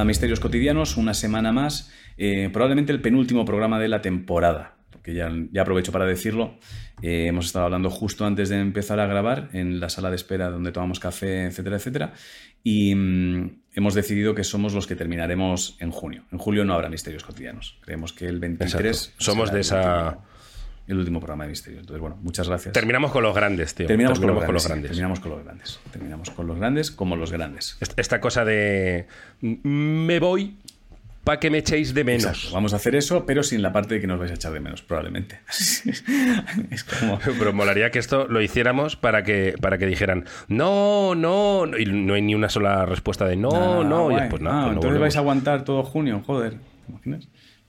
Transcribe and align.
A 0.00 0.04
Misterios 0.04 0.40
Cotidianos, 0.40 0.96
una 0.96 1.14
semana 1.14 1.52
más, 1.52 1.90
eh, 2.16 2.50
probablemente 2.52 2.92
el 2.92 3.00
penúltimo 3.00 3.44
programa 3.44 3.78
de 3.78 3.88
la 3.88 4.02
temporada, 4.02 4.76
porque 4.90 5.14
ya, 5.14 5.30
ya 5.52 5.62
aprovecho 5.62 5.92
para 5.92 6.04
decirlo. 6.04 6.58
Eh, 7.02 7.26
hemos 7.26 7.46
estado 7.46 7.66
hablando 7.66 7.90
justo 7.90 8.24
antes 8.24 8.48
de 8.48 8.58
empezar 8.58 9.00
a 9.00 9.06
grabar 9.06 9.50
en 9.52 9.80
la 9.80 9.88
sala 9.88 10.10
de 10.10 10.16
espera 10.16 10.50
donde 10.50 10.72
tomamos 10.72 10.98
café, 11.00 11.44
etcétera, 11.46 11.76
etcétera, 11.76 12.12
y 12.62 12.94
mm, 12.94 13.60
hemos 13.74 13.94
decidido 13.94 14.34
que 14.34 14.44
somos 14.44 14.72
los 14.74 14.86
que 14.86 14.96
terminaremos 14.96 15.76
en 15.80 15.90
junio. 15.90 16.24
En 16.32 16.38
julio 16.38 16.64
no 16.64 16.74
habrá 16.74 16.88
Misterios 16.88 17.22
Cotidianos. 17.24 17.78
Creemos 17.82 18.12
que 18.12 18.26
el 18.26 18.40
23 18.40 18.84
Exacto. 18.84 19.14
Somos 19.24 19.52
de 19.52 19.60
esa- 19.60 20.06
último- 20.08 20.26
el 20.86 20.98
último 20.98 21.18
programa 21.20 21.44
de 21.44 21.50
Misterios. 21.50 21.80
Entonces, 21.80 22.00
bueno, 22.00 22.16
muchas 22.22 22.48
gracias. 22.48 22.72
Terminamos 22.72 23.10
con 23.12 23.22
los 23.22 23.34
grandes, 23.34 23.74
tío. 23.74 23.86
Terminamos, 23.86 24.18
con, 24.20 24.28
los 24.28 24.36
con 24.36 24.44
grandes, 24.44 24.54
los 24.54 24.62
sí, 24.62 24.68
grandes. 24.68 24.90
terminamos 24.90 25.20
con 25.20 25.30
los 25.30 25.44
grandes. 25.44 25.80
Terminamos 25.92 26.30
con 26.30 26.46
los 26.46 26.58
grandes 26.58 26.90
como 26.90 27.16
los 27.16 27.32
grandes. 27.32 27.76
Est- 27.80 27.98
Esta 27.98 28.20
cosa 28.20 28.44
de 28.44 29.06
"Mm, 29.40 29.56
me 30.06 30.18
voy 30.20 30.56
para 31.24 31.40
que 31.40 31.50
me 31.50 31.58
echéis 31.58 31.92
de 31.92 32.04
menos. 32.04 32.24
Exacto, 32.24 32.54
Vamos 32.54 32.72
a 32.72 32.76
hacer 32.76 32.94
eso, 32.94 33.26
pero 33.26 33.42
sin 33.42 33.60
la 33.60 33.72
parte 33.72 33.94
de 33.96 34.00
que 34.00 34.06
nos 34.06 34.16
vais 34.20 34.30
a 34.30 34.34
echar 34.34 34.52
de 34.52 34.60
menos, 34.60 34.82
probablemente. 34.82 35.40
es 36.70 36.84
como. 36.84 37.18
Pero 37.38 37.52
molaría 37.52 37.90
que 37.90 37.98
esto 37.98 38.26
lo 38.28 38.40
hiciéramos 38.40 38.94
para 38.94 39.24
que, 39.24 39.54
para 39.60 39.76
que 39.78 39.86
dijeran 39.86 40.24
no, 40.48 41.14
no, 41.16 41.66
no", 41.66 41.78
y 41.78 41.84
no 41.86 42.14
hay 42.14 42.22
ni 42.22 42.34
una 42.36 42.48
sola 42.48 42.86
respuesta 42.86 43.26
de 43.26 43.34
no, 43.36 43.48
"Ah, 43.52 43.84
no, 43.84 44.06
y 44.10 44.14
guay. 44.14 44.20
después 44.22 44.40
no. 44.42 44.50
Ah, 44.50 44.52
pues 44.52 44.62
no 44.62 44.66
entonces 44.68 44.84
volvemos. 44.84 45.00
vais 45.00 45.16
a 45.16 45.18
aguantar 45.18 45.64
todo 45.64 45.82
junio, 45.82 46.22
joder. 46.24 46.52
¿Te 46.86 46.92
imaginas? 46.92 47.28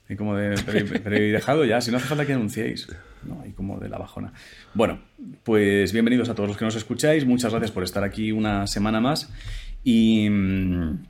Y 0.09 0.15
como 0.15 0.35
de. 0.35 0.55
Pero, 1.03 1.15
he 1.15 1.31
dejado 1.31 1.65
ya, 1.65 1.81
si 1.81 1.91
no 1.91 1.97
hace 1.97 2.07
falta 2.07 2.25
que 2.25 2.33
anunciéis. 2.33 2.87
No, 3.23 3.43
y 3.45 3.51
como 3.51 3.79
de 3.79 3.89
la 3.89 3.97
bajona. 3.97 4.31
Bueno, 4.73 4.99
pues 5.43 5.91
bienvenidos 5.91 6.29
a 6.29 6.35
todos 6.35 6.47
los 6.49 6.57
que 6.57 6.65
nos 6.65 6.75
escucháis. 6.75 7.25
Muchas 7.25 7.51
gracias 7.51 7.71
por 7.71 7.83
estar 7.83 8.03
aquí 8.03 8.31
una 8.31 8.67
semana 8.67 9.01
más. 9.01 9.31
Y. 9.83 10.29
mm, 10.29 11.03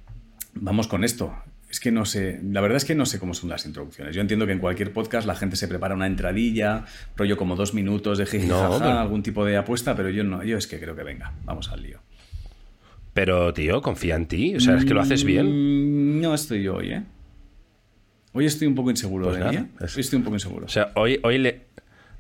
Vamos 0.60 0.88
con 0.88 1.04
esto. 1.04 1.36
Es 1.70 1.80
que 1.80 1.92
no 1.92 2.06
sé, 2.06 2.40
la 2.50 2.62
verdad 2.62 2.78
es 2.78 2.86
que 2.86 2.96
no 2.96 3.06
sé 3.06 3.20
cómo 3.20 3.34
son 3.36 3.50
las 3.50 3.66
introducciones. 3.68 4.16
Yo 4.16 4.22
entiendo 4.22 4.48
que 4.48 4.54
en 4.54 4.60
cualquier 4.60 4.92
podcast 4.94 5.28
la 5.28 5.36
gente 5.36 5.56
se 5.58 5.68
prepara 5.68 5.94
una 5.94 6.08
entradilla, 6.08 6.86
rollo 7.18 7.36
como 7.38 7.56
dos 7.58 7.74
minutos 7.76 8.18
de 8.18 8.26
jiji, 8.26 8.48
No, 8.48 8.58
jaja, 8.72 8.78
pero- 8.86 9.00
algún 9.00 9.22
tipo 9.22 9.46
de 9.46 9.58
apuesta, 9.58 9.96
pero 9.96 10.10
yo 10.10 10.24
no, 10.24 10.44
yo 10.44 10.58
es 10.58 10.66
que 10.66 10.80
creo 10.80 10.96
que 10.96 11.04
venga, 11.04 11.34
vamos 11.44 11.70
al 11.70 11.84
lío. 11.84 12.00
Pero, 13.14 13.54
tío, 13.54 13.82
confía 13.82 14.16
en 14.16 14.26
ti. 14.28 14.56
O 14.56 14.60
sea, 14.60 14.78
es 14.78 14.86
que 14.86 14.94
lo 14.94 15.02
haces 15.02 15.24
bien. 15.24 15.46
Mm, 16.18 16.22
No 16.22 16.34
estoy 16.34 16.64
yo 16.64 16.76
hoy, 16.78 16.92
¿eh? 16.94 17.04
Hoy 18.38 18.46
estoy 18.46 18.68
un 18.68 18.76
poco 18.76 18.92
inseguro 18.92 19.26
Pues 19.30 19.40
nada. 19.40 19.52
¿eh? 19.52 19.66
es- 19.82 19.96
Hoy 19.96 20.02
estoy 20.02 20.18
un 20.18 20.24
poco 20.24 20.36
inseguro. 20.36 20.66
O 20.68 20.70
sea, 20.70 20.92
hoy, 20.96 21.20
hoy 21.24 21.40
le. 21.40 21.66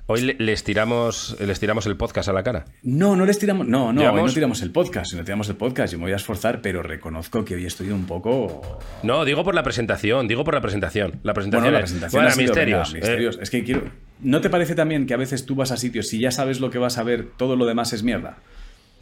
Hoy 0.08 0.22
le- 0.22 0.36
les 0.40 0.64
tiramos, 0.64 1.36
les 1.40 1.60
tiramos 1.60 1.86
el 1.86 1.96
podcast 1.98 2.28
a 2.30 2.34
la 2.34 2.42
cara. 2.42 2.66
no, 2.82 3.16
no 3.16 3.23
les 3.26 3.38
tiramos. 3.38 3.68
No, 3.68 3.94
no, 3.94 4.02
hoy 4.14 4.23
no 4.23 4.34
tiramos 4.34 4.62
el 4.64 4.72
podcast. 4.72 5.12
Si 5.12 5.16
no 5.18 5.23
tiramos 5.23 5.48
el 5.50 5.58
podcast, 5.58 5.92
yo 5.94 6.00
me 6.00 6.06
voy 6.06 6.14
a 6.14 6.16
esforzar, 6.16 6.62
pero 6.62 6.82
reconozco 6.82 7.45
que 7.45 7.54
hoy 7.56 7.66
estoy 7.68 7.90
un 7.92 8.06
poco. 8.08 8.80
No, 9.04 9.26
digo 9.26 9.44
por 9.44 9.54
la 9.54 9.62
presentación, 9.62 10.28
digo 10.28 10.44
por 10.44 10.56
la 10.56 10.62
presentación. 10.62 11.20
La 11.22 11.34
presentación, 11.36 11.64
Bueno, 11.66 11.78
la 11.78 11.84
es, 11.84 11.92
presentación 11.92 12.23
bueno, 12.23 12.36
venga, 12.36 12.52
misterios. 12.52 12.90
eh, 12.90 12.94
misterios. 12.95 13.40
Es 13.40 13.50
que 13.52 13.64
quiero. 13.64 13.82
¿No 14.22 14.42
te 14.42 14.50
parece 14.50 14.73
también 14.73 15.06
que 15.06 15.14
a 15.14 15.18
veces 15.18 15.45
tú 15.45 15.54
vas 15.56 15.72
a 15.72 15.78
sitios, 15.78 16.08
si 16.08 16.18
ya 16.20 16.32
sabes 16.32 16.60
lo 16.62 16.72
que 16.72 16.80
vas 16.80 16.98
a 16.98 17.04
ver, 17.04 17.28
todo 17.38 17.56
lo 17.58 17.66
demás 17.68 17.94
es 17.94 18.02
mierda? 18.02 18.38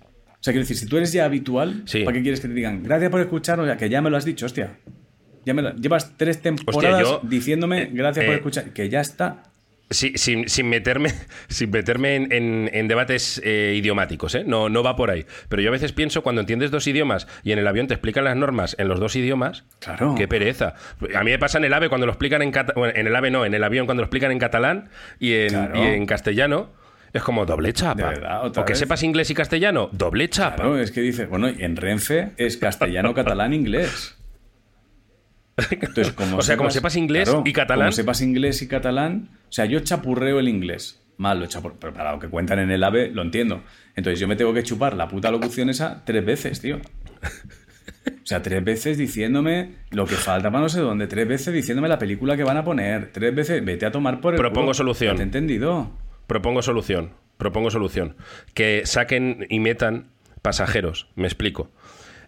O 0.04 0.44
sea, 0.46 0.52
quiero 0.52 0.62
decir, 0.64 0.76
si 0.76 0.86
tú 0.88 0.98
eres 0.98 1.14
ya 1.14 1.24
habitual, 1.26 1.84
Sí. 1.86 2.04
¿para 2.04 2.18
qué 2.18 2.24
quieres 2.24 2.42
que 2.42 2.48
te 2.50 2.54
digan 2.56 2.82
gracias 2.84 3.10
por 3.12 3.22
escucharnos? 3.22 3.68
Ya 3.68 3.78
que 3.78 3.90
ya 3.90 4.02
me 4.02 4.10
lo 4.10 4.18
has 4.18 4.26
dicho, 4.26 4.46
hostia. 4.48 4.78
Ya 5.46 5.54
me 5.54 5.62
lo- 5.62 5.76
llevas 5.76 6.14
tres 6.18 6.42
temporadas 6.42 7.02
yo- 7.02 7.20
diciéndome 7.24 7.84
eh, 7.84 7.90
gracias 7.92 8.26
por 8.26 8.34
eh, 8.34 8.38
escuchar. 8.38 8.70
Que 8.74 8.90
ya 8.90 9.02
está. 9.02 9.44
Sí, 9.92 10.14
sin, 10.16 10.50
sin 10.50 10.68
meterme, 10.68 11.12
sin 11.48 11.70
meterme 11.70 12.16
en, 12.16 12.32
en- 12.32 12.70
en 12.74 12.88
debates 12.88 13.40
eh, 13.44 13.76
idiomáticos, 13.78 14.34
¿eh? 14.34 14.44
No, 14.44 14.68
no 14.68 14.82
va 14.82 14.96
por 14.96 15.12
ahí. 15.12 15.26
Pero 15.48 15.62
yo 15.62 15.70
a 15.70 15.72
veces 15.72 15.92
pienso, 15.92 16.24
cuando 16.24 16.42
entiendes 16.42 16.72
dos 16.72 16.88
idiomas 16.88 17.28
y 17.44 17.52
en 17.52 17.60
el 17.60 17.68
avión 17.68 17.86
te 17.86 17.94
explican 17.94 18.24
las 18.24 18.36
normas 18.36 18.76
en 18.80 18.88
los 18.88 19.00
dos 19.00 19.16
idiomas, 19.16 19.64
Claro. 19.80 20.16
qué 20.18 20.28
pereza. 20.28 20.74
A 21.16 21.24
mí 21.24 21.30
me 21.30 21.38
pasa 21.38 21.60
en 21.60 21.66
el 21.66 21.74
AVE 21.74 21.90
cuando 21.90 22.08
lo 22.08 22.14
explican 22.14 22.42
en 22.42 22.52
cata- 22.52 22.74
bueno, 22.76 22.94
en 22.96 23.06
el 23.06 23.16
AVE 23.16 23.30
no, 23.30 23.46
en 23.46 23.54
el 23.54 23.64
avión 23.64 23.86
cuando 23.86 24.02
lo 24.02 24.06
explican 24.06 24.32
en 24.32 24.40
catalán 24.40 24.90
y 25.20 25.34
en, 25.34 25.50
Claro. 25.50 25.78
y 25.84 25.88
en 25.88 26.06
castellano. 26.08 26.70
Es 27.14 27.22
como 27.24 27.46
doble 27.46 27.72
chapa. 27.72 28.10
Verdad, 28.10 28.46
o 28.48 28.52
que 28.52 28.74
vez. 28.74 28.80
sepas 28.80 29.02
inglés 29.04 29.30
y 29.30 29.36
castellano, 29.36 29.88
doble 29.94 30.28
chapa. 30.30 30.56
Claro, 30.58 30.78
es 30.80 30.92
que 30.92 31.00
dice, 31.00 31.28
bueno, 31.28 31.48
en 31.48 31.78
Renfe 31.78 32.32
es 32.36 32.58
castellano, 32.58 33.14
catalán, 33.14 33.54
inglés. 33.54 34.18
Entonces, 35.70 36.12
como 36.16 36.38
O 36.38 36.42
sea, 36.42 36.58
como 36.58 36.70
sepas 36.72 36.96
inglés 36.96 37.34
y 37.46 37.54
catalán. 37.54 37.88
Como 37.88 37.92
sepas 37.94 38.22
inglés 38.22 38.62
y 38.62 38.68
catalán, 38.68 39.30
o 39.50 39.52
sea, 39.52 39.66
yo 39.66 39.80
chapurreo 39.80 40.40
el 40.40 40.48
inglés. 40.50 41.02
Mal 41.18 41.40
lo 41.40 41.46
chapurreo, 41.46 41.78
pero 41.80 41.94
para 41.94 42.12
lo 42.12 42.20
que 42.20 42.28
cuentan 42.28 42.60
en 42.60 42.72
el 42.72 42.84
AVE 42.84 43.10
lo 43.10 43.22
entiendo. 43.22 43.64
Entonces 43.96 44.20
yo 44.20 44.28
me 44.28 44.36
tengo 44.36 44.54
que 44.54 44.64
chupar 44.64 44.96
la 44.96 45.08
puta 45.08 45.32
locución 45.32 45.70
esa 45.70 46.04
tres 46.04 46.26
veces, 46.26 46.60
tío. 46.60 46.78
O 46.78 48.28
sea, 48.28 48.42
tres 48.42 48.64
veces 48.64 48.98
diciéndome 48.98 49.76
lo 49.92 50.06
que 50.06 50.16
falta 50.16 50.50
para 50.52 50.62
no 50.64 50.70
sé 50.70 50.80
dónde, 50.80 51.08
tres 51.08 51.28
veces 51.28 51.54
diciéndome 51.54 51.88
la 51.88 52.00
película 52.00 52.36
que 52.36 52.44
van 52.44 52.58
a 52.58 52.64
poner, 52.64 53.12
tres 53.12 53.34
veces, 53.34 53.64
vete 53.64 53.86
a 53.86 53.92
tomar 53.92 54.20
por 54.20 54.34
el 54.34 54.40
Propongo 54.40 54.68
culo. 54.68 54.74
solución. 54.74 55.12
¿Ya 55.14 55.18
¿Te 55.18 55.22
he 55.22 55.26
entendido? 55.26 55.92
Propongo 56.28 56.62
solución. 56.62 57.12
Propongo 57.38 57.70
solución. 57.70 58.16
Que 58.54 58.82
saquen 58.86 59.46
y 59.50 59.60
metan 59.60 60.08
pasajeros. 60.42 61.08
Me 61.16 61.26
explico. 61.26 61.70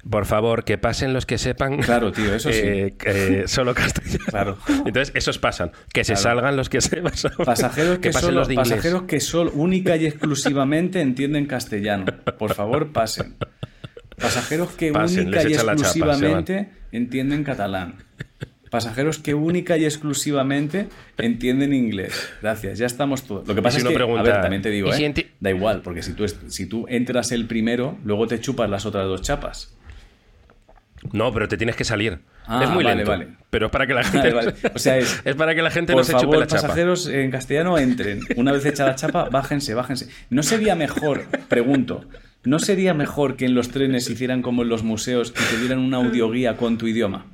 Por 0.09 0.25
favor, 0.25 0.63
que 0.63 0.77
pasen 0.77 1.13
los 1.13 1.25
que 1.25 1.37
sepan. 1.37 1.77
Claro, 1.81 2.11
tío, 2.11 2.33
eso 2.33 2.51
sí. 2.51 2.59
eh, 2.61 2.95
que 2.97 3.47
solo 3.47 3.73
castellano. 3.73 4.25
Claro. 4.27 4.57
Entonces, 4.85 5.11
esos 5.15 5.37
pasan. 5.39 5.71
Que 5.93 6.03
se 6.03 6.13
Claro. 6.13 6.23
salgan 6.23 6.55
los 6.55 6.69
que 6.69 6.81
sepan. 6.81 7.13
Pasajeros 7.45 7.99
que, 7.99 8.09
pasen 8.11 8.21
solo, 8.29 8.39
los 8.39 8.47
de 8.47 8.55
pasajeros 8.55 9.03
que 9.03 9.19
solo, 9.19 9.51
única 9.53 9.95
y 9.97 10.05
exclusivamente 10.05 11.01
entienden 11.01 11.45
castellano. 11.45 12.05
Por 12.37 12.53
favor, 12.53 12.91
pasen. 12.91 13.35
Pasajeros 14.17 14.69
que 14.71 14.91
Pasen, 14.91 15.27
única 15.27 15.43
y 15.43 15.53
chapa, 15.53 15.73
exclusivamente 15.73 16.69
entienden 16.91 17.43
catalán. 17.43 17.95
Pasajeros 18.71 19.19
que 19.19 19.33
única 19.33 19.77
y 19.77 19.85
exclusivamente 19.85 20.89
entienden 21.17 21.73
inglés. 21.73 22.13
Gracias, 22.41 22.79
ya 22.79 22.85
estamos 22.85 23.23
todos. 23.23 23.47
Lo 23.47 23.55
que 23.55 23.61
pasa 23.61 23.79
si 23.79 23.83
es 23.83 23.87
que, 23.87 23.93
pregunta, 23.93 24.21
a 24.21 24.23
ver, 24.23 24.41
también 24.41 24.61
te 24.61 24.69
digo, 24.69 24.89
¿y 24.89 24.93
si 24.93 25.05
¿eh? 25.05 25.13
da 25.39 25.51
igual, 25.51 25.81
porque 25.83 26.01
si 26.01 26.13
tú, 26.13 26.25
si 26.27 26.65
tú 26.65 26.85
entras 26.89 27.31
el 27.31 27.45
primero, 27.47 27.97
luego 28.03 28.27
te 28.27 28.39
chupas 28.41 28.69
las 28.69 28.85
otras 28.85 29.05
dos 29.05 29.21
chapas. 29.21 29.76
No, 31.13 31.33
pero 31.33 31.47
te 31.47 31.57
tienes 31.57 31.75
que 31.75 31.83
salir. 31.83 32.19
Ah, 32.45 32.61
es 32.63 32.69
muy 32.69 32.83
vale, 32.83 32.97
lento. 32.97 33.11
vale. 33.11 33.27
Pero 33.49 33.67
es 33.67 33.71
para 33.71 33.87
que 33.87 33.93
la 33.93 34.03
gente. 34.05 34.33
Vale. 34.33 34.53
O 34.73 34.79
sea, 34.79 34.97
es- 34.97 35.21
para 35.37 35.55
que 35.55 35.61
la 35.61 35.71
gente 35.71 35.93
Por 35.93 36.01
no 36.01 36.03
se 36.05 36.11
favor, 36.13 36.25
chupe 36.27 36.37
la 36.37 36.47
chapa. 36.47 36.61
pasajeros 36.63 37.07
en 37.07 37.31
castellano 37.31 37.77
entren. 37.77 38.19
Una 38.35 38.51
vez 38.51 38.65
hecha 38.65 38.85
la 38.85 38.95
chapa, 38.95 39.29
bájense, 39.29 39.73
bájense. 39.73 40.09
¿No 40.29 40.43
sería 40.43 40.75
mejor, 40.75 41.25
pregunto, 41.47 42.05
¿no 42.43 42.59
sería 42.59 42.93
mejor 42.93 43.35
que 43.35 43.45
en 43.45 43.55
los 43.55 43.69
trenes 43.69 44.09
hicieran 44.09 44.41
como 44.41 44.63
en 44.63 44.69
los 44.69 44.83
museos 44.83 45.33
y 45.35 45.53
te 45.55 45.59
dieran 45.59 45.79
una 45.79 45.97
audioguía 45.97 46.57
con 46.57 46.77
tu 46.77 46.87
idioma? 46.87 47.25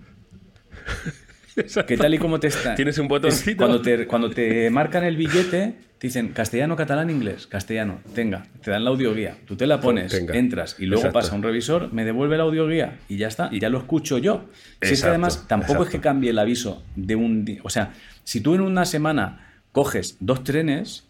Que 1.88 1.97
tal 1.97 2.14
y 2.14 2.18
como 2.18 2.40
te 2.40 2.47
está. 2.47 2.75
Tienes 2.75 2.97
un 2.97 3.06
es 3.06 3.09
botoncito. 3.09 3.58
Cuando 3.58 3.81
te, 3.81 4.08
cuando 4.08 4.30
te 4.30 4.69
marcan 4.69 5.03
el 5.03 5.18
billete, 5.18 5.75
te 5.97 6.08
dicen 6.08 6.30
castellano, 6.30 6.75
catalán, 6.75 7.09
inglés. 7.09 7.47
Castellano, 7.47 8.00
tenga. 8.14 8.44
Te 8.62 8.72
dan 8.72 8.84
la 8.84 8.90
audioguía. 8.90 9.38
Tú 9.46 9.56
te 9.56 9.68
la 9.68 9.80
pones, 9.80 10.12
Tenga. 10.12 10.36
entras 10.36 10.75
y 10.80 10.86
luego 10.86 11.02
Exacto. 11.02 11.19
pasa 11.19 11.36
un 11.36 11.44
revisor, 11.44 11.94
me 11.94 12.06
devuelve 12.06 12.38
la 12.38 12.44
audioguía 12.44 13.00
y 13.08 13.18
ya 13.18 13.28
está. 13.28 13.50
Y 13.52 13.59
ya 13.59 13.69
lo 13.69 13.78
escucho 13.78 14.18
yo. 14.18 14.46
Si 14.81 14.94
es 14.94 15.02
que 15.02 15.09
además 15.09 15.47
tampoco 15.47 15.84
es 15.84 15.90
que 15.90 16.00
cambie 16.00 16.31
el 16.31 16.40
aviso 16.40 16.84
de 16.96 17.16
un 17.16 17.46
día. 17.46 17.62
O 17.64 17.70
sea, 17.70 17.94
si 18.24 18.41
tú 18.41 18.56
en 18.56 18.62
una 18.62 18.85
semana 18.85 19.53
coges 19.72 20.18
dos 20.20 20.44
trenes, 20.44 21.05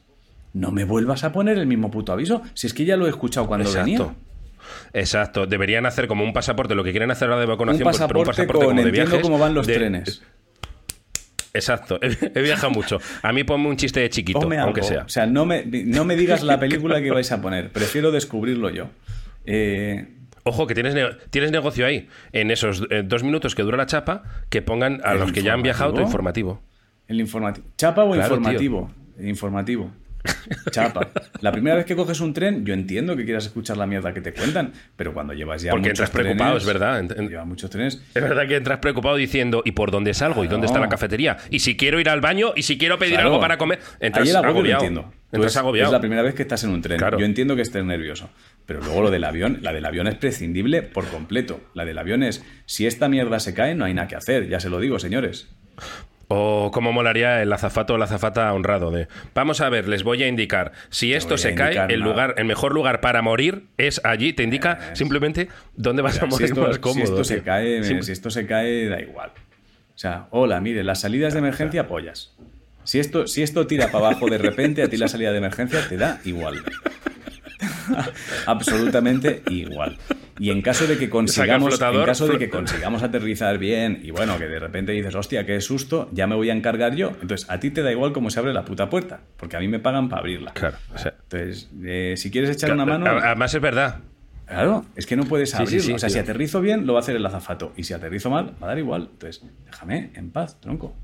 no 0.54 0.72
me 0.72 0.84
vuelvas 0.84 1.24
a 1.24 1.32
poner 1.32 1.58
el 1.58 1.68
mismo 1.68 1.90
puto 1.90 2.12
aviso. 2.12 2.44
Si 2.54 2.68
es 2.68 2.74
que 2.74 2.86
ya 2.86 2.98
lo 2.98 3.08
he 3.08 3.10
escuchado 3.10 3.48
cuando 3.48 3.72
venía. 3.72 4.14
Exacto. 4.94 5.46
Deberían 5.48 5.86
hacer 5.86 6.08
como 6.08 6.24
un 6.24 6.34
pasaporte. 6.34 6.76
Lo 6.76 6.84
que 6.84 6.92
quieren 6.92 7.12
hacer 7.12 7.30
ahora 7.30 7.40
de 7.40 7.46
Un 7.46 7.52
vacunación, 7.52 7.84
pues, 7.84 7.98
pero 7.98 8.24
pasaporte, 8.24 8.66
con 8.66 8.76
como 8.76 8.84
de 8.84 8.92
viajes. 8.92 9.22
cómo 9.22 9.38
van 9.38 9.54
los 9.54 9.68
de- 9.68 9.74
trenes. 9.76 10.22
Exacto. 11.54 12.00
He, 12.02 12.42
viajado 12.42 12.72
mucho. 12.72 13.00
A 13.22 13.32
mí 13.32 13.44
ponme 13.44 13.68
un 13.70 13.78
chiste 13.78 14.00
de 14.00 14.10
chiquito, 14.10 14.40
algo. 14.42 14.60
aunque 14.62 14.84
sea. 14.84 15.04
O 15.04 15.10
sea, 15.10 15.26
no 15.26 15.46
me, 15.46 15.64
no 15.66 16.04
me 16.06 16.16
digas 16.16 16.44
la 16.44 16.60
película 16.60 17.02
que 17.02 17.12
vais 17.12 17.32
a 17.32 17.42
poner. 17.42 17.70
Prefiero 17.72 18.12
descubrirlo 18.12 18.70
yo. 18.70 18.88
Eh, 19.46 20.08
Ojo, 20.46 20.68
que 20.68 20.74
tienes, 20.74 20.94
ne- 20.94 21.12
tienes 21.30 21.52
negocio 21.52 21.86
ahí. 21.86 22.10
En 22.34 22.52
esos 22.52 22.84
eh, 22.90 23.04
dos 23.06 23.24
minutos 23.24 23.56
que 23.56 23.62
dura 23.64 23.78
la 23.78 23.86
chapa, 23.86 24.24
que 24.50 24.62
pongan 24.62 25.00
a 25.06 25.14
¿El 25.14 25.20
los 25.20 25.32
que 25.32 25.42
ya 25.44 25.54
han 25.54 25.62
viajado 25.62 25.94
tu 25.94 26.02
informativo? 26.02 26.62
El 27.08 27.20
informativo. 27.22 27.68
¿Chapa 27.78 28.04
o 28.04 28.12
Claro, 28.14 28.36
informativo? 28.36 28.92
Informativo. 29.22 29.92
Chapa. 30.72 31.10
La 31.42 31.52
primera 31.52 31.76
vez 31.76 31.86
que 31.86 31.96
coges 31.96 32.20
un 32.22 32.34
tren, 32.34 32.66
yo 32.66 32.74
entiendo 32.74 33.16
que 33.18 33.26
quieras 33.26 33.46
escuchar 33.46 33.78
la 33.78 33.86
mierda 33.86 34.14
que 34.14 34.22
te 34.22 34.34
cuentan, 34.34 34.72
pero 34.96 35.14
cuando 35.14 35.34
llevas 35.34 35.62
ya 35.62 35.72
Porque 35.72 35.90
muchos 35.90 36.00
entras 36.00 36.10
preocupado, 36.12 36.52
trenes- 36.56 36.62
es 36.62 36.66
verdad. 36.66 37.02
Ent- 37.02 37.16
ent- 37.18 37.30
Llevas 37.30 37.48
muchos 37.48 37.70
trenes. 37.70 38.02
Es 38.14 38.24
verdad 38.24 38.48
que 38.48 38.56
entras 38.56 38.80
preocupado 38.80 39.16
diciendo 39.16 39.62
¿y 39.66 39.72
por 39.74 39.92
dónde 39.92 40.14
salgo? 40.14 40.44
¿Y 40.44 40.48
dónde 40.48 40.68
está 40.68 40.80
la 40.80 40.90
cafetería? 40.90 41.38
¿Y 41.50 41.60
si 41.60 41.76
quiero 41.76 42.00
ir 42.00 42.10
al 42.10 42.22
baño? 42.22 42.54
¿Y 42.56 42.64
si 42.64 42.78
quiero 42.78 42.98
pedir 42.98 43.14
Claro. 43.16 43.30
algo 43.30 43.40
para 43.42 43.58
comer? 43.58 43.80
Entras 44.00 44.28
Ahí 44.30 44.36
agobiado. 44.36 44.84
entiendo. 44.84 45.14
Entras 45.32 45.58
agobiado. 45.58 45.90
es 45.90 45.94
la 45.94 46.00
primera 46.00 46.22
vez 46.22 46.36
que 46.36 46.44
estás 46.44 46.64
en 46.64 46.70
un 46.70 46.82
tren. 46.82 46.98
Claro. 47.00 47.18
Yo 47.20 47.26
entiendo 47.26 47.56
que 47.56 47.64
estés 47.64 47.84
nervioso. 47.84 48.30
Pero 48.66 48.80
luego 48.82 49.02
lo 49.02 49.12
del 49.12 49.24
avión, 49.24 49.60
la 49.62 49.74
del 49.74 49.84
avión 49.86 50.08
es 50.08 50.16
prescindible 50.16 50.84
por 50.84 51.08
completo. 51.08 51.60
La 51.74 51.86
del 51.86 51.98
avión 51.98 52.22
es, 52.24 52.44
si 52.66 52.86
esta 52.86 53.10
mierda 53.10 53.40
se 53.40 53.54
cae, 53.54 53.74
no 53.76 53.84
hay 53.86 53.94
nada 53.96 54.08
que 54.08 54.16
hacer. 54.16 54.48
Ya 54.48 54.60
se 54.60 54.70
lo 54.70 54.80
digo, 54.80 55.00
señores. 55.00 55.50
O 56.36 56.72
cómo 56.72 56.92
molaría 56.92 57.44
el 57.44 57.54
azafato 57.54 57.94
o 57.94 57.98
la 58.00 58.06
azafata 58.06 58.52
honrado 58.54 58.90
de 58.90 59.08
vamos 59.36 59.62
a 59.62 59.70
ver, 59.70 59.88
les 59.88 60.02
voy 60.02 60.24
a 60.24 60.28
indicar. 60.28 60.72
Si 60.90 61.14
esto 61.14 61.38
se 61.38 61.54
cae, 61.54 61.74
el 61.94 62.00
nada. 62.00 62.12
lugar, 62.12 62.36
el 62.38 62.46
mejor 62.46 62.74
lugar 62.74 63.02
para 63.02 63.22
morir 63.22 63.66
es 63.78 64.02
allí. 64.04 64.34
Te 64.34 64.42
indica 64.42 64.96
simplemente 64.96 65.50
dónde 65.76 66.02
vas 66.02 66.18
a 66.18 66.22
Si 66.22 66.28
morir 66.28 66.46
esto, 66.46 66.62
más 66.62 66.76
si 66.76 66.82
cómodo. 66.82 67.04
esto 67.04 67.24
se 67.24 67.44
cae, 67.44 67.84
si 67.84 68.12
esto 68.12 68.32
se 68.32 68.48
cae, 68.48 68.88
da 68.88 69.00
igual. 69.00 69.30
O 69.94 69.98
sea, 69.98 70.26
hola, 70.32 70.60
mire, 70.60 70.84
las 70.84 71.02
salidas 71.02 71.34
de 71.34 71.40
emergencia 71.40 71.82
apoyas. 71.82 72.34
Si 72.84 72.98
esto, 73.00 73.28
si 73.28 73.44
esto 73.44 73.68
tira 73.68 73.92
para 73.92 74.08
abajo 74.08 74.28
de 74.28 74.40
repente, 74.40 74.82
a 74.82 74.90
ti 74.90 74.98
la 74.98 75.08
salida 75.08 75.32
de 75.32 75.38
emergencia 75.38 75.88
te 75.88 75.98
da 75.98 76.20
igual. 76.26 76.64
Absolutamente 78.48 79.44
igual. 79.50 79.98
Y 80.40 80.50
en 80.50 80.62
caso 80.62 80.88
de 80.88 80.98
que 80.98 81.10
consigamos, 81.10 81.70
flotador, 81.70 82.02
en 82.02 82.06
caso 82.06 82.28
de 82.28 82.38
que 82.40 82.50
consigamos 82.50 83.04
aterrizar 83.04 83.58
bien 83.60 84.00
y 84.04 84.12
bueno, 84.12 84.38
que 84.40 84.46
de 84.48 84.60
repente 84.60 84.92
dices, 84.92 85.14
hostia, 85.16 85.46
qué 85.46 85.62
susto, 85.62 86.10
ya 86.12 86.26
me 86.28 86.36
voy 86.36 86.50
a 86.50 86.54
encargar 86.54 86.96
yo. 86.96 87.12
Entonces, 87.22 87.50
a 87.50 87.60
ti 87.60 87.70
te 87.70 87.84
da 87.84 87.92
igual 87.92 88.14
cómo 88.14 88.30
se 88.30 88.40
abre 88.40 88.52
la 88.54 88.66
puta 88.66 88.90
puerta, 88.90 89.22
porque 89.38 89.58
a 89.58 89.60
mí 89.60 89.68
me 89.68 89.80
pagan 89.80 90.10
para 90.10 90.22
abrirla. 90.22 90.54
Claro, 90.54 90.78
o 90.94 90.98
sea, 90.98 91.14
Entonces, 91.24 91.70
eh, 91.84 92.16
si 92.18 92.32
quieres 92.32 92.50
echar 92.50 92.74
una 92.74 92.86
mano, 92.86 93.06
Además 93.08 93.54
es 93.54 93.62
verdad. 93.62 94.00
Claro, 94.46 94.86
es 94.96 95.06
que 95.06 95.16
no 95.16 95.24
puedes 95.24 95.52
Sí, 95.52 95.58
sí, 95.58 95.62
abrirlo. 95.64 95.84
sí, 95.84 95.94
o 95.94 96.00
sea, 96.00 96.10
si 96.10 96.20
aterrizo 96.20 96.62
bien, 96.62 96.86
lo 96.86 96.94
va 96.94 97.00
a 97.00 97.02
hacer 97.02 97.16
el 97.16 97.26
azafato. 97.26 97.72
Y 97.78 97.84
si 97.84 97.94
aterrizo 97.94 98.30
mal, 98.30 98.54
va 98.62 98.68
a 98.68 98.70
dar 98.70 98.78
igual. 98.80 99.10
Entonces, 99.14 99.44
déjame 99.66 100.12
en 100.16 100.32
paz, 100.32 100.60
tronco. 100.60 100.96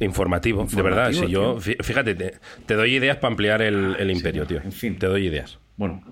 Informativo, 0.00 0.64
de 0.64 0.82
verdad. 0.82 1.12
Si 1.12 1.28
yo, 1.28 1.58
tío. 1.62 1.76
fíjate, 1.82 2.14
te, 2.14 2.34
te 2.66 2.74
doy 2.74 2.96
ideas 2.96 3.16
para 3.18 3.28
ampliar 3.32 3.62
el, 3.62 3.96
el 3.98 4.10
imperio, 4.10 4.46
tío. 4.46 4.60
en 4.62 4.72
fin. 4.72 4.98
Te 4.98 5.06
doy 5.06 5.26
ideas. 5.26 5.58
Bueno, 5.76 6.02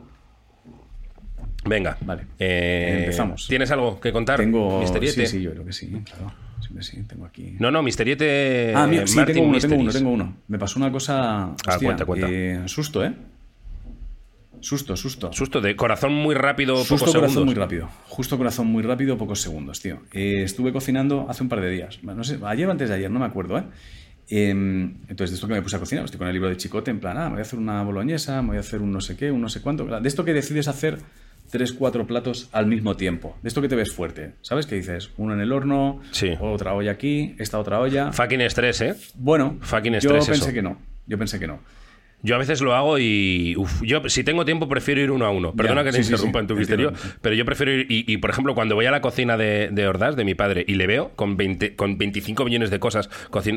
Venga. 1.64 1.98
Vale. 2.00 2.22
Eh, 2.38 2.96
Empezamos. 3.00 3.46
¿Tienes 3.46 3.70
algo 3.70 4.00
que 4.00 4.12
contar? 4.12 4.38
tengo. 4.38 4.80
Misteriete. 4.80 5.26
Sí, 5.26 5.38
sí, 5.38 5.42
yo 5.42 5.50
creo 5.52 5.64
que 5.64 5.72
sí, 5.72 5.90
claro. 6.04 6.32
Siempre 6.60 6.82
sí, 6.82 7.02
tengo 7.06 7.26
aquí. 7.26 7.56
No, 7.58 7.70
no, 7.70 7.82
Misteriete. 7.82 8.72
ah, 8.74 8.86
mira, 8.86 9.06
sí, 9.06 9.16
Martin 9.16 9.34
tengo 9.34 9.48
uno, 9.48 9.58
tengo 9.58 9.76
uno, 9.76 9.92
tengo 9.92 10.10
uno. 10.10 10.36
Me 10.48 10.58
pasó 10.58 10.78
una 10.78 10.90
cosa. 10.90 11.48
hostia, 11.50 11.72
Ah, 11.74 11.78
cuenta, 11.82 12.04
cuenta. 12.06 12.28
eh, 12.30 12.62
susto, 12.66 13.04
¿eh? 13.04 13.12
Susto, 14.60 14.96
susto. 14.96 15.32
Susto 15.32 15.60
de 15.60 15.74
corazón 15.76 16.12
muy 16.14 16.34
rápido, 16.34 16.76
Justo 16.76 16.94
pocos 16.96 17.12
corazón 17.14 17.30
segundos. 17.30 17.44
muy 17.46 17.54
rápido. 17.54 17.88
Justo 18.08 18.36
corazón 18.38 18.66
muy 18.66 18.82
rápido, 18.82 19.16
pocos 19.18 19.40
segundos, 19.40 19.80
tío. 19.80 20.00
Eh, 20.12 20.42
estuve 20.42 20.72
cocinando 20.72 21.26
hace 21.28 21.42
un 21.42 21.48
par 21.48 21.60
de 21.60 21.70
días. 21.70 21.98
No 22.02 22.22
sé, 22.24 22.38
ayer 22.44 22.66
o 22.68 22.70
antes 22.70 22.88
de 22.88 22.94
ayer, 22.96 23.10
no 23.10 23.18
me 23.20 23.26
acuerdo, 23.26 23.58
¿eh? 23.58 23.64
Em, 24.28 24.94
entonces, 25.08 25.30
de 25.30 25.34
esto 25.34 25.48
que 25.48 25.54
me 25.54 25.62
puse 25.62 25.76
a 25.76 25.78
cocinar, 25.80 26.04
estoy 26.04 26.18
con 26.18 26.28
el 26.28 26.32
libro 26.34 26.48
de 26.48 26.56
Chicote, 26.56 26.90
en 26.90 27.00
plan, 27.00 27.16
ah, 27.18 27.24
me 27.24 27.30
voy 27.30 27.38
a 27.40 27.42
hacer 27.42 27.58
una 27.58 27.82
boloñesa, 27.82 28.40
me 28.42 28.48
voy 28.48 28.56
a 28.58 28.60
hacer 28.60 28.80
un 28.80 28.92
no 28.92 29.00
sé 29.00 29.16
qué, 29.16 29.30
un 29.32 29.40
no 29.40 29.48
sé 29.48 29.60
cuánto. 29.60 29.84
De 29.86 30.06
esto 30.08 30.24
que 30.24 30.32
decides 30.32 30.68
hacer 30.68 30.98
tres, 31.50 31.72
cuatro 31.72 32.06
platos 32.06 32.48
al 32.52 32.66
mismo 32.66 32.96
tiempo. 32.96 33.36
De 33.42 33.48
esto 33.48 33.60
que 33.60 33.68
te 33.68 33.74
ves 33.74 33.92
fuerte. 33.92 34.34
¿Sabes? 34.42 34.66
Que 34.66 34.76
dices, 34.76 35.10
uno 35.16 35.34
en 35.34 35.40
el 35.40 35.50
horno, 35.52 36.00
Sí. 36.12 36.30
otra 36.38 36.74
olla 36.74 36.92
aquí, 36.92 37.34
esta 37.38 37.58
otra 37.58 37.80
olla. 37.80 38.12
Fucking 38.12 38.40
estrés, 38.42 38.80
¿eh? 38.82 38.94
Bueno, 39.14 39.56
Fucking 39.62 39.94
yo 39.94 39.98
estrés 39.98 40.26
pensé 40.28 40.44
eso. 40.44 40.52
que 40.52 40.62
no. 40.62 40.78
Yo 41.06 41.18
pensé 41.18 41.40
que 41.40 41.48
no. 41.48 41.58
Yo 42.22 42.34
a 42.34 42.38
veces 42.38 42.60
lo 42.60 42.74
hago 42.74 42.98
y. 42.98 43.54
uf, 43.56 43.82
yo, 43.82 44.06
si 44.08 44.22
tengo 44.24 44.44
tiempo, 44.44 44.68
prefiero 44.68 45.00
ir 45.00 45.10
uno 45.10 45.24
a 45.24 45.30
uno. 45.30 45.52
Perdona 45.54 45.82
que 45.84 45.90
te 45.92 46.02
sí, 46.02 46.10
interrumpa 46.12 46.38
sí, 46.38 46.42
en 46.42 46.46
tu 46.48 46.54
te 46.54 46.58
misterio, 46.60 46.92
pero 47.22 47.34
yo 47.34 47.44
prefiero 47.46 47.72
ir. 47.72 47.86
Y, 47.88 48.04
y, 48.12 48.16
por 48.18 48.30
ejemplo, 48.30 48.54
cuando 48.54 48.74
voy 48.74 48.86
a 48.86 48.90
la 48.90 49.00
cocina 49.00 49.36
de, 49.38 49.70
de 49.72 49.86
Ordaz, 49.86 50.16
de 50.16 50.24
mi 50.24 50.34
padre, 50.34 50.64
y 50.68 50.74
le 50.74 50.86
veo 50.86 51.12
con, 51.16 51.36
20, 51.36 51.76
con 51.76 51.96
25 51.96 52.44
millones 52.44 52.70
de 52.70 52.78
cosas, 52.78 53.08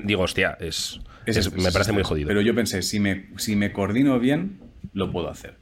digo, 0.06 0.24
hostia, 0.24 0.58
es, 0.62 1.02
Es 1.26 1.38
es- 1.38 1.46
estrés, 1.48 1.64
me 1.64 1.72
parece 1.72 1.92
muy 1.92 2.04
jodido. 2.04 2.28
Pero 2.28 2.42
yo 2.42 2.56
pensé, 2.56 2.82
si 2.82 3.00
me, 3.00 3.26
si 3.38 3.56
me 3.56 3.72
coordino 3.74 4.18
bien, 4.20 4.60
lo 4.94 5.12
puedo 5.12 5.30
hacer. 5.30 5.56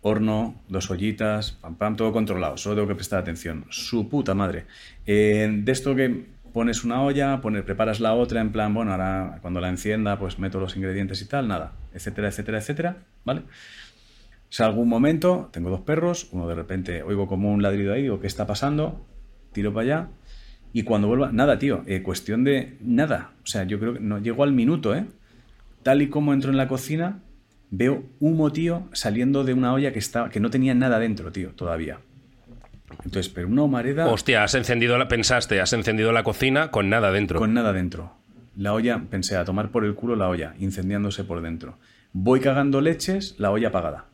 Horno, 0.00 0.60
dos 0.68 0.90
ollitas, 0.90 1.52
pam, 1.52 1.76
pam, 1.76 1.96
todo 1.96 2.12
controlado. 2.12 2.56
Solo 2.56 2.74
tengo 2.74 2.88
que 2.88 2.94
prestar 2.96 3.20
atención. 3.20 3.64
Su 3.70 4.08
puta 4.08 4.34
madre. 4.34 4.64
Eh, 5.06 5.48
de 5.52 5.72
esto 5.72 5.94
que 5.94 6.24
pones 6.52 6.84
una 6.84 7.02
olla, 7.02 7.40
preparas 7.40 8.00
la 8.00 8.14
otra 8.14 8.40
en 8.40 8.52
plan, 8.52 8.74
bueno, 8.74 8.92
ahora 8.92 9.38
cuando 9.42 9.60
la 9.60 9.68
encienda, 9.68 10.18
pues 10.18 10.38
meto 10.38 10.60
los 10.60 10.76
ingredientes 10.76 11.20
y 11.22 11.26
tal, 11.26 11.48
nada, 11.48 11.72
etcétera, 11.94 12.28
etcétera, 12.28 12.58
etcétera, 12.58 12.96
¿vale? 13.24 13.42
Salgo 14.48 14.82
un 14.82 14.88
momento, 14.88 15.48
tengo 15.52 15.70
dos 15.70 15.80
perros, 15.80 16.28
uno 16.30 16.46
de 16.46 16.54
repente 16.54 17.02
oigo 17.02 17.26
como 17.26 17.50
un 17.52 17.62
ladrido 17.62 17.94
ahí, 17.94 18.02
digo, 18.02 18.20
¿qué 18.20 18.26
está 18.26 18.46
pasando? 18.46 19.06
Tiro 19.52 19.72
para 19.72 19.84
allá. 19.84 20.08
Y 20.74 20.82
cuando 20.84 21.08
vuelva, 21.08 21.32
nada, 21.32 21.58
tío, 21.58 21.82
eh, 21.86 22.02
cuestión 22.02 22.44
de 22.44 22.76
nada. 22.80 23.32
O 23.44 23.46
sea, 23.46 23.64
yo 23.64 23.78
creo 23.78 23.94
que 23.94 24.00
no 24.00 24.18
llego 24.18 24.42
al 24.42 24.52
minuto, 24.52 24.94
¿eh? 24.94 25.06
Tal 25.82 26.02
y 26.02 26.08
como 26.08 26.32
entro 26.32 26.50
en 26.50 26.56
la 26.56 26.68
cocina, 26.68 27.20
veo 27.70 28.04
humo, 28.20 28.52
tío, 28.52 28.88
saliendo 28.92 29.44
de 29.44 29.54
una 29.54 29.72
olla 29.72 29.92
que, 29.92 29.98
estaba, 29.98 30.28
que 30.28 30.40
no 30.40 30.50
tenía 30.50 30.74
nada 30.74 30.98
dentro, 30.98 31.32
tío, 31.32 31.50
todavía. 31.50 31.98
Entonces, 33.04 33.28
pero 33.28 33.48
una 33.48 33.62
humareda 33.62 34.06
Hostia, 34.06 34.44
has 34.44 34.54
encendido 34.54 34.98
la, 34.98 35.08
pensaste, 35.08 35.60
has 35.60 35.72
encendido 35.72 36.12
la 36.12 36.22
cocina 36.22 36.70
con 36.70 36.88
nada 36.90 37.10
dentro. 37.12 37.38
con 37.38 37.54
nada 37.54 37.72
dentro. 37.72 38.14
La 38.56 38.74
olla, 38.74 39.02
pensé, 39.10 39.36
a 39.36 39.44
tomar 39.44 39.70
por 39.70 39.84
el 39.84 39.94
culo 39.94 40.14
la 40.16 40.28
olla, 40.28 40.54
incendiándose 40.58 41.24
por 41.24 41.40
dentro. 41.40 41.78
Voy 42.12 42.40
cagando 42.40 42.80
leches, 42.80 43.34
la 43.38 43.50
olla 43.50 43.68
apagada. 43.68 44.06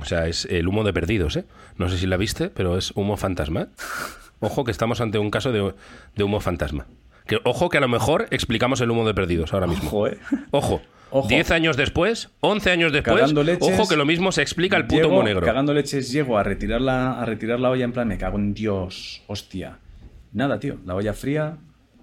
O 0.00 0.04
sea, 0.04 0.26
es 0.26 0.44
el 0.46 0.68
humo 0.68 0.84
de 0.84 0.92
perdidos, 0.92 1.36
¿eh? 1.36 1.46
No 1.76 1.88
sé 1.88 1.96
si 1.96 2.06
la 2.06 2.18
viste, 2.18 2.50
pero 2.50 2.76
es 2.76 2.92
humo 2.94 3.16
fantasma. 3.16 3.68
Ojo 4.40 4.64
que 4.64 4.70
estamos 4.70 5.00
ante 5.00 5.18
un 5.18 5.30
caso 5.30 5.52
de, 5.52 5.74
de 6.14 6.24
humo 6.24 6.40
fantasma. 6.40 6.86
Que, 7.26 7.38
ojo 7.44 7.68
que 7.68 7.76
a 7.76 7.80
lo 7.80 7.88
mejor 7.88 8.26
explicamos 8.30 8.80
el 8.80 8.90
humo 8.90 9.06
de 9.06 9.12
perdidos 9.12 9.52
ahora 9.52 9.66
mismo. 9.66 9.88
Ojo, 9.88 10.08
¿eh? 10.08 10.18
Ojo. 10.50 10.80
Ojo. 11.10 11.28
10 11.28 11.50
años 11.52 11.76
después, 11.76 12.30
11 12.40 12.70
años 12.70 12.92
después, 12.92 13.32
leches, 13.32 13.78
ojo 13.78 13.88
que 13.88 13.96
lo 13.96 14.04
mismo 14.04 14.30
se 14.30 14.42
explica 14.42 14.76
el 14.76 14.86
puto 14.86 15.02
Llego, 15.02 15.14
humo 15.14 15.22
negro. 15.22 15.46
Cagando 15.46 15.72
leches, 15.72 16.12
llego 16.12 16.36
a 16.36 16.42
retirar, 16.42 16.80
la, 16.82 17.20
a 17.20 17.24
retirar 17.24 17.60
la 17.60 17.70
olla 17.70 17.84
en 17.84 17.92
plan, 17.92 18.06
me 18.06 18.18
cago 18.18 18.36
en 18.36 18.52
Dios, 18.52 19.22
hostia. 19.26 19.78
Nada, 20.32 20.60
tío, 20.60 20.76
la 20.84 20.94
olla 20.94 21.14
fría, 21.14 21.56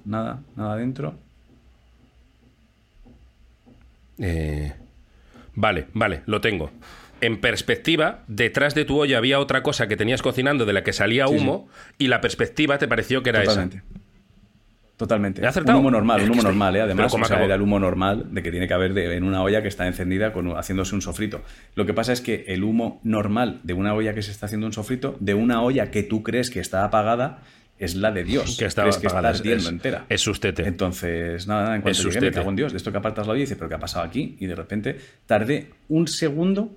nada, 0.06 0.42
nada 0.56 0.76
dentro. 0.76 1.14
Eh, 4.18 4.74
Vale, 5.56 5.88
vale, 5.94 6.22
lo 6.26 6.42
tengo. 6.42 6.70
En 7.22 7.40
perspectiva, 7.40 8.24
detrás 8.28 8.76
de 8.76 8.86
tu 8.86 9.00
olla 9.00 9.18
había 9.18 9.40
otra 9.40 9.64
cosa 9.64 9.88
que 9.88 9.96
tenías 9.96 10.22
cocinando 10.22 10.66
de 10.66 10.74
la 10.74 10.84
que 10.84 10.94
salía 10.94 11.28
Sí, 11.28 11.36
humo 11.36 11.70
y 11.98 12.08
la 12.08 12.22
perspectiva 12.22 12.78
te 12.78 12.88
pareció 12.88 13.24
que 13.24 13.30
era 13.30 13.44
Totalmente. 13.44 13.82
Totalmente. 14.98 15.42
¿He 15.42 15.46
acertado? 15.48 15.78
Un 15.80 15.84
humo 15.86 15.92
normal, 15.92 16.22
un 16.24 16.32
humo 16.32 16.42
normal, 16.42 16.76
¿eh? 16.78 16.82
Además, 16.82 17.12
¿cómo 17.12 17.26
o 17.26 17.28
sea, 17.28 17.36
acabó? 17.36 17.46
era 17.48 17.56
el 17.56 17.62
humo 17.62 17.80
normal 17.80 18.28
de 18.32 18.42
que 18.42 18.50
tiene 18.52 18.68
que 18.68 18.74
haber 18.74 18.94
de- 18.94 19.16
en 19.18 19.24
una 19.26 19.42
olla 19.44 19.62
que 19.62 19.68
está 19.68 19.86
encendida 19.88 20.32
con, 20.32 20.56
haciéndose 20.58 20.96
un 20.96 21.02
sofrito. 21.02 21.42
Lo 21.76 21.86
que 21.86 21.94
pasa 21.94 22.14
es 22.14 22.22
que 22.22 22.46
el 22.48 22.64
humo 22.64 23.02
normal 23.04 23.60
de 23.64 23.74
una 23.74 23.94
olla 23.94 24.14
que 24.14 24.22
se 24.22 24.32
está 24.32 24.46
haciendo 24.46 24.68
un 24.68 24.74
sofrito, 24.74 25.18
de 25.20 25.34
una 25.34 25.62
olla 25.62 25.92
que 25.92 26.04
tú 26.04 26.24
crees 26.24 26.50
que 26.50 26.62
está 26.62 26.86
apagada, 26.86 27.40
es 27.78 27.96
la 27.96 28.10
de 28.14 28.24
Dios. 28.24 28.56
Que 28.58 28.64
estaba 28.66 28.86
crees 28.88 29.02
que 29.02 29.08
apagada, 29.08 29.32
está 29.36 29.50
es- 29.52 29.68
entera. 29.68 30.06
es 30.08 30.22
sustete. 30.22 30.66
Entonces, 30.66 31.46
nada, 31.46 31.64
nada, 31.64 31.76
en 31.76 31.82
cuanto 31.82 32.02
llegué, 32.04 32.22
me 32.22 32.32
cago 32.32 32.50
en 32.52 32.56
Dios. 32.56 32.72
De 32.72 32.78
esto 32.78 32.90
que 32.90 32.98
apartas 32.98 33.28
la 33.28 33.34
olla 33.34 33.40
y 33.40 33.44
dices, 33.44 33.58
¿pero 33.58 33.68
qué 33.68 33.76
ha 33.76 33.80
pasado 33.80 34.06
aquí? 34.06 34.38
Y 34.40 34.46
de 34.46 34.56
repente 34.56 34.98
tardé 35.26 35.72
un 35.90 36.08
segundo 36.08 36.72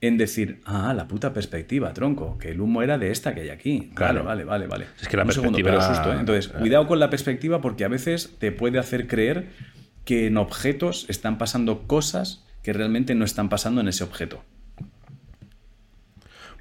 en 0.00 0.18
decir, 0.18 0.60
ah, 0.66 0.92
la 0.94 1.08
puta 1.08 1.32
perspectiva, 1.32 1.92
tronco, 1.94 2.36
que 2.38 2.50
el 2.50 2.60
humo 2.60 2.82
era 2.82 2.98
de 2.98 3.10
esta 3.10 3.34
que 3.34 3.40
hay 3.42 3.48
aquí. 3.50 3.90
Claro. 3.94 4.24
Vale, 4.24 4.44
vale, 4.44 4.66
vale, 4.66 4.84
vale. 4.84 4.86
Es 5.00 5.08
que 5.08 5.16
la 5.16 5.24
un 5.24 5.32
segundo, 5.32 5.56
perspectiva- 5.58 5.84
pero 5.88 5.94
susto, 5.96 6.12
¿eh? 6.12 6.16
Entonces, 6.20 6.48
cuidado 6.48 6.86
con 6.86 6.98
la 7.00 7.08
perspectiva 7.10 7.60
porque 7.60 7.84
a 7.84 7.88
veces 7.88 8.36
te 8.38 8.52
puede 8.52 8.78
hacer 8.78 9.06
creer 9.06 9.48
que 10.04 10.26
en 10.26 10.36
objetos 10.36 11.06
están 11.08 11.38
pasando 11.38 11.82
cosas 11.86 12.44
que 12.62 12.72
realmente 12.72 13.14
no 13.14 13.24
están 13.24 13.48
pasando 13.48 13.80
en 13.80 13.88
ese 13.88 14.04
objeto. 14.04 14.42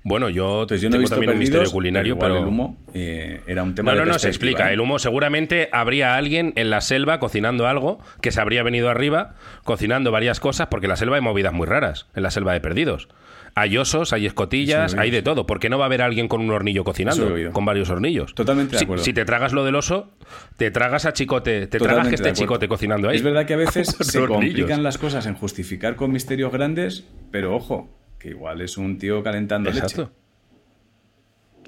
Bueno, 0.07 0.29
yo, 0.29 0.61
Entonces, 0.61 0.81
yo 0.81 0.89
no 0.89 0.97
he 0.97 0.99
tengo 0.99 1.01
visto 1.01 1.15
también 1.15 1.31
un 1.31 1.39
misterio 1.39 1.71
culinario, 1.71 2.19
pero, 2.19 2.37
el 2.37 2.45
humo 2.45 2.77
eh, 2.93 3.41
era 3.47 3.63
un 3.63 3.73
tema 3.73 3.91
No, 3.91 3.97
de 3.99 4.05
no, 4.05 4.11
no, 4.13 4.19
se 4.19 4.27
explica. 4.27 4.69
¿eh? 4.69 4.73
El 4.75 4.79
humo 4.79 4.99
seguramente 4.99 5.67
habría 5.71 6.15
alguien 6.15 6.53
en 6.57 6.69
la 6.69 6.81
selva 6.81 7.19
cocinando 7.19 7.65
algo 7.67 7.99
que 8.21 8.31
se 8.31 8.39
habría 8.39 8.61
venido 8.61 8.91
arriba 8.91 9.33
cocinando 9.63 10.11
varias 10.11 10.39
cosas 10.39 10.67
porque 10.67 10.85
en 10.85 10.91
la 10.91 10.95
selva 10.95 11.15
hay 11.15 11.23
movidas 11.23 11.53
muy 11.53 11.65
raras, 11.65 12.05
en 12.15 12.21
la 12.21 12.29
selva 12.29 12.53
de 12.53 12.61
perdidos. 12.61 13.07
Hay 13.57 13.77
osos, 13.77 14.11
hay 14.11 14.25
escotillas, 14.25 14.95
hay 14.95 15.11
de 15.11 15.21
todo. 15.21 15.45
¿Por 15.45 15.59
qué 15.61 15.69
no 15.69 15.77
va 15.77 15.85
a 15.85 15.87
haber 15.87 16.01
alguien 16.01 16.27
con 16.27 16.41
un 16.41 16.51
hornillo 16.51 16.83
cocinando? 16.83 17.33
Con 17.53 17.63
varios 17.63 17.89
hornillos. 17.89 18.35
Totalmente 18.35 18.73
de 18.73 18.79
Si- 18.79 18.83
acuerdo. 18.83 19.03
Si, 19.05 19.13
te 19.13 19.23
tragas 19.23 19.53
lo 19.53 19.63
del 19.63 19.75
oso, 19.75 20.11
te 20.57 20.71
tragas 20.71 21.05
a 21.05 21.13
Chicote, 21.13 21.67
te 21.67 21.79
tragas 21.79 22.09
que 22.09 22.15
esté. 22.15 22.33
Chicote 22.33 22.67
cocinando 22.67 23.07
ahí. 23.07 23.15
Es 23.15 23.23
verdad 23.23 23.45
que 23.45 23.53
a 23.53 23.57
veces 23.57 23.87
se 23.99 24.19
hornillos. 24.19 24.55
complican 24.55 24.83
las 24.83 24.97
cosas 24.97 25.25
en 25.25 25.35
justificar 25.35 25.95
con 25.95 26.11
misterios 26.11 26.51
grandes, 26.51 27.05
pero 27.31 27.55
ojo, 27.55 27.89
que 28.19 28.29
igual 28.29 28.59
es 28.59 28.77
un 28.77 28.97
tío 28.97 29.23
calentando 29.23 29.69
Exacto. 29.69 30.01
leche. 30.01 30.13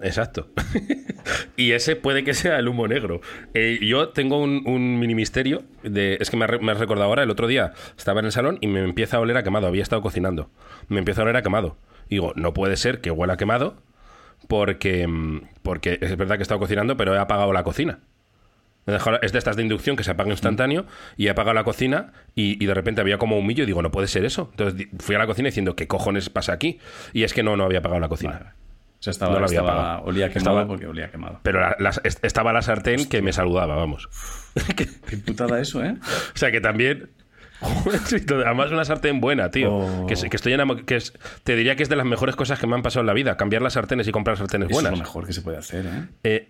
Exacto. 0.01 0.49
y 1.57 1.71
ese 1.71 1.95
puede 1.95 2.23
que 2.23 2.33
sea 2.33 2.59
el 2.59 2.67
humo 2.67 2.87
negro. 2.87 3.21
Eh, 3.53 3.79
yo 3.81 4.09
tengo 4.09 4.41
un, 4.41 4.63
un 4.65 4.99
mini 4.99 5.15
misterio. 5.15 5.63
De, 5.83 6.17
es 6.19 6.29
que 6.29 6.37
me, 6.37 6.47
me 6.59 6.71
has 6.71 6.79
recordado 6.79 7.07
ahora, 7.07 7.23
el 7.23 7.29
otro 7.29 7.47
día 7.47 7.73
estaba 7.97 8.19
en 8.19 8.27
el 8.27 8.31
salón 8.31 8.57
y 8.61 8.67
me 8.67 8.81
empieza 8.81 9.17
a 9.17 9.19
oler 9.19 9.37
a 9.37 9.43
quemado. 9.43 9.67
Había 9.67 9.83
estado 9.83 10.01
cocinando. 10.01 10.49
Me 10.87 10.99
empieza 10.99 11.21
a 11.21 11.23
oler 11.23 11.37
a 11.37 11.41
quemado. 11.41 11.77
Y 12.07 12.15
digo, 12.15 12.33
no 12.35 12.53
puede 12.53 12.77
ser 12.77 13.01
que 13.01 13.11
huela 13.11 13.33
a 13.33 13.37
quemado 13.37 13.77
porque, 14.47 15.07
mm, 15.07 15.41
porque 15.63 15.97
es 16.01 16.15
verdad 16.15 16.35
que 16.35 16.41
he 16.41 16.43
estado 16.43 16.59
cocinando, 16.59 16.97
pero 16.97 17.15
he 17.15 17.19
apagado 17.19 17.53
la 17.53 17.63
cocina. 17.63 17.99
Es 19.21 19.33
de 19.33 19.37
estas 19.37 19.57
de 19.57 19.63
inducción 19.63 19.97
que 19.97 20.05
se 20.05 20.11
apaga 20.11 20.29
instantáneo 20.29 20.85
y 21.17 21.27
he 21.27 21.29
apagado 21.29 21.53
la 21.53 21.65
cocina 21.65 22.13
y, 22.35 22.63
y 22.63 22.67
de 22.67 22.73
repente 22.73 23.01
había 23.01 23.17
como 23.17 23.37
humillo 23.37 23.63
y 23.63 23.65
digo, 23.65 23.81
no 23.81 23.91
puede 23.91 24.07
ser 24.07 24.23
eso. 24.23 24.47
Entonces 24.51 24.87
fui 24.99 25.13
a 25.13 25.19
la 25.19 25.27
cocina 25.27 25.47
diciendo, 25.47 25.75
¿qué 25.75 25.87
cojones 25.87 26.29
pasa 26.29 26.53
aquí? 26.53 26.79
Y 27.11 27.23
es 27.23 27.33
que 27.33 27.43
no, 27.43 27.57
no 27.57 27.65
había 27.65 27.79
apagado 27.79 27.99
la 27.99 28.07
cocina. 28.07 28.55
O 28.99 29.03
sea, 29.03 29.11
estaba, 29.11 29.31
No 29.39 29.45
había 29.45 29.59
estaba- 29.59 29.99
olía 30.01 30.29
quemado 30.29 30.39
Estaba- 30.57 30.67
porque 30.67 30.87
olía 30.87 31.11
quemado. 31.11 31.39
Pero 31.43 31.59
la- 31.61 31.75
la- 31.79 31.91
est- 32.03 32.23
estaba 32.25 32.51
la 32.51 32.61
sartén 32.63 33.07
que 33.07 33.21
me 33.21 33.31
saludaba, 33.31 33.75
vamos. 33.75 34.09
Qué 34.75 35.17
putada 35.17 35.59
eso, 35.59 35.83
¿eh? 35.83 35.95
O 36.35 36.37
sea 36.37 36.51
que 36.51 36.61
también. 36.61 37.09
Además, 38.45 38.71
una 38.71 38.85
sartén 38.85 39.19
buena, 39.19 39.49
tío. 39.51 39.73
Oh. 39.75 40.05
Que, 40.07 40.13
estoy 40.13 40.29
que 40.85 40.95
es- 40.95 41.13
te 41.43 41.55
diría 41.55 41.75
que 41.75 41.83
es 41.83 41.89
de 41.89 41.95
las 41.95 42.05
mejores 42.05 42.35
cosas 42.35 42.59
que 42.59 42.67
me 42.67 42.75
han 42.75 42.81
pasado 42.81 43.01
en 43.01 43.07
la 43.07 43.13
vida. 43.13 43.37
Cambiar 43.37 43.61
las 43.61 43.73
sartenes 43.73 44.07
y 44.07 44.11
comprar 44.11 44.37
sartenes 44.37 44.69
Eso 44.69 44.79
es 44.79 44.83
buenas. 44.83 44.99
lo 44.99 45.03
mejor 45.05 45.25
que 45.25 45.33
se 45.33 45.41
puede 45.41 45.57
hacer, 45.57 45.85
¿eh? 45.85 46.07
Eh, 46.23 46.49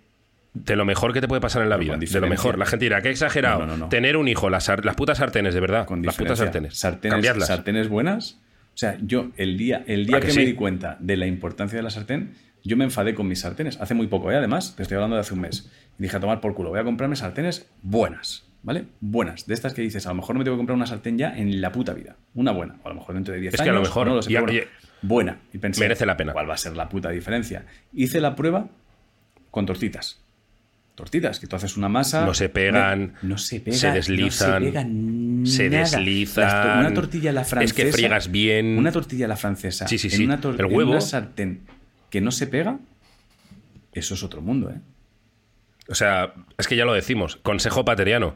de 0.54 0.76
lo 0.76 0.84
mejor 0.84 1.12
que 1.12 1.20
te 1.20 1.28
puede 1.28 1.40
pasar 1.40 1.62
en 1.62 1.68
la 1.68 1.76
vida. 1.76 1.96
De 1.96 2.20
lo 2.20 2.26
mejor. 2.28 2.58
La 2.58 2.66
gente 2.66 2.84
dirá, 2.86 3.00
qué 3.02 3.10
exagerado. 3.10 3.60
No, 3.60 3.66
no, 3.66 3.72
no, 3.72 3.84
no. 3.84 3.88
Tener 3.88 4.16
un 4.16 4.26
hijo, 4.28 4.50
las, 4.50 4.68
las 4.82 4.94
putas 4.96 5.18
sartenes, 5.18 5.54
de 5.54 5.60
verdad. 5.60 5.86
Con 5.86 6.02
las 6.02 6.16
putas 6.16 6.38
sartenes. 6.38 6.78
sartenes. 6.78 7.12
Cambiarlas. 7.14 7.48
sartenes 7.48 7.88
buenas. 7.88 8.38
O 8.78 8.80
sea, 8.80 8.96
yo 9.02 9.32
el 9.36 9.58
día, 9.58 9.82
el 9.88 10.06
día 10.06 10.18
¿A 10.18 10.20
que, 10.20 10.32
me 10.32 10.46
di 10.46 10.52
cuenta 10.54 10.96
de 11.00 11.16
la 11.16 11.26
importancia 11.26 11.76
de 11.76 11.82
la 11.82 11.90
sartén, 11.90 12.34
yo 12.62 12.76
me 12.76 12.84
enfadé 12.84 13.12
con 13.12 13.26
mis 13.26 13.40
sartenes. 13.40 13.76
Hace 13.80 13.92
muy 13.94 14.06
poco, 14.06 14.30
¿eh? 14.30 14.36
además, 14.36 14.76
te 14.76 14.84
estoy 14.84 14.94
hablando 14.94 15.16
de 15.16 15.22
hace 15.22 15.34
un 15.34 15.40
mes. 15.40 15.68
Y 15.98 16.04
dije 16.04 16.16
a 16.16 16.20
tomar 16.20 16.40
por 16.40 16.54
culo, 16.54 16.70
voy 16.70 16.78
a 16.78 16.84
comprarme 16.84 17.16
sartenes 17.16 17.68
buenas, 17.82 18.44
¿vale? 18.62 18.84
Buenas. 19.00 19.48
De 19.48 19.54
estas 19.54 19.74
que 19.74 19.82
dices, 19.82 20.06
a 20.06 20.10
lo 20.10 20.14
mejor 20.14 20.36
no 20.36 20.38
me 20.38 20.44
tengo 20.44 20.56
que 20.56 20.58
comprar 20.60 20.76
una 20.76 20.86
sartén 20.86 21.18
ya 21.18 21.36
en 21.36 21.60
la 21.60 21.72
puta 21.72 21.92
vida. 21.92 22.14
Una 22.34 22.52
buena. 22.52 22.76
O 22.84 22.86
a 22.86 22.90
lo 22.90 22.94
mejor 23.00 23.16
dentro 23.16 23.34
de 23.34 23.40
10 23.40 23.54
Es 23.54 23.58
años. 23.60 23.66
que 23.66 23.70
a 23.70 23.74
lo 23.74 23.80
mejor, 23.82 24.06
no 24.06 24.14
lo 24.14 24.22
sé, 24.22 24.32
y 24.32 24.36
a- 24.36 24.40
pero 24.42 24.52
bueno, 24.52 24.66
y- 25.02 25.06
buena. 25.08 25.40
Y 25.52 25.58
pensé, 25.58 25.80
merece 25.80 26.06
la 26.06 26.16
pena. 26.16 26.32
¿Cuál 26.32 26.48
va 26.48 26.54
a 26.54 26.58
ser 26.58 26.76
la 26.76 26.88
puta 26.88 27.10
diferencia? 27.10 27.66
Hice 27.92 28.20
la 28.20 28.36
prueba 28.36 28.68
con 29.50 29.66
tortitas. 29.66 30.22
Tortitas, 30.98 31.38
que 31.38 31.46
tú 31.46 31.54
haces 31.54 31.76
una 31.76 31.88
masa. 31.88 32.26
No 32.26 32.34
se 32.34 32.48
pegan, 32.48 33.14
no 33.22 33.38
se 33.38 33.60
pega, 33.60 33.76
se 33.76 33.92
deslizan, 33.92 34.64
no 34.64 34.66
se, 34.68 34.72
pega 34.72 34.84
se 35.46 35.70
nada. 35.70 35.80
deslizan. 35.98 36.62
To- 36.74 36.80
una 36.80 36.92
tortilla 36.94 37.30
a 37.30 37.32
la 37.34 37.42
Es 37.42 37.48
francesa. 37.48 37.74
que 37.76 37.92
friegas 37.92 38.30
bien. 38.32 38.76
Una 38.76 38.90
tortilla 38.90 39.26
a 39.26 39.28
la 39.28 39.36
francesa. 39.36 39.86
Sí, 39.86 39.96
sí, 39.96 40.08
en 40.08 40.12
sí. 40.16 40.24
una 40.24 40.40
tor- 40.40 40.56
El 40.58 40.66
en 40.66 40.74
huevo. 40.76 40.90
una 40.90 41.00
sartén 41.00 41.60
que 42.10 42.20
no 42.20 42.32
se 42.32 42.48
pega. 42.48 42.80
Eso 43.92 44.14
es 44.14 44.22
otro 44.24 44.42
mundo, 44.42 44.70
¿eh? 44.70 44.80
O 45.88 45.94
sea, 45.94 46.34
es 46.58 46.66
que 46.66 46.74
ya 46.76 46.84
lo 46.84 46.92
decimos. 46.94 47.36
Consejo 47.36 47.84
pateriano. 47.84 48.34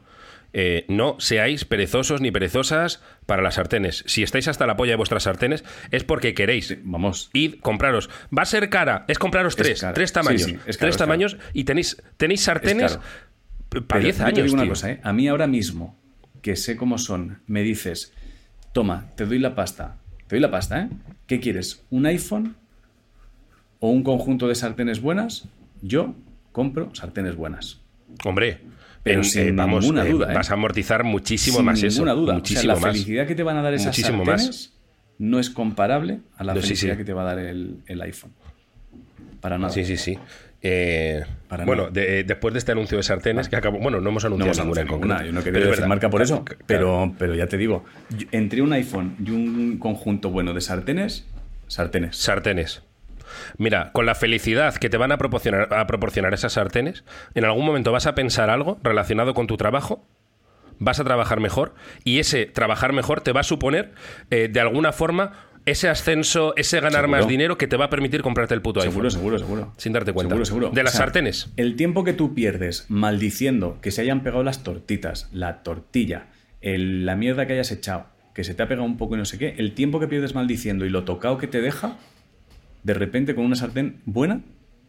Eh, 0.54 0.84
no 0.88 1.16
seáis 1.18 1.64
perezosos 1.64 2.20
ni 2.20 2.30
perezosas 2.30 3.02
para 3.26 3.42
las 3.42 3.54
sartenes. 3.54 4.04
Si 4.06 4.22
estáis 4.22 4.48
hasta 4.48 4.66
la 4.66 4.76
polla 4.76 4.92
de 4.92 4.96
vuestras 4.96 5.22
sartenes, 5.22 5.64
es 5.90 6.04
porque 6.04 6.34
queréis. 6.34 6.76
Vamos. 6.82 7.30
Id, 7.32 7.60
compraros. 7.60 8.10
Va 8.36 8.42
a 8.42 8.46
ser 8.46 8.68
cara. 8.68 9.04
Es 9.08 9.18
compraros 9.18 9.56
tres. 9.56 9.84
Tres 9.94 10.12
tamaños. 10.12 10.42
Sí, 10.42 10.50
sí, 10.50 10.56
es 10.66 10.76
caro, 10.76 10.78
tres 10.78 10.94
es 10.94 10.98
tamaños 10.98 11.36
y 11.54 11.64
tenéis, 11.64 12.02
tenéis 12.18 12.42
sartenes 12.42 12.98
para 13.70 13.84
Pero 13.86 14.00
10 14.04 14.18
yo 14.18 14.24
años. 14.24 14.34
Te 14.34 14.42
digo 14.42 14.54
una 14.54 14.62
tío. 14.64 14.72
cosa, 14.72 14.90
¿eh? 14.90 15.00
A 15.02 15.12
mí 15.14 15.28
ahora 15.28 15.46
mismo, 15.46 15.98
que 16.42 16.56
sé 16.56 16.76
cómo 16.76 16.98
son, 16.98 17.40
me 17.46 17.62
dices, 17.62 18.12
toma, 18.72 19.06
te 19.16 19.24
doy 19.24 19.38
la 19.38 19.54
pasta. 19.54 19.96
Te 20.26 20.36
doy 20.36 20.40
la 20.40 20.50
pasta, 20.50 20.82
¿eh? 20.82 20.88
¿Qué 21.26 21.40
quieres? 21.40 21.82
¿Un 21.90 22.04
iPhone 22.06 22.56
o 23.80 23.88
un 23.88 24.02
conjunto 24.02 24.48
de 24.48 24.54
sartenes 24.54 25.00
buenas? 25.00 25.48
Yo 25.80 26.14
compro 26.52 26.94
sartenes 26.94 27.36
buenas. 27.36 27.80
Hombre, 28.24 28.60
Pero 29.02 29.18
en- 29.18 29.24
sin 29.24 29.42
eh, 29.48 29.52
vamos, 29.52 29.82
ninguna 29.82 30.06
eh, 30.06 30.10
duda, 30.10 30.32
¿eh? 30.32 30.34
vas 30.34 30.50
a 30.50 30.54
amortizar 30.54 31.02
muchísimo 31.04 31.56
Sin 31.58 31.66
más 31.66 31.82
eso. 31.82 32.02
ninguna 32.02 32.12
duda. 32.12 32.22
O 32.22 32.26
sea, 32.26 32.34
Muchísimo 32.36 32.72
la 32.74 32.80
más. 32.80 32.92
felicidad 32.92 33.26
que 33.26 33.34
te 33.34 33.42
van 33.42 33.56
a 33.56 33.62
dar 33.62 33.74
esas 33.74 33.86
Muchísimo 33.88 34.24
más. 34.24 34.40
sartenes 34.42 34.72
no 35.18 35.38
es 35.38 35.50
comparable 35.50 36.20
a 36.36 36.44
la 36.44 36.54
No, 36.54 36.60
felicidad 36.60 36.92
sí. 36.94 36.98
que 36.98 37.04
te 37.04 37.12
va 37.12 37.22
a 37.22 37.24
dar 37.34 37.38
el, 37.38 37.76
el 37.86 38.02
iPhone. 38.02 38.32
Para 39.40 39.58
nada. 39.58 39.72
Sí, 39.72 39.84
sí, 39.84 39.96
sí. 39.96 40.18
Eh, 40.64 41.24
Para 41.48 41.64
bueno, 41.64 41.90
de- 41.90 42.22
después 42.22 42.54
de 42.54 42.58
este 42.58 42.70
anuncio 42.70 42.96
de 42.96 43.02
sartenes, 43.02 43.48
que 43.48 43.56
acabó. 43.56 43.78
Bueno, 43.80 44.00
no 44.00 44.10
hemos 44.10 44.22
No 44.22 44.28
anunciado 44.28 44.62
hemos 44.62 44.78
ninguna 44.78 44.80
en 44.80 44.86
ninguna, 44.86 45.14
concreto. 45.16 45.24
yo 45.26 45.32
no 45.32 45.38
quería 45.42 45.52
Pero 45.54 45.64
decir 45.66 45.70
verdad. 45.80 45.88
marca 45.88 46.10
por 46.10 46.22
eso, 46.22 46.44
Claro. 46.44 46.62
pero, 46.66 47.14
pero 47.18 47.34
ya 47.34 47.46
te 47.48 47.56
digo, 47.56 47.84
entre 48.30 48.62
un 48.62 48.72
iPhone 48.72 49.16
y 49.24 49.30
un 49.30 49.78
conjunto 49.78 50.30
bueno 50.30 50.54
de 50.54 50.60
sartenes, 50.60 51.26
sartenes. 51.66 52.16
Sartenes. 52.16 52.82
Mira, 53.58 53.90
con 53.92 54.06
la 54.06 54.14
felicidad 54.14 54.74
que 54.76 54.88
te 54.90 54.96
van 54.96 55.12
a 55.12 55.18
proporcionar, 55.18 55.72
a 55.74 55.86
proporcionar 55.86 56.34
esas 56.34 56.54
sartenes, 56.54 57.04
en 57.34 57.44
algún 57.44 57.64
momento 57.66 57.92
vas 57.92 58.06
a 58.06 58.14
pensar 58.14 58.50
algo 58.50 58.78
relacionado 58.82 59.34
con 59.34 59.46
tu 59.46 59.56
trabajo, 59.56 60.04
vas 60.78 60.98
a 61.00 61.04
trabajar 61.04 61.40
mejor 61.40 61.74
y 62.04 62.18
ese 62.18 62.46
trabajar 62.46 62.92
mejor 62.92 63.20
te 63.20 63.32
va 63.32 63.40
a 63.40 63.44
suponer, 63.44 63.92
eh, 64.30 64.48
de 64.50 64.60
alguna 64.60 64.92
forma, 64.92 65.32
ese 65.64 65.88
ascenso, 65.88 66.54
ese 66.56 66.78
ganar 66.80 67.02
Seguro. 67.02 67.08
más 67.20 67.28
dinero 67.28 67.56
que 67.56 67.68
te 67.68 67.76
va 67.76 67.84
a 67.84 67.88
permitir 67.90 68.20
comprarte 68.22 68.52
el 68.54 68.62
puto 68.62 68.80
Seguro, 68.80 69.06
iPhone. 69.06 69.10
seguro, 69.12 69.38
seguro. 69.38 69.72
Sin 69.76 69.92
darte 69.92 70.12
cuenta. 70.12 70.30
Seguro, 70.30 70.44
seguro. 70.44 70.70
De 70.70 70.82
las 70.82 70.94
O 70.94 70.96
sea, 70.96 71.04
sartenes. 71.06 71.52
El 71.56 71.76
tiempo 71.76 72.02
que 72.02 72.12
tú 72.14 72.34
pierdes 72.34 72.86
maldiciendo 72.88 73.78
que 73.80 73.92
se 73.92 74.00
hayan 74.00 74.24
pegado 74.24 74.42
las 74.42 74.64
tortitas, 74.64 75.28
la 75.32 75.62
tortilla, 75.62 76.26
el- 76.62 77.06
la 77.06 77.14
mierda 77.14 77.46
que 77.46 77.52
hayas 77.52 77.70
echado, 77.70 78.06
que 78.34 78.42
se 78.42 78.54
te 78.54 78.62
ha 78.64 78.66
pegado 78.66 78.84
un 78.84 78.96
poco 78.96 79.14
y 79.14 79.18
no 79.18 79.24
sé 79.24 79.38
qué, 79.38 79.54
el 79.58 79.72
tiempo 79.74 80.00
que 80.00 80.08
pierdes 80.08 80.34
maldiciendo 80.34 80.84
y 80.84 80.90
lo 80.90 81.04
tocado 81.04 81.38
que 81.38 81.46
te 81.46 81.60
deja, 81.60 81.96
de 82.82 82.94
repente 82.94 83.34
con 83.34 83.44
una 83.44 83.56
sartén 83.56 84.00
buena, 84.04 84.40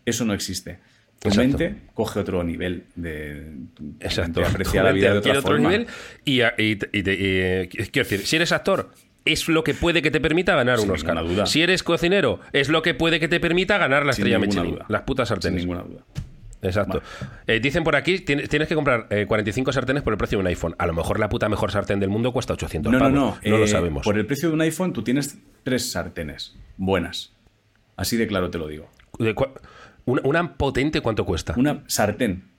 eso 0.06 0.26
no 0.26 0.34
existe. 0.34 0.80
Tu 1.20 1.30
Exacto. 1.30 1.58
mente 1.58 1.76
coge 1.94 2.20
otro 2.20 2.44
nivel 2.44 2.84
de... 2.96 3.54
Exacto. 4.02 4.44
aprecia 4.46 4.84
la 4.84 4.92
vida 4.92 5.12
de 5.14 5.20
otra 5.20 5.32
otro 5.40 5.42
forma. 5.44 5.70
nivel 5.70 5.88
y, 6.26 6.42
y 6.42 6.78
eh, 6.92 7.70
quiero 7.72 8.10
decir, 8.10 8.26
si 8.28 8.36
eres 8.36 8.52
actor, 8.52 8.92
es 9.24 9.48
lo 9.48 9.64
que 9.64 9.74
puede 9.74 10.02
que 10.02 10.12
te 10.12 10.20
permita 10.20 10.54
ganar 10.56 10.80
Sin 10.80 10.90
un 10.90 10.96
Oscar. 10.96 11.16
ninguna 11.16 11.34
duda. 11.34 11.46
Si 11.46 11.62
eres 11.62 11.82
cocinero, 11.84 12.42
es 12.52 12.68
lo 12.68 12.82
que 12.82 12.94
puede 12.94 13.22
que 13.22 13.30
te 13.30 13.40
permita 13.40 13.78
ganar 13.78 14.06
la 14.06 14.12
Sin 14.12 14.24
estrella 14.26 14.40
Michelin. 14.40 14.72
duda. 14.76 14.86
Las 14.90 15.04
putas 15.04 15.30
Sin 15.30 15.36
sartenes. 15.36 15.62
ninguna 15.62 15.84
duda. 15.84 16.04
Exacto. 16.62 17.02
Eh, 17.48 17.60
dicen 17.62 17.84
por 17.84 17.96
aquí, 17.96 18.20
tienes, 18.20 18.50
tienes 18.50 18.68
que 18.68 18.76
comprar 18.76 19.08
eh, 19.10 19.26
45 19.26 19.72
sartenes 19.74 20.02
por 20.04 20.14
el 20.14 20.18
precio 20.18 20.38
de 20.38 20.42
un 20.42 20.48
iPhone. 20.48 20.76
A 20.78 20.88
lo 20.88 20.94
mejor 20.94 21.20
la 21.20 21.30
puta 21.30 21.48
mejor 21.50 21.72
sartén 21.72 22.00
del 22.02 22.10
mundo 22.10 22.32
cuesta 22.34 22.54
800 22.54 22.92
No, 22.92 23.00
no, 23.00 23.06
pavos. 23.06 23.40
no. 23.44 23.50
No 23.52 23.58
lo 23.58 23.64
eh, 23.66 23.68
sabemos. 23.68 24.04
Por 24.04 24.18
el 24.18 24.26
precio 24.26 24.50
de 24.50 24.56
un 24.56 24.62
iPhone 24.62 24.92
tú 24.94 25.04
tienes 25.04 25.38
tres 25.64 25.92
sartenes 25.92 26.56
buenas. 26.78 27.34
Así 27.96 28.18
de 28.18 28.28
claro 28.28 28.50
te 28.50 28.58
lo 28.58 28.68
digo. 28.68 28.90
De 29.20 29.36
una, 30.06 30.22
una 30.24 30.54
potente, 30.58 31.02
¿cuánto 31.02 31.26
cuesta? 31.26 31.54
Una 31.58 31.84
sartén. 31.88 32.50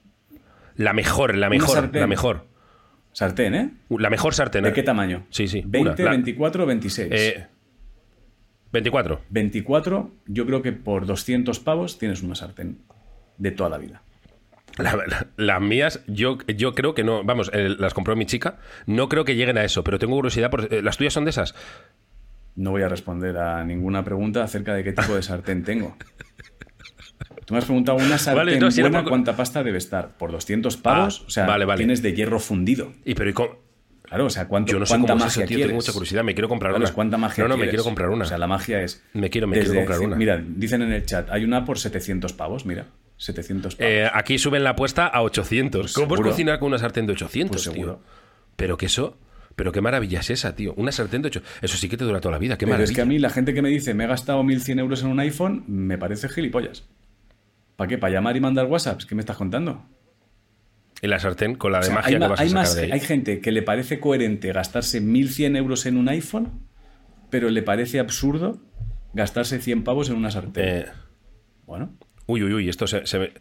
La 0.75 0.93
mejor, 0.93 1.35
la 1.35 1.49
mejor, 1.49 1.75
sartén. 1.75 2.01
la 2.01 2.07
mejor. 2.07 2.47
Sartén, 3.13 3.55
¿eh? 3.55 3.71
La 3.89 4.09
mejor 4.09 4.33
sartén. 4.33 4.63
¿De 4.63 4.69
eh. 4.71 4.73
qué 4.73 4.83
tamaño? 4.83 5.25
Sí, 5.29 5.47
sí. 5.47 5.63
20, 5.65 6.01
una. 6.01 6.03
La- 6.03 6.11
24 6.11 6.63
o 6.63 6.67
26. 6.67 7.09
eh, 7.13 7.47
24. 8.71 9.21
24, 9.29 10.11
yo 10.27 10.45
creo 10.45 10.61
que 10.61 10.73
por 10.73 11.05
200 11.05 11.59
pavos 11.61 11.97
tienes 11.97 12.23
una 12.23 12.35
sartén 12.35 12.79
de 13.37 13.51
toda 13.51 13.69
la 13.69 13.77
vida. 13.77 14.01
La- 14.77 14.97
la- 14.97 15.27
las 15.37 15.61
mías, 15.61 16.03
yo, 16.07 16.39
yo 16.47 16.73
creo 16.73 16.93
que 16.93 17.05
no. 17.05 17.23
Vamos, 17.23 17.49
eh, 17.53 17.69
las 17.79 17.93
compró 17.93 18.17
mi 18.17 18.25
chica. 18.25 18.57
No 18.85 19.07
creo 19.07 19.23
que 19.23 19.35
lleguen 19.35 19.57
a 19.57 19.63
eso, 19.63 19.83
pero 19.85 19.97
tengo 19.97 20.15
curiosidad. 20.15 20.51
Por, 20.51 20.73
eh, 20.73 20.81
¿Las 20.81 20.97
tuyas 20.97 21.13
son 21.13 21.23
de 21.23 21.29
esas? 21.29 21.55
No 22.55 22.71
voy 22.71 22.81
a 22.83 22.89
responder 22.89 23.37
a 23.37 23.63
ninguna 23.63 24.03
pregunta 24.03 24.43
acerca 24.43 24.73
de 24.73 24.83
qué 24.83 24.93
tipo 24.93 25.15
de 25.15 25.21
sartén 25.23 25.63
tengo. 25.63 25.97
Tú 27.45 27.53
me 27.53 27.59
has 27.59 27.65
preguntado 27.65 27.97
una 27.97 28.17
sartén 28.17 28.37
Vale, 28.45 28.59
no, 28.59 28.71
si 28.71 28.81
buena, 28.81 29.03
¿cuánta 29.03 29.35
pasta 29.35 29.63
debe 29.63 29.77
estar? 29.77 30.17
¿Por 30.17 30.31
200 30.31 30.77
pavos? 30.77 31.19
Ah, 31.21 31.25
o 31.27 31.29
sea, 31.29 31.45
vale, 31.45 31.65
vale. 31.65 31.77
tienes 31.79 32.01
de 32.01 32.13
hierro 32.13 32.39
fundido. 32.39 32.93
Y 33.03 33.13
pero 33.13 33.29
¿y 33.29 33.33
cómo? 33.33 33.63
Claro, 34.03 34.25
o 34.27 34.29
sea, 34.29 34.47
¿cuánto, 34.47 34.71
Yo 34.71 34.79
no 34.79 34.85
sé 34.85 34.91
¿cuánta 34.91 35.13
cómo 35.13 35.25
es 35.25 35.31
magia 35.31 35.43
eso, 35.43 35.47
tío. 35.49 35.65
Tengo 35.65 35.75
mucha 35.75 35.91
curiosidad. 35.91 36.23
Me 36.23 36.33
quiero 36.33 36.47
comprar 36.47 36.71
Claro, 36.71 36.81
una. 36.81 36.85
es 36.89 36.91
¿Cuánta 36.95 37.17
magia 37.17 37.43
No, 37.43 37.47
no, 37.49 37.57
me 37.57 37.67
quiero 37.69 37.83
comprar 37.83 38.09
una. 38.09 38.23
O 38.23 38.27
sea, 38.27 38.37
la 38.37 38.47
magia 38.47 38.81
es... 38.81 39.03
Me 39.13 39.29
quiero- 39.29 39.47
me 39.47 39.59
quiero 39.59 39.73
comprar 39.75 39.99
una. 39.99 40.15
Mira, 40.15 40.41
dicen 40.45 40.81
en 40.83 40.91
el 40.93 41.05
chat, 41.05 41.29
hay 41.31 41.43
una 41.43 41.65
por 41.65 41.77
700 41.79 42.33
pavos, 42.33 42.65
mira. 42.65 42.85
700 43.17 43.75
pavos. 43.75 43.91
Eh, 43.91 44.07
aquí 44.13 44.37
suben 44.37 44.63
la 44.63 44.71
apuesta 44.71 45.07
a 45.07 45.21
800. 45.23 45.93
¿Cómo 45.93 46.07
puedes 46.07 46.17
seguro. 46.19 46.29
cocinar 46.31 46.59
con 46.59 46.67
una 46.67 46.77
sartén 46.77 47.05
de 47.07 47.13
800, 47.13 47.51
Pues 47.51 47.63
tío? 47.63 47.73
seguro. 47.73 48.01
Pero 48.55 48.77
que 48.77 48.85
eso... 48.85 49.17
Pero 49.55 49.71
qué 49.71 49.79
maravilla 49.81 50.19
es 50.19 50.29
esa, 50.29 50.55
tío. 50.55 50.73
Una 50.75 50.91
sartén 50.91 51.21
de 51.21 51.27
8... 51.27 51.41
Eso 51.61 51.77
sí 51.77 51.87
que 51.87 51.95
te 51.97 52.03
dura 52.03 52.19
toda 52.19 52.33
la 52.33 52.39
vida. 52.39 52.57
Qué 52.57 52.65
Pero 52.65 52.71
maravilla. 52.73 52.91
es 52.91 52.95
que 52.95 53.01
a 53.01 53.05
mí 53.05 53.19
la 53.19 53.29
gente 53.29 53.53
que 53.53 53.61
me 53.61 53.69
dice, 53.69 53.93
me 53.93 54.03
he 54.03 54.07
gastado 54.07 54.43
1.100 54.43 54.79
euros 54.79 55.01
en 55.03 55.07
un 55.09 55.19
iPhone, 55.19 55.63
me 55.67 55.97
parece 55.97 56.27
gilipollas. 56.27 56.83
¿Para 57.77 57.87
qué? 57.87 57.97
¿Para 57.97 58.13
llamar 58.13 58.35
y 58.35 58.41
mandar 58.41 58.65
WhatsApps? 58.67 59.05
¿Qué 59.05 59.15
me 59.15 59.21
estás 59.21 59.37
contando? 59.37 59.85
Y 61.01 61.07
la 61.07 61.19
sartén 61.19 61.55
con 61.55 61.71
la 61.71 61.79
de 61.79 61.83
O 61.83 61.87
sea, 61.87 61.95
magia 61.95 62.07
hay, 62.17 62.21
que 62.21 62.27
vas 62.27 62.39
a 62.39 62.43
sacar 62.43 62.53
más- 62.53 62.75
de 62.75 62.81
ahí. 62.83 62.91
hay 62.91 62.99
gente 62.99 63.39
que 63.41 63.51
le 63.51 63.61
parece 63.61 63.99
coherente 63.99 64.51
gastarse 64.51 65.01
1.100 65.01 65.55
euros 65.57 65.85
en 65.85 65.97
un 65.97 66.09
iPhone, 66.09 66.67
pero 67.29 67.49
le 67.49 67.61
parece 67.63 67.99
absurdo 67.99 68.59
gastarse 69.13 69.59
100 69.59 69.83
pavos 69.83 70.09
en 70.09 70.15
una 70.15 70.31
sartén. 70.31 70.63
Eh, 70.67 70.85
bueno, 71.65 71.93
uy, 72.27 72.43
uy, 72.43 72.53
uy. 72.53 72.69
Esto 72.69 72.87
se, 72.87 73.05
se 73.05 73.19
me- 73.19 73.31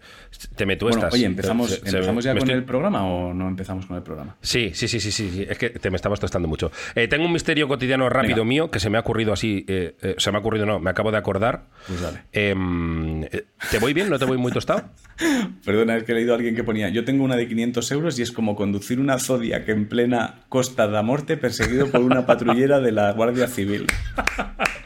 te 0.57 0.67
me 0.67 0.77
bueno, 0.77 0.79
tuestas. 0.79 1.15
oye, 1.15 1.25
¿empezamos, 1.27 1.71
Se- 1.71 1.77
se- 1.81 1.89
¿empezamos 1.97 2.25
ya 2.25 2.33
con 2.33 2.39
estoy- 2.39 2.55
el 2.55 2.65
programa 2.65 3.05
o 3.07 3.33
no 3.35 3.49
empezamos 3.49 3.87
con 3.87 3.97
el 3.97 4.03
programa? 4.03 4.37
Sí, 4.43 4.71
sí, 4.75 4.89
sí, 4.89 5.01
sí, 5.01 5.11
sí. 5.13 5.47
Es 5.49 5.59
que 5.59 5.71
te 5.71 5.91
me 5.91 5.97
estabas 5.97 6.21
tostando 6.21 6.49
mucho. 6.49 6.71
Eh, 6.95 7.09
tengo 7.09 7.25
un 7.27 7.33
misterio 7.33 7.67
cotidiano 7.69 8.09
rápido 8.09 8.37
Venga. 8.37 8.45
mío 8.49 8.71
que 8.71 8.81
se 8.81 8.91
me 8.91 8.99
ha 8.99 9.01
ocurrido 9.01 9.33
así. 9.33 9.65
eh, 9.69 9.95
eh, 10.03 10.15
se 10.19 10.31
me 10.31 10.39
ha 10.39 10.41
ocurrido, 10.41 10.67
no, 10.67 10.79
me 10.81 10.91
acabo 10.91 11.11
de 11.11 11.19
acordar. 11.19 11.65
Pues 11.87 12.01
dale. 12.01 12.23
Em, 12.33 13.23
¿Te 13.71 13.79
voy 13.81 13.93
bien? 13.95 14.09
¿No 14.11 14.19
te 14.19 14.25
voy 14.25 14.37
muy 14.39 14.53
tostado? 14.53 14.85
Perdona, 15.65 15.97
es 15.97 16.05
que 16.05 16.13
he 16.13 16.15
leído 16.15 16.33
a 16.33 16.37
alguien 16.37 16.55
que 16.55 16.65
ponía, 16.65 16.89
yo 16.91 17.05
tengo 17.05 17.25
una 17.25 17.37
de 17.37 17.47
500 17.49 17.91
euros 17.93 18.19
y 18.19 18.23
es 18.23 18.33
como 18.33 18.55
conducir 18.57 19.01
una 19.01 19.19
Zodiac 19.19 19.69
en 19.69 19.89
plena 19.89 20.41
Costa 20.49 20.87
da 20.89 21.03
Morte 21.03 21.37
perseguido 21.37 21.91
por 21.91 22.01
una 22.01 22.27
patrullera 22.27 22.81
de 22.81 22.93
la 22.93 23.13
Guardia 23.13 23.47
Civil. 23.49 23.87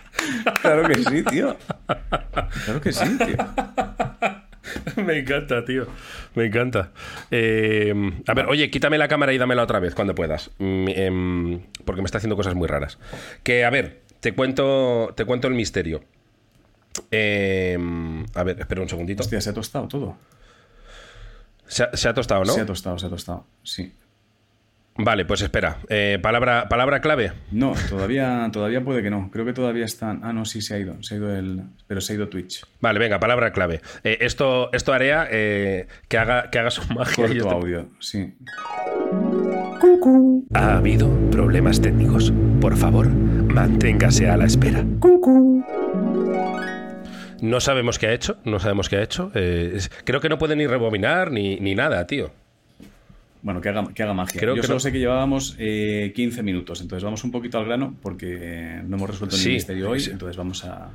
claro 0.61 0.89
que 0.89 0.97
sí, 0.97 1.23
tío. 1.23 1.57
Claro 2.65 2.81
que 2.81 2.93
sí, 2.93 3.19
tío. 3.19 3.37
Me 4.97 5.19
encanta, 5.19 5.65
tío. 5.65 5.87
Me 6.35 6.47
encanta. 6.47 6.91
Eh, 7.31 7.95
a 8.27 8.35
ver, 8.35 8.47
oye, 8.47 8.71
quítame 8.71 8.99
la 8.99 9.09
cámara 9.09 9.33
y 9.33 9.39
dámela 9.39 9.63
otra 9.63 9.81
vez 9.81 9.95
cuando 9.95 10.15
puedas. 10.15 10.51
Mm, 10.59 10.89
em, 10.89 11.61
porque 11.85 12.03
me 12.03 12.07
está 12.07 12.19
haciendo 12.19 12.37
cosas 12.37 12.55
muy 12.55 12.69
raras. 12.69 12.99
Que, 13.43 13.65
a 13.65 13.71
ver, 13.71 14.03
te 14.21 14.35
cuento, 14.35 15.13
te 15.17 15.25
cuento 15.25 15.49
el 15.49 15.55
misterio. 15.55 16.03
Eh, 17.11 17.79
a 18.35 18.43
ver, 18.43 18.61
espera 18.61 18.83
un 18.83 18.89
segundito. 18.89 19.23
Hostia, 19.23 19.41
se 19.41 19.51
ha 19.51 19.55
tostado 19.55 19.89
todo. 19.89 20.17
Se 21.67 21.85
ha, 21.85 21.97
se 21.97 22.09
ha 22.09 22.15
tostado, 22.15 22.45
¿no? 22.45 22.53
Se 22.53 22.61
ha 22.61 22.67
tostado, 22.67 22.99
se 22.99 23.07
ha 23.07 23.11
tostado. 23.11 23.47
Sí. 23.63 23.93
Vale, 25.01 25.25
pues 25.25 25.43
espera. 25.43 25.79
Eh, 25.89 26.19
palabra, 26.21 26.69
palabra 26.69 27.01
clave. 27.01 27.33
No, 27.53 27.73
todavía, 27.89 28.49
todavía 28.53 28.83
puede 28.85 29.01
que 29.03 29.11
no. 29.11 29.31
Creo 29.31 29.45
que 29.45 29.53
todavía 29.53 29.85
están. 29.85 30.21
Ah, 30.25 30.33
no, 30.33 30.45
sí, 30.45 30.61
se 30.61 30.75
ha 30.75 30.79
ido. 30.79 31.01
Se 31.03 31.15
ha 31.15 31.19
ido 31.19 31.35
el. 31.37 31.63
Pero 31.87 32.01
se 32.01 32.13
ha 32.13 32.17
ido 32.17 32.29
Twitch. 32.29 32.65
Vale, 32.81 32.99
venga, 32.99 33.21
palabra 33.21 33.53
clave. 33.53 33.81
Eh, 34.03 34.19
esto, 34.21 34.71
esto 34.73 34.93
haría 34.93 35.29
eh, 35.31 35.87
que, 36.09 36.19
haga, 36.19 36.51
que 36.51 36.59
haga 36.59 36.71
su 36.71 36.83
magia. 36.95 37.13
y 37.27 37.29
Corto 37.29 37.35
esto- 37.37 37.51
audio, 37.51 37.89
sí. 38.01 38.35
Ha 40.55 40.77
habido 40.79 41.09
problemas 41.31 41.81
técnicos. 41.81 42.33
Por 42.61 42.77
favor, 42.77 43.09
manténgase 43.09 44.29
a 44.29 44.37
la 44.37 44.47
espera. 44.47 44.85
No 47.41 47.61
sabemos 47.61 47.99
qué 48.01 48.09
ha 48.09 48.13
hecho, 48.13 48.39
no 48.45 48.59
sabemos 48.59 48.89
qué 48.89 48.97
ha 48.97 49.03
hecho. 49.03 49.31
Eh, 49.35 49.79
creo 50.05 50.21
que 50.21 50.29
no 50.29 50.39
puede 50.39 50.57
ni 50.57 50.67
rebobinar 50.67 51.31
ni, 51.31 51.61
ni 51.61 51.75
nada, 51.77 52.05
tío. 52.07 52.33
Bueno, 53.49 53.63
que 53.63 53.71
haga, 53.71 53.87
que 53.95 54.03
haga 54.03 54.13
magia. 54.13 54.39
Creo 54.39 54.55
Yo 54.57 54.63
solo 54.63 54.79
sé 54.79 54.93
que 54.93 54.99
llevábamos 54.99 55.57
eh, 55.59 56.13
15 56.15 56.43
minutos, 56.43 56.83
entonces 56.83 57.03
vamos 57.03 57.25
un 57.25 57.31
poquito 57.31 57.57
al 57.57 57.65
grano 57.65 57.97
porque 58.03 58.83
no 58.87 58.97
hemos 58.97 59.09
resuelto 59.09 59.37
Sí, 59.37 59.45
ningún 59.45 59.55
misterio 59.55 59.89
hoy, 59.89 60.01
sí. 60.01 60.11
entonces 60.11 60.37
vamos 60.37 60.67
a. 60.67 60.91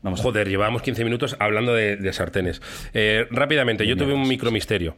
Vamos 0.00 0.20
a- 0.20 0.22
Joder, 0.22 0.48
llevábamos 0.48 0.80
15 0.82 1.02
minutos 1.02 1.34
hablando 1.40 1.74
de, 1.74 1.96
de 1.96 2.12
sartenes. 2.12 2.62
Eh, 2.94 3.26
rápidamente, 3.32 3.84
yo 3.84 3.96
tuve 3.96 4.12
un 4.14 4.28
micromisterio. 4.28 4.94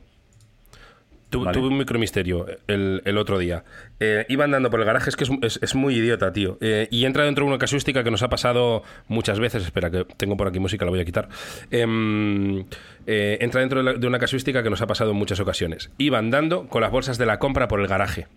Tu- 1.35 1.45
Vale. 1.45 1.59
Tuve 1.59 1.67
un 1.69 1.79
micromisterio 1.79 2.47
el, 2.69 3.03
el 3.05 3.19
otro 3.19 3.38
día. 3.38 3.64
Eh, 3.99 4.25
iba 4.29 4.45
andando 4.45 4.71
por 4.71 4.79
el 4.79 4.87
garaje, 4.87 5.11
es 5.11 5.17
que 5.17 5.25
es, 5.25 5.31
es- 5.43 5.59
es 5.62 5.75
muy 5.75 5.97
idiota, 5.97 6.33
tío. 6.33 6.59
Eh, 6.61 6.87
y 6.93 7.05
entra 7.07 7.25
dentro 7.25 7.45
de 7.45 7.49
una 7.50 7.59
casuística 7.59 8.05
que 8.05 8.11
nos 8.12 8.23
ha 8.23 8.29
pasado 8.29 8.85
muchas 9.09 9.41
veces. 9.41 9.64
Espera, 9.64 9.91
que 9.91 10.05
tengo 10.17 10.37
por 10.37 10.47
aquí 10.47 10.61
música, 10.61 10.85
la 10.85 10.93
voy 10.93 11.00
a 11.00 11.05
quitar. 11.05 11.29
Em, 11.73 12.61
eh, 13.07 13.38
entra 13.41 13.61
dentro 13.62 13.83
de, 13.83 13.85
la- 13.93 13.99
de 13.99 14.07
una 14.07 14.19
casuística 14.21 14.62
que 14.62 14.71
nos 14.71 14.81
ha 14.81 14.87
pasado 14.87 15.11
en 15.11 15.17
muchas 15.17 15.41
ocasiones. 15.41 15.91
Iba 15.99 16.19
andando 16.19 16.69
con 16.69 16.83
las 16.83 16.93
bolsas 16.93 17.19
de 17.19 17.26
la 17.26 17.41
compra 17.41 17.67
por 17.67 17.81
el 17.81 17.88
garaje. 17.88 18.29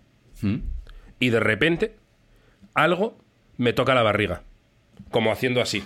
¿Mm? 0.42 0.56
Y 1.20 1.30
de 1.30 1.40
repente, 1.40 1.96
algo 2.74 3.16
me 3.58 3.74
toca 3.74 3.94
la 3.94 4.02
barriga. 4.02 4.42
Como 5.12 5.32
haciendo 5.32 5.62
así. 5.62 5.84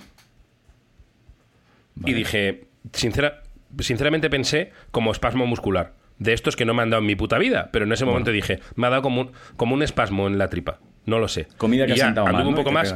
Y 2.06 2.14
dije, 2.14 2.66
sincera, 2.94 3.44
sinceramente 3.80 4.30
pensé 4.30 4.72
como 4.92 5.12
espasmo 5.12 5.46
muscular. 5.46 5.94
De 6.22 6.34
estos 6.34 6.56
que 6.56 6.66
no 6.66 6.74
me 6.76 6.84
han 6.84 6.92
dado 6.92 7.02
en 7.02 7.08
mi 7.08 7.16
puta 7.16 7.40
vida. 7.40 7.70
Pero 7.74 7.86
en 7.86 7.92
ese 7.92 8.06
momento 8.06 8.30
dije, 8.32 8.60
me 8.76 8.86
ha 8.86 8.90
dado 8.92 9.02
como 9.02 9.22
un, 9.22 9.32
como 9.58 9.74
un 9.74 9.82
espasmo 9.82 10.28
en 10.28 10.38
la 10.38 10.50
tripa. 10.50 10.80
No 11.06 11.18
lo 11.18 11.28
sé. 11.28 11.48
Comida 11.58 11.88
que 11.88 11.94
Y 11.94 11.96
ya, 11.96 12.06
sentado 12.06 12.28
mal. 12.28 12.46
un 12.46 12.54
poco 12.54 12.72
más. 12.72 12.96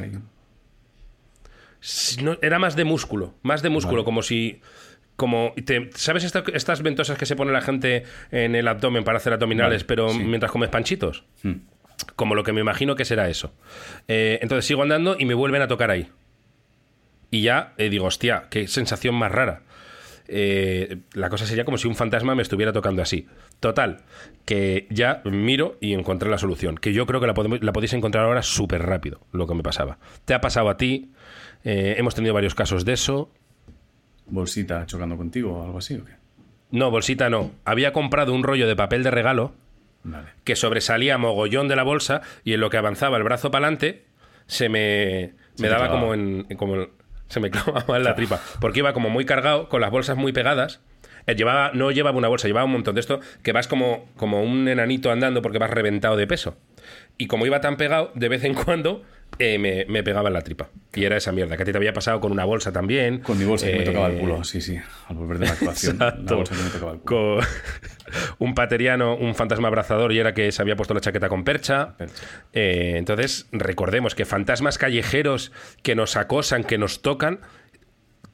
no, 2.22 2.38
era 2.42 2.60
más 2.60 2.76
de 2.76 2.84
músculo. 2.84 3.34
Más 3.42 3.62
de 3.62 3.70
músculo. 3.70 3.98
Vale. 3.98 4.06
Como 4.06 4.22
si. 4.22 4.62
Como, 5.16 5.54
te- 5.66 5.90
¿Sabes 5.96 6.24
esta- 6.26 6.44
estas 6.54 6.82
ventosas 6.82 7.18
que 7.18 7.26
se 7.26 7.36
pone 7.38 7.52
la 7.54 7.62
gente 7.62 8.04
en 8.32 8.54
el 8.54 8.68
abdomen 8.68 9.06
para 9.06 9.18
hacer 9.18 9.32
abdominales, 9.34 9.84
Vale, 9.84 9.88
pero 9.88 10.10
sí. 10.10 10.20
mientras 10.20 10.52
comes 10.52 10.70
panchitos? 10.70 11.24
Mm. 11.44 11.54
Como 12.18 12.36
lo 12.36 12.44
que 12.44 12.52
me 12.52 12.60
imagino 12.60 12.96
que 12.96 13.06
será 13.06 13.30
eso. 13.30 13.54
Eh, 14.10 14.40
entonces 14.42 14.66
sigo 14.66 14.84
andando 14.84 15.16
y 15.18 15.24
me 15.26 15.34
vuelven 15.34 15.62
a 15.62 15.68
tocar 15.70 15.90
ahí. 15.90 16.10
Y 17.32 17.42
ya 17.44 17.74
eh, 17.78 17.90
digo, 17.90 18.06
hostia, 18.08 18.48
qué 18.50 18.68
sensación 18.68 19.16
más 19.16 19.32
rara. 19.32 19.62
Eh, 20.28 20.98
la 21.14 21.30
cosa 21.30 21.46
sería 21.46 21.66
como 21.66 21.78
si 21.78 21.88
un 21.88 21.96
fantasma 21.96 22.34
me 22.36 22.42
estuviera 22.42 22.74
tocando 22.74 23.02
así. 23.02 23.28
Total, 23.60 23.98
que 24.46 24.88
ya 24.90 25.22
miro 25.26 25.78
y 25.82 25.94
encontré 25.94 26.30
la 26.30 26.38
solución. 26.38 26.76
Que 26.78 26.94
yo 26.94 27.06
creo 27.06 27.22
que 27.22 27.28
la, 27.28 27.34
podéis 27.74 27.94
encontrar 27.94 28.26
ahora 28.26 28.42
súper 28.42 28.82
rápido, 28.84 29.22
lo 29.32 29.48
que 29.48 29.54
me 29.56 29.64
pasaba. 29.64 29.98
Te 30.26 30.34
ha 30.34 30.42
pasado 30.42 30.70
a 30.70 30.78
ti, 30.78 31.12
eh, 31.64 31.96
hemos 31.98 32.16
tenido 32.16 32.34
varios 32.34 32.56
casos 32.56 32.86
de 32.86 32.94
eso. 32.94 33.30
Bolsita 34.28 34.86
chocando 34.86 35.18
contigo 35.18 35.54
o 35.60 35.64
algo 35.66 35.78
así, 35.78 35.96
¿o 35.96 36.04
qué? 36.06 36.14
No, 36.72 36.90
bolsita 36.92 37.30
no. 37.30 37.52
Había 37.64 37.94
comprado 37.94 38.34
un 38.34 38.44
rollo 38.44 38.68
de 38.68 38.76
papel 38.76 39.04
de 39.04 39.12
regalo 39.12 39.54
Vale. 40.04 40.30
que 40.44 40.56
sobresalía 40.56 41.18
mogollón 41.18 41.68
de 41.68 41.76
la 41.76 41.84
bolsa 41.84 42.22
y 42.44 42.54
en 42.54 42.60
lo 42.62 42.70
que 42.70 42.78
avanzaba 42.78 43.18
el 43.18 43.24
brazo 43.24 43.52
para 43.52 43.68
adelante 43.68 44.06
se 44.48 44.68
me, 44.70 45.34
Se 45.54 45.62
me 45.64 45.70
daba 45.70 45.90
como 45.90 46.14
en- 46.16 46.44
como 46.58 46.76
en- 46.76 46.90
se 47.28 47.40
me 47.40 47.50
clavaba 47.52 47.98
en 47.98 48.04
la 48.04 48.16
tripa. 48.16 48.40
Porque 48.60 48.80
iba 48.80 48.94
como 48.94 49.10
muy 49.10 49.26
cargado 49.26 49.70
con 49.70 49.82
las 49.82 49.92
bolsas 49.92 50.18
muy 50.18 50.32
pegadas. 50.32 50.82
Eh, 51.28 51.36
llevaba 51.36 51.72
no 51.74 51.92
llevaba 51.92 52.18
una 52.18 52.28
bolsa 52.28 52.48
llevaba 52.48 52.66
un 52.66 52.72
montón 52.72 52.94
de 52.94 53.02
esto 53.02 53.20
que 53.42 53.52
vas 53.52 53.68
como 53.68 54.08
como 54.16 54.44
un 54.44 54.68
enanito 54.68 55.10
andando 55.12 55.42
porque 55.42 55.58
vas 55.58 55.70
reventado 55.70 56.18
de 56.18 56.28
peso. 56.28 56.58
Y 57.18 57.28
como 57.28 57.46
iba 57.46 57.62
tan 57.62 57.78
pegado 57.78 58.12
de 58.14 58.30
vez 58.30 58.44
en 58.44 58.54
cuando 58.54 59.04
eh, 59.38 59.58
me, 59.58 59.86
me 59.86 60.02
pegaba 60.04 60.30
en 60.30 60.34
la 60.34 60.42
tripa 60.42 60.70
y 60.94 61.04
era 61.04 61.18
esa 61.18 61.32
mierda 61.34 61.58
que 61.58 61.64
a 61.64 61.66
ti 61.66 61.72
te 61.74 61.78
había 61.78 61.92
pasado 61.92 62.22
con 62.22 62.32
una 62.32 62.46
bolsa 62.46 62.72
también 62.72 63.20
Con 63.20 63.38
mi 63.38 63.44
bolsa 63.44 63.68
que 63.68 63.74
me 63.74 63.82
Eh, 63.82 63.86
tocaba 63.86 64.08
el 64.08 64.18
culo, 64.18 64.44
sí, 64.46 64.62
sí. 64.62 64.78
Al 65.08 65.16
volver 65.18 65.40
de 65.40 65.46
la 65.48 65.52
actuación. 65.52 65.96
Exacto. 65.96 66.38
bolsa 66.38 66.56
que 66.56 66.64
me 66.64 66.70
tocaba 66.70 66.92
el 66.94 67.00
culo. 67.00 67.38
Con 67.38 67.46
un 68.48 68.56
pateriano, 68.56 69.16
un 69.16 69.36
fantasma 69.36 69.68
abrazador 69.68 70.14
y 70.14 70.20
era 70.20 70.34
que 70.34 70.52
se 70.52 70.62
había 70.62 70.76
puesto 70.78 70.94
la 70.94 71.02
chaqueta 71.02 71.28
con 71.28 71.44
percha. 71.44 71.98
Percha. 71.98 72.16
Eh, 72.54 72.94
entonces, 72.96 73.48
recordemos 73.52 74.16
que 74.16 74.24
fantasmas 74.26 74.78
callejeros 74.78 75.52
que 75.84 75.96
nos 75.96 76.16
acosan, 76.16 76.64
que 76.64 76.78
nos 76.78 77.02
tocan, 77.02 77.42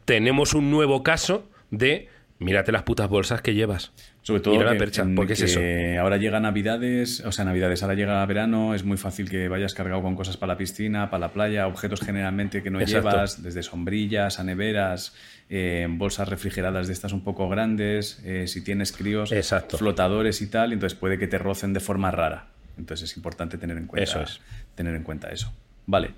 tenemos 0.06 0.54
un 0.54 0.70
nuevo 0.70 1.02
caso 1.02 1.50
de 1.72 2.10
mírate 2.38 2.72
las 2.72 2.84
putas 2.84 3.08
bolsas 3.10 3.42
que 3.42 3.54
llevas. 3.54 3.92
Sobre 4.24 4.42
todo 4.42 4.54
ahora 4.60 6.18
llega 6.18 6.40
Navidades, 6.40 7.22
o 7.22 7.32
sea, 7.32 7.44
Navidades, 7.44 7.82
ahora 7.82 7.96
llega 7.96 8.24
verano, 8.28 8.76
es 8.76 8.84
muy 8.84 8.98
fácil 8.98 9.28
que 9.28 9.48
vayas 9.48 9.74
cargado 9.74 10.04
con 10.04 10.16
cosas 10.16 10.38
para 10.38 10.54
la 10.54 10.58
piscina, 10.58 11.10
para 11.10 11.22
la 11.22 11.34
playa, 11.34 11.66
objetos 11.66 12.02
generalmente 12.02 12.62
que 12.62 12.70
no 12.70 12.80
Exacto. 12.80 13.10
llevas, 13.10 13.42
desde 13.42 13.64
sombrillas 13.64 14.40
a 14.40 14.44
neveras, 14.44 15.16
eh, 15.50 15.88
bolsas 15.90 16.30
refrigeradas 16.30 16.86
de 16.86 16.94
estas 16.94 17.14
un 17.14 17.24
poco 17.24 17.50
grandes, 17.50 18.22
eh, 18.24 18.46
si 18.48 18.64
tienes 18.64 18.92
críos, 18.92 19.32
Exacto. 19.32 19.80
flotadores 19.80 20.42
y 20.44 20.48
tal, 20.48 20.72
entonces 20.72 20.98
puede 20.98 21.18
que 21.18 21.28
te 21.28 21.40
rocen 21.40 21.74
de 21.74 21.80
forma 21.80 22.12
rara. 22.12 22.46
Entonces 22.78 23.10
es 23.10 23.18
importante 23.18 23.58
tener 23.58 23.78
en 23.78 23.88
cuenta 23.88 24.04
Eso 24.04 24.22
es. 24.22 24.40
Tener 24.76 24.94
en 24.96 25.04
cuenta 25.04 25.30
eso. 25.30 25.52
Vale. 25.88 26.12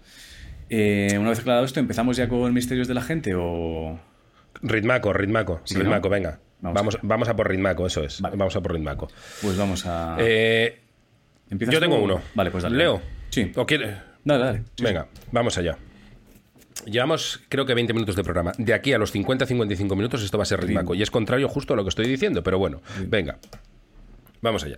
Eh, 0.70 1.16
una 1.18 1.30
vez 1.30 1.39
aclarado 1.39 1.66
esto, 1.66 1.80
¿empezamos 1.80 2.18
ya 2.18 2.28
con 2.28 2.54
Misterios 2.54 2.88
de 2.89 2.94
la 2.96 3.02
Gente 3.02 3.34
o...? 3.34 4.00
Ritmaco, 4.63 5.13
ritmaco, 5.13 5.62
Sí, 5.65 5.76
ritmaco, 5.76 6.08
¿no? 6.08 6.13
venga. 6.13 6.39
Vamos 6.62 6.97
Vamos, 7.02 7.28
a 7.30 7.36
por 7.36 7.49
ritmaco, 7.49 7.86
eso 7.86 8.04
es. 8.04 8.21
Vale. 8.21 8.38
Vamos 8.38 8.56
a 8.56 8.62
por 8.62 8.71
ritmaco. 8.73 9.10
Pues 9.41 9.58
vamos 9.58 9.86
a... 9.86 10.15
Eh, 10.19 10.80
¿Empiezas 11.49 11.73
yo 11.73 11.80
tengo 11.82 11.97
uno. 12.02 12.21
Vale, 12.36 12.52
pues 12.52 12.63
dale. 12.63 12.78
Leo. 12.78 13.02
Sí. 13.30 13.52
¿O 13.56 13.65
quiere- 13.65 13.97
Dale, 14.23 14.43
dale. 14.45 14.63
Sí, 14.78 14.84
Venga, 14.84 15.08
vamos 15.34 15.58
allá. 15.58 15.78
Llevamos, 16.86 17.41
creo 17.49 17.65
que 17.65 17.73
20 17.73 17.93
minutos 17.93 18.15
de 18.15 18.23
programa. 18.23 18.54
De 18.58 18.73
aquí 18.73 18.93
a 18.93 18.97
los 18.97 19.13
50-55 19.13 19.95
minutos 19.95 20.23
esto 20.23 20.38
va 20.38 20.43
a 20.43 20.45
ser 20.45 20.62
ritmaco. 20.62 20.95
Y 20.95 21.02
es 21.02 21.12
contrario 21.12 21.49
justo 21.49 21.73
a 21.73 21.78
lo 21.78 21.84
que 21.84 21.89
estoy 21.89 22.08
diciendo, 22.08 22.43
pero 22.43 22.58
bueno, 22.58 22.82
venga. 23.08 23.38
Vamos 24.41 24.63
allá. 24.63 24.78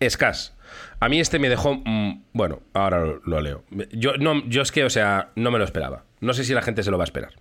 Escas. 0.00 0.54
A 1.00 1.08
mí 1.08 1.20
este 1.20 1.38
me 1.38 1.48
dejó. 1.48 1.74
mm, 1.84 2.24
bueno, 2.32 2.60
ahora 2.74 3.04
lo, 3.04 3.20
lo 3.24 3.40
leo. 3.40 3.64
Yo, 3.92 4.16
no, 4.18 4.44
yo 4.48 4.62
es 4.62 4.72
que, 4.72 4.84
o 4.84 4.90
sea, 4.90 5.30
no 5.36 5.50
me 5.52 5.58
lo 5.58 5.64
esperaba. 5.64 6.04
No 6.20 6.34
sé 6.34 6.44
si 6.44 6.52
la 6.52 6.62
gente 6.62 6.82
se 6.82 6.90
lo 6.90 6.98
va 6.98 7.04
a 7.04 7.06
esperar. 7.06 7.32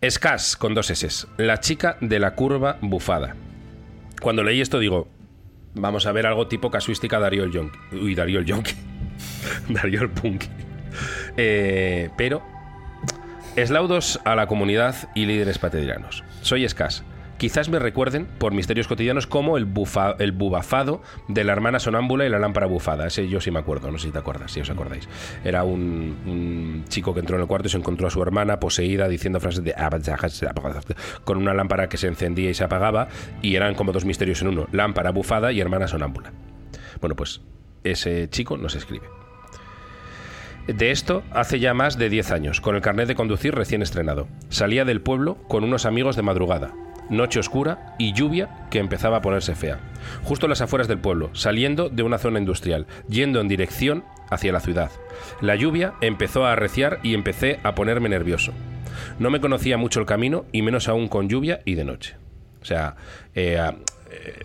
Escas, 0.00 0.56
con 0.56 0.72
dos 0.72 0.88
S. 0.90 1.26
La 1.36 1.60
chica 1.60 1.98
de 2.00 2.18
la 2.18 2.34
curva 2.34 2.78
bufada. 2.80 3.36
Cuando 4.22 4.42
leí 4.42 4.62
esto 4.62 4.78
digo, 4.78 5.08
vamos 5.74 6.06
a 6.06 6.12
ver 6.12 6.26
algo 6.26 6.48
tipo 6.48 6.70
casuística 6.70 7.18
Darío 7.18 7.44
el 7.44 7.52
Yonki. 7.52 7.78
Uy, 7.92 8.14
Darío 8.14 8.38
el 8.38 8.46
Yonki. 8.46 8.72
Darío 9.68 10.00
el 10.00 10.08
Punky. 10.08 10.48
Eh, 11.36 12.08
pero, 12.16 12.42
eslaudos 13.56 14.20
a 14.24 14.34
la 14.36 14.46
comunidad 14.46 14.94
y 15.14 15.26
líderes 15.26 15.58
patedianos. 15.58 16.24
Soy 16.40 16.64
Escas. 16.64 17.04
Quizás 17.40 17.70
me 17.70 17.78
recuerden 17.78 18.26
por 18.26 18.52
misterios 18.52 18.86
cotidianos 18.86 19.26
como 19.26 19.56
el, 19.56 19.66
bufa- 19.66 20.14
bubafado 20.34 21.00
de 21.26 21.42
la 21.42 21.52
hermana 21.54 21.78
sonámbula 21.78 22.26
y 22.26 22.28
la 22.28 22.38
lámpara 22.38 22.66
bufada. 22.66 23.06
Ese 23.06 23.28
yo 23.30 23.40
sí 23.40 23.50
me 23.50 23.58
acuerdo, 23.60 23.90
no 23.90 23.96
sé 23.96 24.08
si 24.08 24.12
te 24.12 24.18
acuerdas, 24.18 24.52
si 24.52 24.60
os 24.60 24.68
acordáis. 24.68 25.08
Era 25.42 25.64
un, 25.64 26.84
chico 26.90 27.14
que 27.14 27.20
entró 27.20 27.36
en 27.36 27.40
el 27.40 27.48
cuarto 27.48 27.68
y 27.68 27.70
se 27.70 27.78
encontró 27.78 28.08
a 28.08 28.10
su 28.10 28.20
hermana 28.22 28.60
poseída 28.60 29.08
diciendo 29.08 29.40
frases 29.40 29.64
de 29.64 29.74
con 31.24 31.38
una 31.38 31.54
lámpara 31.54 31.88
que 31.88 31.96
se 31.96 32.08
encendía 32.08 32.50
y 32.50 32.54
se 32.54 32.62
apagaba 32.62 33.08
y 33.40 33.56
eran 33.56 33.74
como 33.74 33.92
dos 33.92 34.04
misterios 34.04 34.42
en 34.42 34.48
uno, 34.48 34.68
lámpara 34.70 35.10
bufada 35.10 35.50
y 35.50 35.60
hermana 35.62 35.88
sonámbula. 35.88 36.32
Bueno, 37.00 37.16
pues 37.16 37.40
ese 37.84 38.28
chico 38.28 38.58
nos 38.58 38.74
escribe. 38.74 39.06
De 40.68 40.90
esto 40.90 41.22
hace 41.32 41.58
ya 41.58 41.72
más 41.72 41.96
de 41.96 42.10
10 42.10 42.32
años, 42.32 42.60
con 42.60 42.76
el 42.76 42.82
carnet 42.82 43.08
de 43.08 43.14
conducir 43.14 43.54
recién 43.54 43.80
estrenado. 43.80 44.28
Salía 44.50 44.84
del 44.84 45.00
pueblo 45.00 45.36
con 45.48 45.64
unos 45.64 45.86
amigos 45.86 46.16
de 46.16 46.22
madrugada. 46.22 46.74
Noche 47.10 47.40
oscura 47.40 47.94
y 47.98 48.12
lluvia 48.12 48.48
que 48.70 48.78
empezaba 48.78 49.18
a 49.18 49.22
ponerse 49.22 49.54
fea. 49.54 49.78
Justo 50.22 50.46
en 50.46 50.50
las 50.50 50.60
afueras 50.60 50.88
del 50.88 50.98
pueblo, 50.98 51.30
saliendo 51.34 51.88
de 51.88 52.02
una 52.02 52.18
zona 52.18 52.38
industrial, 52.38 52.86
yendo 53.08 53.40
en 53.40 53.48
dirección 53.48 54.04
hacia 54.30 54.52
la 54.52 54.60
ciudad. 54.60 54.90
La 55.40 55.56
lluvia 55.56 55.94
empezó 56.00 56.46
a 56.46 56.52
arreciar 56.52 57.00
y 57.02 57.14
empecé 57.14 57.58
a 57.64 57.74
ponerme 57.74 58.08
nervioso. 58.08 58.52
No 59.18 59.28
me 59.30 59.40
conocía 59.40 59.76
mucho 59.76 59.98
el 60.00 60.06
camino 60.06 60.44
y 60.52 60.62
menos 60.62 60.88
aún 60.88 61.08
con 61.08 61.28
lluvia 61.28 61.60
y 61.64 61.74
de 61.74 61.84
noche. 61.84 62.14
O 62.62 62.64
sea, 62.64 62.94
eh, 63.34 63.58
eh, 64.10 64.44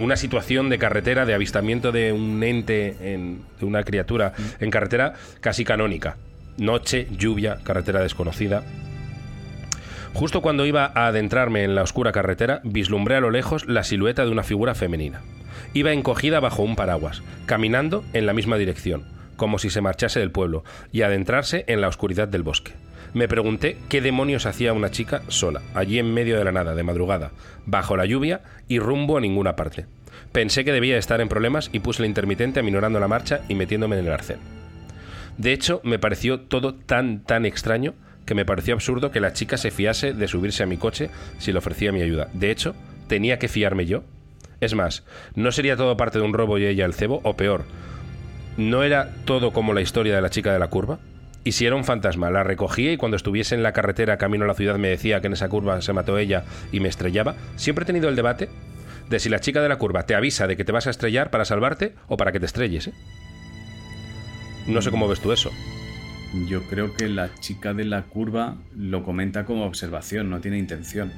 una 0.00 0.16
situación 0.16 0.68
de 0.68 0.78
carretera, 0.78 1.24
de 1.24 1.34
avistamiento 1.34 1.92
de 1.92 2.12
un 2.12 2.42
ente, 2.42 3.14
en- 3.14 3.42
de 3.60 3.66
una 3.66 3.84
criatura 3.84 4.32
en 4.58 4.70
carretera 4.70 5.14
casi 5.40 5.64
canónica. 5.64 6.16
Noche, 6.58 7.06
lluvia, 7.16 7.58
carretera 7.62 8.00
desconocida. 8.00 8.64
Justo 10.16 10.40
cuando 10.40 10.64
iba 10.64 10.90
a 10.94 11.08
adentrarme 11.08 11.62
en 11.62 11.74
la 11.74 11.82
oscura 11.82 12.10
carretera, 12.10 12.62
vislumbré 12.64 13.16
a 13.16 13.20
lo 13.20 13.30
lejos 13.30 13.66
la 13.66 13.84
silueta 13.84 14.24
de 14.24 14.30
una 14.30 14.44
figura 14.44 14.74
femenina. 14.74 15.20
Iba 15.74 15.92
encogida 15.92 16.40
bajo 16.40 16.62
un 16.62 16.74
paraguas, 16.74 17.22
caminando 17.44 18.02
en 18.14 18.24
la 18.24 18.32
misma 18.32 18.56
dirección, 18.56 19.04
como 19.36 19.58
si 19.58 19.68
se 19.68 19.82
marchase 19.82 20.18
del 20.18 20.30
pueblo, 20.30 20.64
y 20.90 21.02
adentrarse 21.02 21.66
en 21.68 21.82
la 21.82 21.88
oscuridad 21.88 22.28
del 22.28 22.42
bosque. 22.42 22.72
Me 23.12 23.28
pregunté 23.28 23.76
qué 23.90 24.00
demonios 24.00 24.46
hacía 24.46 24.72
una 24.72 24.90
chica 24.90 25.20
sola, 25.28 25.60
allí 25.74 25.98
en 25.98 26.14
medio 26.14 26.38
de 26.38 26.44
la 26.44 26.52
nada, 26.52 26.74
de 26.74 26.82
madrugada, 26.82 27.32
bajo 27.66 27.94
la 27.94 28.06
lluvia 28.06 28.40
y 28.68 28.78
rumbo 28.78 29.18
a 29.18 29.20
ninguna 29.20 29.54
parte. 29.54 29.84
Pensé 30.32 30.64
que 30.64 30.72
debía 30.72 30.96
estar 30.96 31.20
en 31.20 31.28
problemas 31.28 31.68
y 31.74 31.80
puse 31.80 32.02
el 32.02 32.08
intermitente 32.08 32.60
aminorando 32.60 33.00
la 33.00 33.08
marcha 33.08 33.42
y 33.50 33.54
metiéndome 33.54 33.98
en 33.98 34.06
el 34.06 34.12
arcén. 34.12 34.38
De 35.36 35.52
hecho, 35.52 35.82
me 35.84 35.98
pareció 35.98 36.40
todo 36.40 36.74
tan, 36.74 37.22
tan 37.22 37.44
extraño 37.44 37.92
que 38.26 38.34
me 38.34 38.44
pareció 38.44 38.74
absurdo 38.74 39.10
que 39.10 39.20
la 39.20 39.32
chica 39.32 39.56
se 39.56 39.70
fiase 39.70 40.12
de 40.12 40.28
subirse 40.28 40.62
a 40.62 40.66
mi 40.66 40.76
coche 40.76 41.10
si 41.38 41.52
le 41.52 41.58
ofrecía 41.58 41.92
mi 41.92 42.02
ayuda. 42.02 42.28
De 42.34 42.50
hecho, 42.50 42.74
tenía 43.08 43.38
que 43.38 43.48
fiarme 43.48 43.86
yo. 43.86 44.02
Es 44.60 44.74
más, 44.74 45.04
¿no 45.34 45.52
sería 45.52 45.76
todo 45.76 45.96
parte 45.96 46.18
de 46.18 46.24
un 46.24 46.32
robo 46.32 46.58
y 46.58 46.66
ella 46.66 46.84
el 46.84 46.94
cebo? 46.94 47.20
O 47.22 47.36
peor, 47.36 47.64
¿no 48.56 48.82
era 48.82 49.14
todo 49.24 49.52
como 49.52 49.72
la 49.72 49.80
historia 49.80 50.14
de 50.14 50.22
la 50.22 50.30
chica 50.30 50.52
de 50.52 50.58
la 50.58 50.68
curva? 50.68 50.98
Y 51.44 51.52
si 51.52 51.64
era 51.64 51.76
un 51.76 51.84
fantasma, 51.84 52.30
la 52.30 52.42
recogía 52.42 52.92
y 52.92 52.96
cuando 52.96 53.16
estuviese 53.16 53.54
en 53.54 53.62
la 53.62 53.72
carretera 53.72 54.18
camino 54.18 54.44
a 54.44 54.48
la 54.48 54.54
ciudad 54.54 54.78
me 54.78 54.88
decía 54.88 55.20
que 55.20 55.28
en 55.28 55.34
esa 55.34 55.48
curva 55.48 55.80
se 55.80 55.92
mató 55.92 56.18
ella 56.18 56.44
y 56.72 56.80
me 56.80 56.88
estrellaba. 56.88 57.36
Siempre 57.54 57.84
he 57.84 57.86
tenido 57.86 58.08
el 58.08 58.16
debate 58.16 58.48
de 59.08 59.20
si 59.20 59.28
la 59.28 59.38
chica 59.38 59.62
de 59.62 59.68
la 59.68 59.78
curva 59.78 60.06
te 60.06 60.16
avisa 60.16 60.48
de 60.48 60.56
que 60.56 60.64
te 60.64 60.72
vas 60.72 60.88
a 60.88 60.90
estrellar 60.90 61.30
para 61.30 61.44
salvarte 61.44 61.94
o 62.08 62.16
para 62.16 62.32
que 62.32 62.40
te 62.40 62.46
estrelles. 62.46 62.88
¿eh? 62.88 62.92
No 64.66 64.82
sé 64.82 64.90
cómo 64.90 65.06
ves 65.06 65.20
tú 65.20 65.30
eso. 65.30 65.52
Yo 66.44 66.62
creo 66.64 66.94
que 66.94 67.08
la 67.08 67.34
chica 67.40 67.72
de 67.72 67.84
la 67.84 68.02
curva 68.02 68.56
lo 68.76 69.02
comenta 69.02 69.44
como 69.44 69.64
observación, 69.64 70.28
no 70.28 70.40
tiene 70.40 70.58
intención. 70.58 71.12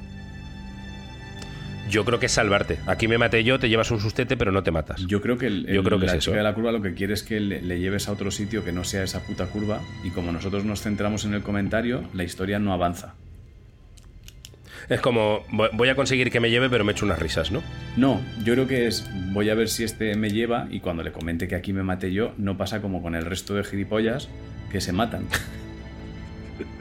Yo 1.89 2.05
creo 2.05 2.19
que 2.19 2.27
es 2.27 2.31
salvarte. 2.31 2.77
Aquí 2.85 3.07
me 3.07 3.17
maté 3.17 3.43
yo, 3.43 3.59
te 3.59 3.67
llevas 3.67 3.89
un 3.89 3.99
sustete, 3.99 4.37
pero 4.37 4.51
no 4.51 4.61
te 4.61 4.69
matas. 4.71 5.01
Yo 5.07 5.21
creo 5.21 5.37
que, 5.37 5.47
el, 5.47 5.65
yo 5.65 5.83
creo 5.83 5.99
que 5.99 6.05
la 6.05 6.19
chica 6.19 6.37
de 6.37 6.43
la 6.43 6.53
curva 6.53 6.71
lo 6.71 6.81
que 6.81 6.93
quiere 6.93 7.13
es 7.13 7.23
que 7.23 7.39
le, 7.39 7.79
lleves 7.79 8.07
a 8.07 8.11
otro 8.11 8.29
sitio 8.29 8.63
que 8.63 8.71
no 8.71 8.83
sea 8.83 9.03
esa 9.03 9.25
puta 9.25 9.47
curva 9.47 9.81
y 10.03 10.11
como 10.11 10.31
nosotros 10.31 10.63
nos 10.65 10.81
centramos 10.81 11.25
en 11.25 11.33
el 11.33 11.41
comentario, 11.41 12.03
la 12.13 12.23
historia 12.23 12.59
no 12.59 12.73
avanza. 12.73 13.15
Es 14.87 15.01
como, 15.01 15.45
voy 15.73 15.89
a 15.89 15.95
conseguir 15.95 16.31
que 16.31 16.39
me 16.39 16.49
lleve, 16.49 16.69
pero 16.69 16.83
me 16.83 16.93
echo 16.93 17.05
unas 17.05 17.19
risas, 17.19 17.51
¿no? 17.51 17.61
No, 17.97 18.21
yo 18.43 18.53
creo 18.53 18.67
que 18.67 18.87
es, 18.87 19.07
voy 19.33 19.49
a 19.49 19.55
ver 19.55 19.67
si 19.69 19.83
este 19.83 20.15
me 20.15 20.29
lleva 20.29 20.67
y 20.71 20.79
cuando 20.79 21.03
le 21.03 21.11
comente 21.11 21.47
que 21.47 21.55
aquí 21.55 21.73
me 21.73 21.83
maté 21.83 22.11
yo, 22.11 22.33
no 22.37 22.57
pasa 22.57 22.81
como 22.81 23.01
con 23.01 23.15
el 23.15 23.25
resto 23.25 23.55
de 23.55 23.63
gilipollas 23.63 24.29
que 24.71 24.81
se 24.81 24.91
matan. 24.91 25.27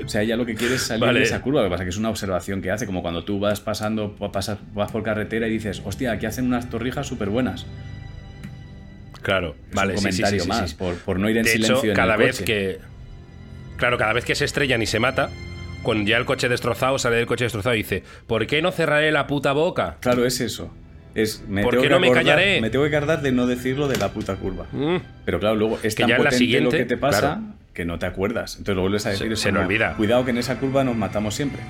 O 0.05 0.09
sea, 0.09 0.23
ella 0.23 0.37
lo 0.37 0.47
que 0.47 0.55
quiere 0.55 0.75
es 0.75 0.83
salir 0.83 1.13
de 1.13 1.23
esa 1.23 1.41
curva. 1.41 1.61
Lo 1.61 1.67
que 1.67 1.71
pasa 1.71 1.83
es 1.83 1.87
que 1.87 1.91
es 1.91 1.97
una 1.97 2.11
observación 2.11 2.63
que 2.63 2.71
hace, 2.71 2.87
como 2.87 3.03
cuando 3.03 3.25
tú 3.25 3.39
vas 3.39 3.61
pasando, 3.61 4.15
pasas, 4.33 4.59
vas 4.75 4.91
por 4.91 5.03
carretera 5.03 5.47
y 5.49 5.51
dices, 5.51 5.83
hostia, 5.85 6.13
aquí 6.13 6.27
hacen 6.27 6.47
unas 6.47 6.69
torrijas 6.71 7.07
súper 7.07 7.29
buenas. 7.31 7.67
Claro, 9.23 9.57
vale, 9.73 9.95
un 9.95 9.99
comentario 9.99 10.47
más, 10.47 10.75
por, 10.75 11.19
no 11.19 11.29
ir 11.29 11.37
en 11.39 11.45
de 11.45 11.51
silencio. 11.51 11.83
Hecho, 11.85 11.95
cada 11.95 12.17
vez 12.17 12.41
que. 12.41 12.79
Claro, 13.77 13.99
cada 13.99 14.13
vez 14.13 14.25
que 14.25 14.35
se 14.35 14.45
estrellan 14.45 14.83
y 14.83 14.87
se 14.87 14.99
mata, 14.99 15.31
cuando 15.83 16.09
ya 16.09 16.17
el 16.17 16.25
coche 16.25 16.49
destrozado 16.49 16.99
sale 16.99 17.17
del 17.17 17.27
coche 17.27 17.45
destrozado 17.45 17.75
y 17.75 17.79
dice, 17.79 18.03
¿por 18.27 18.47
qué 18.47 18.63
no 18.63 18.73
cerraré 18.73 19.13
la 19.13 19.27
puta 19.27 19.53
boca? 19.53 19.99
Claro, 20.01 20.25
es 20.25 20.41
eso. 20.41 20.73
Es, 21.15 21.45
me 21.49 21.63
¿Por 21.63 21.81
qué 21.81 21.89
no 21.89 22.01
me 22.01 22.11
callaré? 22.11 22.61
Me 22.61 22.71
tengo 22.71 22.89
que 22.89 22.97
acordar 22.97 23.23
de 23.23 23.33
no 23.33 23.47
decirlo 23.47 23.89
de 23.89 23.97
la 23.97 24.13
puta 24.13 24.37
curva. 24.37 24.67
Mm. 24.73 24.97
Pero 25.25 25.41
claro, 25.41 25.57
luego 25.57 25.79
es 25.83 25.95
que 25.95 26.03
tan 26.03 26.11
ya 26.11 26.17
potente 26.17 26.35
la 26.35 26.39
siguiente, 26.39 26.65
lo 26.65 26.71
que 26.71 26.85
te 26.85 26.97
pasa 26.97 27.41
que 27.79 27.85
no 27.85 27.97
te 28.01 28.07
acuerdas. 28.07 28.57
Entonces 28.57 28.75
lo 28.75 28.83
vuelves 28.83 29.07
a 29.07 29.11
decir. 29.11 29.37
Se, 29.37 29.53
se 29.53 29.57
olvida. 29.57 29.95
Cuidado 29.95 30.25
que 30.25 30.33
en 30.33 30.39
esa 30.39 30.59
curva 30.59 30.83
nos 30.83 30.97
matamos 30.97 31.37
siempre. 31.37 31.61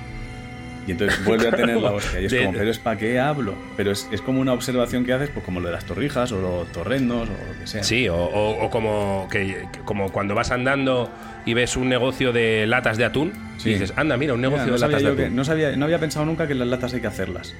Y 0.87 0.91
entonces 0.93 1.23
vuelve 1.23 1.49
a 1.49 1.51
tener 1.51 1.77
la 1.77 1.91
hostia. 1.91 2.19
Y 2.19 2.25
es 2.25 2.33
como, 2.45 2.53
pero 2.53 2.71
es 2.71 2.79
para 2.79 2.97
qué 2.97 3.19
hablo. 3.19 3.53
Pero 3.77 3.91
es, 3.91 4.09
es, 4.11 4.19
como 4.19 4.41
una 4.41 4.53
observación 4.53 5.05
que 5.05 5.13
haces, 5.13 5.29
pues 5.29 5.45
como 5.45 5.59
lo 5.59 5.67
de 5.67 5.75
las 5.75 5.85
torrijas 5.85 6.31
o 6.31 6.41
los 6.41 6.71
torrendos 6.71 7.29
o 7.29 7.31
lo 7.31 7.59
que 7.59 7.67
sea. 7.67 7.83
Sí, 7.83 8.09
o, 8.09 8.17
o, 8.17 8.71
como, 8.71 9.27
que, 9.29 9.67
como 9.85 10.11
cuando 10.11 10.33
vas 10.33 10.49
andando 10.49 11.11
y 11.45 11.53
ves 11.53 11.77
un 11.77 11.89
negocio 11.89 12.33
de 12.33 12.65
latas 12.65 12.97
de 12.97 13.05
atún 13.05 13.31
y 13.63 13.69
dices, 13.69 13.93
anda, 13.95 14.17
mira, 14.17 14.33
un 14.33 14.41
negocio 14.41 14.73
de 14.73 14.79
latas 14.79 15.03
de 15.03 15.09
atún. 15.09 15.35
no, 15.35 15.45
sabía, 15.45 15.75
no 15.75 15.85
había 15.85 15.99
pensado 15.99 16.25
nunca 16.25 16.47
que 16.47 16.55
las 16.55 16.67
latas 16.67 16.91
hay 16.91 17.01
que 17.01 17.07
hacerlas. 17.07 17.53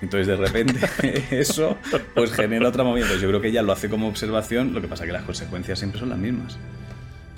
Entonces, 0.00 0.28
de 0.28 0.36
repente, 0.36 0.78
eso 1.32 1.76
pues 2.14 2.32
genera 2.32 2.68
otro 2.68 2.84
movimiento. 2.84 3.16
Yo 3.16 3.26
creo 3.26 3.40
que 3.40 3.48
ella 3.48 3.62
lo 3.62 3.72
hace 3.72 3.88
como 3.88 4.06
observación, 4.06 4.74
lo 4.74 4.80
que 4.80 4.86
pasa 4.86 5.06
que 5.06 5.12
las 5.12 5.24
consecuencias 5.24 5.80
siempre 5.80 5.98
son 5.98 6.10
las 6.10 6.18
mismas. 6.18 6.56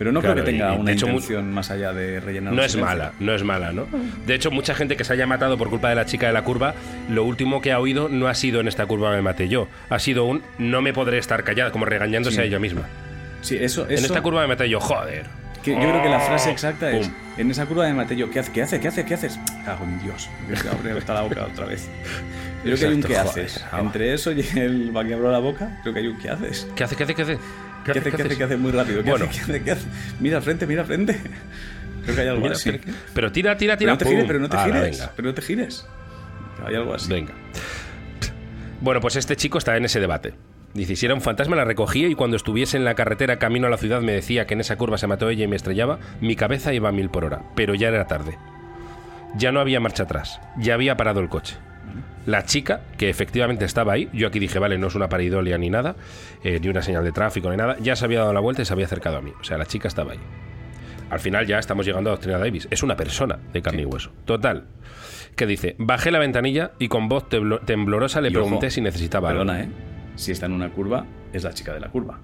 Pero 0.03 0.11
no 0.11 0.21
creo 0.21 0.35
que 0.35 0.43
tenga 0.43 0.73
una 0.73 0.91
intención 0.91 1.53
más 1.53 1.71
allá 1.71 1.93
de 1.93 2.19
rellenar. 2.19 2.53
No 2.53 2.65
es 2.65 2.77
mala, 2.77 3.13
no 3.21 3.37
es 3.37 3.45
mala, 3.45 3.71
¿no? 3.71 3.87
De 4.27 4.35
hecho, 4.35 4.51
mucha 4.51 4.75
gente 4.75 4.97
que 4.97 5.05
se 5.05 5.13
haya 5.13 5.29
matado 5.29 5.57
por 5.57 5.71
culpa 5.71 5.91
de 5.91 5.95
la 5.95 6.07
chica 6.07 6.27
de 6.27 6.33
la 6.33 6.43
curva, 6.43 6.75
lo 7.09 7.23
último 7.23 7.63
que 7.63 7.71
ha 7.71 7.79
oído 7.79 8.09
no 8.09 8.27
ha 8.27 8.35
sido 8.35 8.61
en 8.61 8.67
esta 8.67 8.85
curva 8.85 9.13
me 9.13 9.23
maté 9.23 9.49
yo. 9.49 9.69
Ha 9.91 10.01
sido 10.01 10.25
un 10.25 10.43
no 10.59 10.83
me 10.83 10.93
podré 10.93 11.19
estar 11.19 11.45
callada, 11.45 11.71
como 11.71 11.85
regañándose 11.85 12.41
a 12.41 12.45
ella 12.45 12.59
misma. 12.59 12.83
Sí, 13.43 13.59
eso, 13.61 13.87
En 13.89 13.99
esta 13.99 14.23
curva 14.23 14.41
me 14.41 14.49
maté 14.49 14.69
yo, 14.69 14.81
joder. 14.81 15.27
yo 15.65 15.77
creo 15.77 16.03
que 16.03 16.09
la 16.09 16.19
frase 16.19 16.51
exacta 16.51 16.91
es: 16.91 17.09
En 17.37 17.49
esa 17.53 17.67
curva 17.67 17.85
me 17.85 17.95
maté 17.95 18.17
yo, 18.17 18.29
¿qué 18.29 18.41
hace? 18.41 18.51
¿Qué 18.51 18.63
hace? 18.63 18.81
¿Qué 18.81 18.89
hace? 18.89 19.05
¿Qué 19.05 19.15
haces? 19.15 19.39
Cago 19.65 19.85
en 19.85 20.03
Dios. 20.03 20.29
Abre 20.69 20.95
la 20.95 21.23
boca 21.23 21.45
otra 21.45 21.67
vez. 21.67 21.89
Creo 22.65 22.77
que 22.77 22.87
hay 22.87 22.95
un 22.95 23.03
¿qué 23.05 23.17
haces? 23.17 23.65
Entre 23.79 24.15
eso 24.15 24.33
y 24.33 24.45
el 24.57 24.97
va 24.97 25.05
que 25.05 25.15
abro 25.15 25.31
la 25.31 25.39
boca, 25.39 25.79
creo 25.83 25.95
que 25.95 26.01
hay 26.01 26.09
un 26.09 26.19
¿qué 26.19 26.29
haces? 26.29 26.67
¿Qué 26.75 26.83
hace? 26.83 26.97
¿Qué 26.97 27.05
hace? 27.05 27.15
¿Qué 27.15 27.23
hace? 27.23 27.39
¿Qué, 27.85 27.93
hace? 27.93 28.13
¿Qué 28.13 28.23
hace? 28.23 28.37
¿Qué 28.37 28.45
hace? 28.45 28.57
Muy 28.57 28.73
rápido. 28.73 29.03
¿Qué 29.03 29.11
hace? 29.11 29.29
¿Qué 29.29 29.41
hace? 29.41 29.63
¿Qué 29.63 29.71
hace? 29.73 29.87
Mira 30.21 30.37
al 30.39 30.43
frente, 30.43 30.67
mira 30.67 30.83
al 30.83 30.87
frente. 30.87 31.21
Creo 32.05 32.15
que 32.15 32.21
hay 32.23 32.29
algo 32.29 32.47
así. 32.47 32.81
Pero, 33.15 33.33
tira, 33.33 33.57
tira, 33.57 33.77
tira. 33.77 33.97
Pero 33.97 33.99
no 33.99 33.99
te 33.99 34.05
gires, 34.07 34.25
pero 34.27 34.39
no 34.41 34.49
te 34.49 34.57
gires. 34.59 35.11
Pero 35.17 35.29
no 35.29 35.35
te 35.35 35.43
gires. 35.43 35.87
Hay 36.67 36.75
algo 36.75 36.95
así. 36.95 37.11
Venga. 37.13 37.33
Bueno, 38.81 39.01
pues 39.01 39.17
este 39.17 39.37
chico 39.37 39.59
está 39.59 39.77
en 39.77 39.85
ese 39.85 40.01
debate. 40.01 40.35
Dice, 40.75 40.97
si 40.97 41.07
era 41.07 41.15
un 41.15 41.21
fantasma 41.21 41.55
la 41.55 41.65
recogía 41.65 42.09
y 42.09 42.15
cuando 42.15 42.37
estuviese 42.37 42.77
en 42.77 42.85
la 42.85 42.95
carretera 42.95 43.39
camino 43.39 43.67
a 43.67 43.71
la 43.71 43.77
ciudad 43.77 44.01
me 44.01 44.13
decía 44.13 44.47
que 44.47 44.55
en 44.55 44.61
esa 44.61 44.77
curva 44.77 44.97
se 44.97 45.07
mató 45.07 45.29
ella 45.29 45.45
y 45.45 45.49
me 45.49 45.57
estrellaba, 45.57 45.99
mi 46.21 46.35
cabeza 46.35 46.73
iba 46.73 46.89
a 46.89 46.93
mil 46.93 47.11
por 47.11 47.25
hora, 47.25 47.43
pero 47.55 47.75
ya 47.75 47.89
era 47.89 48.07
tarde. 48.07 48.39
Ya 49.37 49.53
no 49.53 49.61
había 49.61 49.81
marcha 49.81 50.05
atrás, 50.05 50.41
ya 50.57 50.75
había 50.75 50.97
parado 50.97 51.21
el 51.21 51.29
coche. 51.29 51.57
La 52.27 52.45
chica, 52.45 52.83
que 52.97 53.11
efectivamente 53.11 53.65
estaba 53.65 53.95
ahí, 53.95 54.09
yo 54.13 54.29
aquí 54.29 54.39
dije, 54.39 54.59
vale, 54.59 54.79
no 54.79 54.87
es 54.87 54.95
una 54.95 55.09
paridolia 55.09 55.59
ni 55.59 55.71
nada, 55.71 55.97
eh, 56.45 56.61
ni 56.61 56.69
una 56.69 56.83
señal 56.83 57.03
de 57.05 57.13
tráfico 57.13 57.51
ni 57.51 57.57
nada, 57.57 57.77
ya 57.81 57.97
se 57.97 58.05
había 58.05 58.21
dado 58.21 58.33
la 58.33 58.41
vuelta 58.41 58.63
y 58.63 58.65
se 58.65 58.73
había 58.73 58.87
acercado 58.87 59.17
a 59.17 59.23
mí. 59.23 59.33
O 59.41 59.45
sea, 59.45 59.59
la 59.59 59.67
chica 59.67 59.89
estaba 59.89 60.13
ahí. 60.13 60.21
Al 61.11 61.21
final 61.21 61.47
ya 61.47 61.59
estamos 61.59 61.85
llegando 61.85 62.11
a 62.11 62.13
Doctrina 62.13 62.39
Davis. 62.39 62.69
Es 62.71 62.83
una 62.83 62.97
persona 62.97 63.39
de 63.53 63.61
carne 63.61 63.83
y 63.83 63.85
hueso. 63.85 64.13
Total. 64.25 64.65
Que 65.37 65.47
dice, 65.47 65.75
bajé 65.79 66.11
la 66.11 66.19
ventanilla 66.19 66.73
y 66.79 66.89
con 66.89 67.09
voz 67.09 67.29
temblorosa 67.29 68.21
le 68.21 68.31
pregunté 68.31 68.71
si 68.71 68.81
necesitaba 68.81 69.29
Perdona, 69.29 69.61
¿eh? 69.61 69.69
Si 70.15 70.33
está 70.33 70.47
en 70.47 70.53
una 70.53 70.71
curva, 70.71 71.05
es 71.33 71.45
la 71.45 71.53
chica 71.53 71.75
de 71.75 71.81
la 71.81 71.89
curva. 71.89 72.19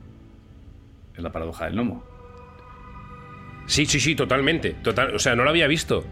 Es 1.14 1.22
la 1.22 1.32
paradoja 1.32 1.66
del 1.66 1.74
gnomo. 1.74 2.04
Sí, 3.68 3.84
sí, 3.84 4.00
sí, 4.00 4.14
totalmente. 4.14 4.74
Total, 4.82 5.14
o 5.14 5.18
sea, 5.18 5.36
no 5.36 5.44
lo 5.44 5.50
había 5.50 5.66
visto. 5.66 6.04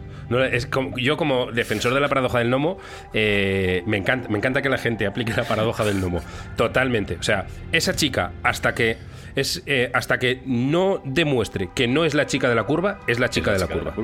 es 0.53 0.69
yo 0.97 1.17
como 1.17 1.51
defensor 1.51 1.95
de 1.95 2.01
la 2.01 2.09
paradoja 2.09 2.39
del 2.39 2.49
gnomo, 2.49 2.79
eh, 3.15 3.83
me, 3.87 3.97
encanta, 3.97 4.29
me 4.29 4.37
encanta 4.37 4.61
que 4.61 4.69
la 4.69 4.77
gente 4.77 5.07
aplique 5.07 5.33
la 5.33 5.45
paradoja 5.45 5.85
del 5.85 5.99
gnomo. 6.01 6.21
Totalmente. 6.57 7.17
O 7.17 7.23
sea, 7.23 7.47
esa 7.73 7.97
chica, 7.97 8.33
hasta 8.43 8.75
que, 8.75 8.99
es, 9.35 9.63
eh, 9.65 9.91
hasta 9.95 10.19
que 10.19 10.43
no 10.45 11.01
demuestre 11.05 11.71
que 11.75 11.89
no 11.89 12.05
es 12.05 12.15
la 12.15 12.27
chica 12.27 12.49
de 12.51 12.55
la 12.55 12.65
curva, 12.65 13.01
es 13.07 13.19
la 13.19 13.31
chica, 13.31 13.53
de, 13.53 13.59
la 13.59 13.67
curva. 13.69 13.95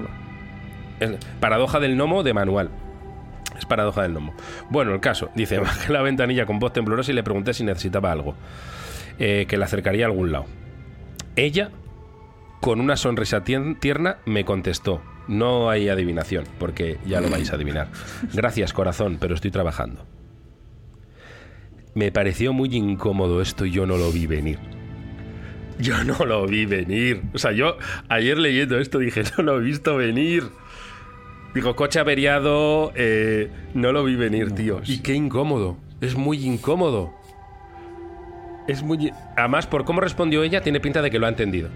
Es 0.99 1.11
paradoja 1.39 1.79
del 1.79 1.95
gnomo 1.95 2.23
de 2.23 2.33
manual. 2.33 2.71
Es 3.59 3.67
paradoja 3.67 4.03
del 4.03 4.13
gnomo. 4.13 4.35
Bueno, 4.71 4.95
el 4.95 5.01
caso, 5.01 5.31
dice, 5.35 5.59
bajé 5.61 5.93
la 5.93 6.01
ventanilla 6.01 6.47
con 6.47 6.59
voz 6.59 6.73
temblorosa 6.73 7.13
y 7.13 7.15
le 7.15 7.23
pregunté 7.23 7.53
si 7.53 7.65
necesitaba 7.65 8.13
algo. 8.13 8.35
Eh, 9.19 9.45
que 9.47 9.59
la 9.59 9.67
acercaría 9.67 10.07
a 10.07 10.09
algún 10.09 10.33
lado. 10.33 10.47
Ella 11.37 11.71
con 12.63 12.81
una 12.81 12.97
sonrisa 12.97 13.43
tierna 13.43 14.19
me 14.25 14.45
contestó, 14.45 15.03
no 15.27 15.69
hay 15.69 15.89
adivinación, 15.89 16.45
porque 16.61 16.97
ya 17.05 17.21
lo 17.21 17.29
vais 17.29 17.51
a 17.51 17.57
adivinar. 17.57 17.89
Gracias, 18.33 18.73
corazón, 18.73 19.19
pero 19.21 19.35
estoy 19.35 19.51
trabajando. 19.51 20.07
Me 21.95 22.13
pareció 22.13 22.53
muy 22.53 22.73
incómodo 22.73 23.43
esto 23.43 23.67
y 23.67 23.73
yo 23.73 23.85
no 23.85 23.97
lo 23.97 24.13
vi 24.13 24.29
venir. 24.29 24.61
Yo 25.81 26.05
no 26.05 26.25
lo 26.25 26.47
vi 26.47 26.65
venir. 26.65 27.23
O 27.35 27.39
sea, 27.39 27.51
yo 27.51 27.79
ayer 28.09 28.39
leyendo 28.39 28.79
esto 28.79 29.01
dije, 29.01 29.25
no 29.39 29.43
lo 29.43 29.59
he 29.59 29.65
visto 29.65 29.97
venir. 29.97 30.45
Digo, 31.55 31.75
coche 31.75 31.99
averiado, 31.99 32.93
eh, 32.95 33.51
no 33.75 33.91
lo 33.91 34.05
vi 34.05 34.15
venir, 34.15 34.53
tío. 34.53 34.83
Y 34.87 35.01
qué 35.01 35.15
incómodo. 35.15 35.79
Es 36.01 36.15
muy 36.15 36.47
incómodo. 36.47 37.13
Es 38.69 38.85
muy... 38.85 39.13
Además, 39.37 39.67
por 39.67 39.85
cómo 39.85 40.01
respondió 40.01 40.45
ella, 40.45 40.61
tiene 40.61 40.79
pinta 40.79 41.03
de 41.03 41.11
que 41.11 41.19
lo 41.19 41.27
ha 41.27 41.31
entendido. 41.31 41.69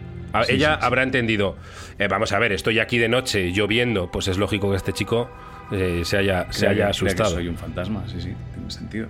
Ella 0.49 0.75
habrá 0.75 1.03
entendido, 1.03 1.57
eh, 1.99 2.09
vamos 2.09 2.33
a 2.33 2.38
ver, 2.38 2.53
estoy 2.53 2.79
aquí 2.79 2.99
de 2.99 3.09
noche 3.09 3.53
lloviendo, 3.53 4.11
pues 4.11 4.29
es 4.29 4.38
lógico 4.38 4.70
que 4.70 4.77
este 4.77 4.92
chico 4.92 5.31
eh, 5.72 6.03
se 6.05 6.16
haya, 6.18 6.46
se 6.53 6.66
haya 6.66 6.88
asustado. 6.88 7.31
soy 7.31 7.49
un 7.49 7.57
fantasma, 7.57 8.05
sí, 8.09 8.20
sí, 8.20 8.33
tiene 8.55 8.70
sentido. 8.70 9.09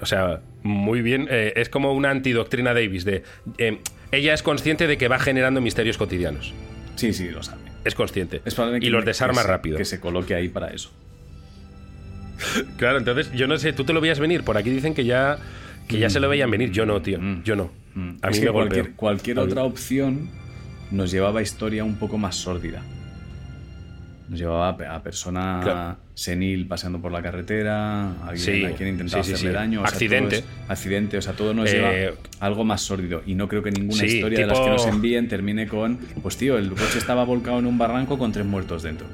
o 0.00 0.06
sea, 0.06 0.40
muy 0.62 1.02
bien, 1.02 1.26
eh, 1.30 1.52
es 1.56 1.68
como 1.68 1.92
una 1.92 2.10
antidoctrina 2.10 2.72
Davis 2.74 3.04
de... 3.04 3.24
ella 4.12 4.34
es 4.34 4.42
consciente 4.42 4.86
de 4.86 4.96
que 4.98 5.08
va 5.08 5.18
generando 5.18 5.60
misterios 5.60 5.98
cotidianos. 5.98 6.52
Sí, 6.96 7.12
sí, 7.12 7.28
lo 7.30 7.42
sabe. 7.42 7.62
es 7.84 7.94
consciente. 7.94 8.42
Es 8.44 8.56
y 8.80 8.90
los 8.90 9.02
que 9.02 9.06
desarma 9.10 9.42
se- 9.42 9.48
rápido. 9.48 9.76
Que 9.78 9.84
se 9.84 9.98
coloque 9.98 10.34
ahí 10.34 10.48
para 10.48 10.68
eso. 10.68 10.90
Claro, 12.76 12.98
entonces 12.98 13.30
yo 13.32 13.46
no 13.46 13.56
sé, 13.58 13.72
tú 13.72 13.84
te 13.84 13.92
lo 13.92 14.00
veías 14.00 14.18
venir. 14.20 14.42
Por 14.44 14.56
aquí 14.56 14.70
dicen 14.70 14.94
que 14.94 15.04
ya, 15.04 15.38
que 15.88 15.98
ya 15.98 16.10
se 16.10 16.20
lo 16.20 16.28
veían 16.28 16.50
venir. 16.50 16.70
Yo 16.72 16.84
no, 16.86 17.00
tío. 17.00 17.18
Mm. 17.20 17.42
Yo 17.44 17.56
no. 17.56 17.70
Mm. 17.94 18.16
A 18.22 18.28
Es 18.30 18.36
mí 18.36 18.40
que 18.40 18.46
me 18.46 18.52
cualquier, 18.52 18.92
cualquier 18.94 19.38
otra 19.38 19.62
opción 19.64 20.28
nos 20.92 21.10
llevaba 21.10 21.40
a 21.40 21.42
historia 21.42 21.82
un 21.84 21.96
poco 21.96 22.18
más 22.18 22.36
sórdida. 22.36 22.82
Nos 24.28 24.38
llevaba 24.38 24.68
a 24.70 24.76
pe- 24.76 24.86
a 24.86 25.02
persona 25.02 25.60
Claro. 25.62 25.96
senil 26.14 26.66
paseando 26.66 27.00
por 27.00 27.12
la 27.12 27.20
carretera, 27.20 28.02
a 28.12 28.28
alguien 28.28 28.38
Sí, 28.38 28.64
a 28.64 28.72
quien 28.74 28.90
intentaba 28.90 29.22
sí, 29.22 29.32
hacerle 29.32 29.50
sí. 29.50 29.54
daño. 29.54 29.80
o 29.80 29.82
sea, 29.86 29.92
Accidente. 29.92 30.36
es- 30.36 30.44
accidente, 30.68 31.18
o 31.18 31.22
sea, 31.22 31.32
todo 31.34 31.52
nos 31.52 31.68
Eh, 31.70 31.74
lleva 31.74 32.16
a 32.40 32.46
algo 32.46 32.64
más 32.64 32.80
sórdido. 32.82 33.22
Y 33.26 33.34
no 33.34 33.48
creo 33.48 33.62
que 33.62 33.70
ninguna 33.72 34.04
historia 34.06 34.38
de 34.40 34.46
las 34.46 34.60
que 34.60 34.70
nos 34.70 34.86
envíen 34.86 35.28
termine 35.28 35.66
con, 35.66 35.98
pues 36.22 36.36
tío, 36.36 36.56
el 36.56 36.70
coche 36.70 36.98
estaba 36.98 37.24
volcado 37.24 37.58
en 37.58 37.66
un 37.66 37.76
barranco 37.76 38.16
con 38.18 38.32
tres 38.32 38.46
muertos 38.46 38.82
dentro. 38.82 39.06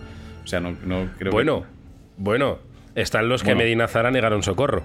O 0.45 0.47
sea, 0.47 0.61
no, 0.61 0.77
no 0.87 1.09
creo 1.19 1.33
Bueno, 1.33 1.65
bueno. 2.17 2.59
Están 2.95 3.29
los 3.29 3.43
que. 3.43 3.55
Medina 3.55 3.87
Zara 3.89 4.11
negaron 4.11 4.43
socorro. 4.43 4.83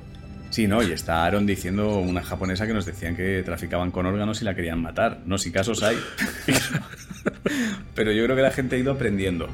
Sí, 0.54 0.68
no, 0.68 0.84
y 0.84 0.92
está 0.92 1.26
Aaron 1.26 1.48
diciendo 1.48 1.98
una 1.98 2.22
japonesa 2.22 2.68
que 2.68 2.74
nos 2.74 2.86
decían 2.86 3.16
que 3.16 3.42
traficaban 3.44 3.90
con 3.90 4.06
órganos 4.06 4.40
y 4.44 4.46
la 4.46 4.54
querían 4.54 4.80
matar. 4.80 5.18
No, 5.26 5.40
si 5.40 5.52
casos 5.52 5.82
hay. 5.82 5.98
Pero 7.96 8.12
yo 8.12 8.24
creo 8.24 8.36
que 8.36 8.42
la 8.44 8.52
gente 8.52 8.76
ha 8.76 8.80
ido 8.80 8.92
aprendiendo 8.92 9.50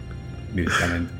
directamente. 0.54 1.12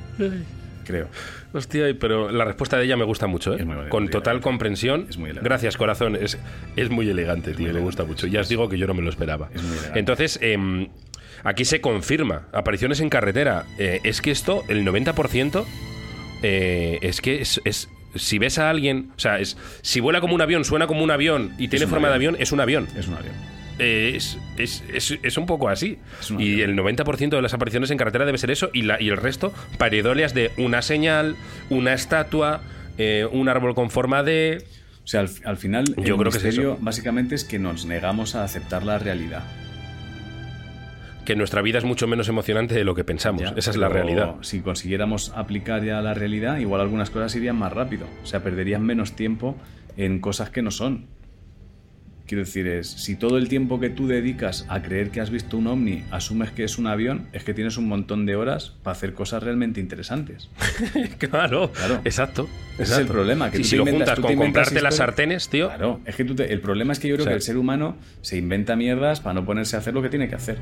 Creo. 0.86 1.08
Hostia, 1.54 1.86
pero 2.00 2.30
la 2.30 2.46
respuesta 2.46 2.78
de 2.78 2.86
ella 2.86 2.98
me 2.98 3.06
gusta 3.06 3.26
mucho, 3.28 3.56
¿eh? 3.58 3.64
Muy 3.64 3.88
Con 3.90 4.08
total 4.10 4.34
elegante. 4.36 4.44
comprensión. 4.44 5.06
Es 5.10 5.18
muy 5.18 5.30
elegante. 5.30 5.48
Gracias, 5.50 5.78
corazón. 5.78 6.16
Es, 6.16 6.38
es 6.76 6.90
muy 6.90 7.10
elegante, 7.10 7.52
tío. 7.52 7.60
me 7.60 7.64
elegante, 7.70 7.86
gusta 7.86 8.04
mucho. 8.04 8.28
Ya 8.28 8.42
os 8.42 8.50
digo 8.50 8.68
que 8.70 8.78
yo 8.78 8.86
no 8.86 8.94
me 8.94 9.02
lo 9.02 9.10
esperaba. 9.10 9.50
Es 9.54 9.62
muy 9.64 9.72
elegante. 9.78 10.00
Entonces, 10.00 10.40
em, 10.42 10.90
aquí 11.44 11.64
se 11.66 11.80
confirma. 11.82 12.48
Apariciones 12.52 13.00
en 13.00 13.10
carretera. 13.10 13.66
Eh, 13.78 14.00
es 14.04 14.22
que 14.22 14.32
esto, 14.32 14.64
el 14.68 14.84
90%, 14.86 15.66
eh, 16.44 17.00
es 17.02 17.22
que 17.22 17.42
es, 17.42 17.62
es- 17.66 17.88
Si 18.16 18.40
ves 18.40 18.58
a 18.60 18.70
alguien. 18.70 19.12
O 19.16 19.20
sea, 19.20 19.40
es, 19.40 19.58
si 19.82 20.00
vuela 20.00 20.22
como 20.22 20.36
un 20.36 20.42
avión, 20.42 20.66
suena 20.66 20.88
como 20.88 21.04
un 21.04 21.12
avión 21.12 21.54
y 21.58 21.68
tiene 21.68 21.88
forma 21.88 22.10
de 22.10 22.16
avión. 22.16 22.36
es 22.40 22.52
un 22.52 22.60
avión. 22.60 22.88
Es 22.98 23.08
un 23.08 23.16
avión. 23.16 23.34
Eh, 23.82 24.14
es, 24.16 24.38
es- 24.58 24.84
es- 24.94 25.20
es 25.24 25.38
un 25.38 25.46
poco 25.46 25.70
así. 25.70 25.98
Un 26.32 26.42
y 26.42 26.62
el 26.62 26.76
90% 26.76 27.30
de 27.30 27.42
las 27.42 27.54
apariciones 27.54 27.90
en 27.92 27.98
carretera 27.98 28.26
debe 28.26 28.38
ser 28.38 28.52
eso. 28.52 28.70
Y, 28.74 28.82
la, 28.82 29.02
y 29.02 29.08
el 29.10 29.18
resto, 29.18 29.54
pareidoleas 29.78 30.34
de 30.34 30.52
una 30.58 30.82
señal, 30.82 31.36
una 31.70 31.94
estatua, 31.94 32.62
eh, 32.98 33.26
un 33.32 33.48
árbol 33.48 33.76
con 33.76 33.90
forma 33.90 34.22
de. 34.24 34.66
O 35.04 35.08
sea, 35.08 35.22
al, 35.22 35.30
al 35.46 35.58
final, 35.58 35.86
Yo 35.96 36.16
el 36.16 36.20
creo 36.20 36.32
que 36.32 36.38
es 36.40 36.44
eso. 36.46 36.78
básicamente 36.82 37.36
es 37.36 37.44
que 37.46 37.58
nos 37.58 37.86
negamos 37.86 38.36
a 38.36 38.44
aceptar 38.44 38.84
la 38.84 39.00
realidad. 39.00 39.44
Que 41.30 41.36
nuestra 41.36 41.62
vida 41.62 41.78
es 41.78 41.84
mucho 41.84 42.08
menos 42.08 42.28
emocionante 42.28 42.74
de 42.74 42.84
lo 42.84 42.96
que 42.96 43.04
pensamos. 43.04 43.44
Ya, 43.44 43.54
Esa 43.56 43.70
es 43.70 43.78
la 43.78 43.88
realidad. 43.88 44.38
Si 44.42 44.62
consiguiéramos 44.62 45.32
aplicar 45.36 45.84
ya 45.84 46.02
la 46.02 46.16
realidad, 46.16 46.58
igual 46.58 46.82
algunas 46.82 47.12
cosas 47.12 47.36
irían 47.36 47.56
más 47.56 47.72
rápido. 47.72 48.08
O 48.24 48.26
sea, 48.26 48.42
perderían 48.42 48.84
menos 48.84 49.12
tiempo 49.16 49.56
en 49.96 50.22
cosas 50.22 50.50
que 50.50 50.64
no 50.64 50.72
son. 50.72 51.06
Quiero 52.26 52.44
decir, 52.46 52.66
es, 52.66 52.88
si 52.90 53.16
todo 53.16 53.38
el 53.38 53.48
tiempo 53.48 53.80
que 53.80 53.92
tú 53.92 54.08
dedicas 54.08 54.66
a 54.70 54.82
creer 54.82 55.12
que 55.12 55.22
has 55.22 55.30
visto 55.30 55.56
un 55.56 55.68
ovni 55.68 56.04
asumes 56.10 56.50
que 56.50 56.64
es 56.64 56.80
un 56.80 56.88
avión, 56.88 57.28
es 57.32 57.44
que 57.44 57.54
tienes 57.54 57.78
un 57.78 57.88
montón 57.88 58.26
de 58.26 58.36
horas 58.36 58.74
para 58.82 58.94
hacer 58.94 59.14
cosas 59.14 59.44
realmente 59.44 59.80
interesantes. 59.80 60.50
Claro, 61.20 61.72
Claro. 61.74 62.02
exacto. 62.06 62.50
Ese 62.80 62.94
es 62.94 62.98
el 62.98 63.06
problema, 63.06 63.52
que 63.52 63.58
Sí, 63.58 63.64
tú 63.64 63.70
si 63.70 63.76
lo 63.76 63.84
inventas- 63.84 64.16
juntas 64.16 64.20
con 64.32 64.36
comprarte 64.36 64.82
las 64.82 64.96
sartenes, 64.96 65.48
tío. 65.48 65.68
Claro, 65.68 66.00
es 66.06 66.16
que 66.16 66.24
tú 66.26 66.34
te- 66.34 66.52
el 66.52 66.60
problema 66.60 66.92
es 66.94 66.98
que 67.00 67.08
yo 67.08 67.16
creo 67.18 67.24
O 67.24 67.26
sea, 67.26 67.34
que 67.34 67.36
el 67.38 67.44
ser 67.44 67.58
humano 67.58 67.98
se 68.24 68.38
inventa 68.38 68.76
mierdas 68.76 69.20
para 69.22 69.36
no 69.36 69.46
ponerse 69.46 69.76
a 69.76 69.80
hacer 69.80 69.94
lo 69.94 70.02
que 70.02 70.10
tiene 70.10 70.28
que 70.28 70.34
hacer. 70.36 70.58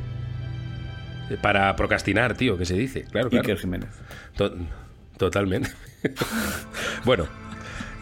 Para 1.42 1.76
procrastinar, 1.76 2.36
tío, 2.36 2.58
que 2.58 2.66
se 2.66 2.76
dice. 2.76 3.04
Claro, 3.12 3.30
claro. 3.30 3.44
Iker 3.44 3.58
Jiménez. 3.60 3.90
To- 4.36 4.56
totalmente. 5.18 5.70
bueno, 7.06 7.28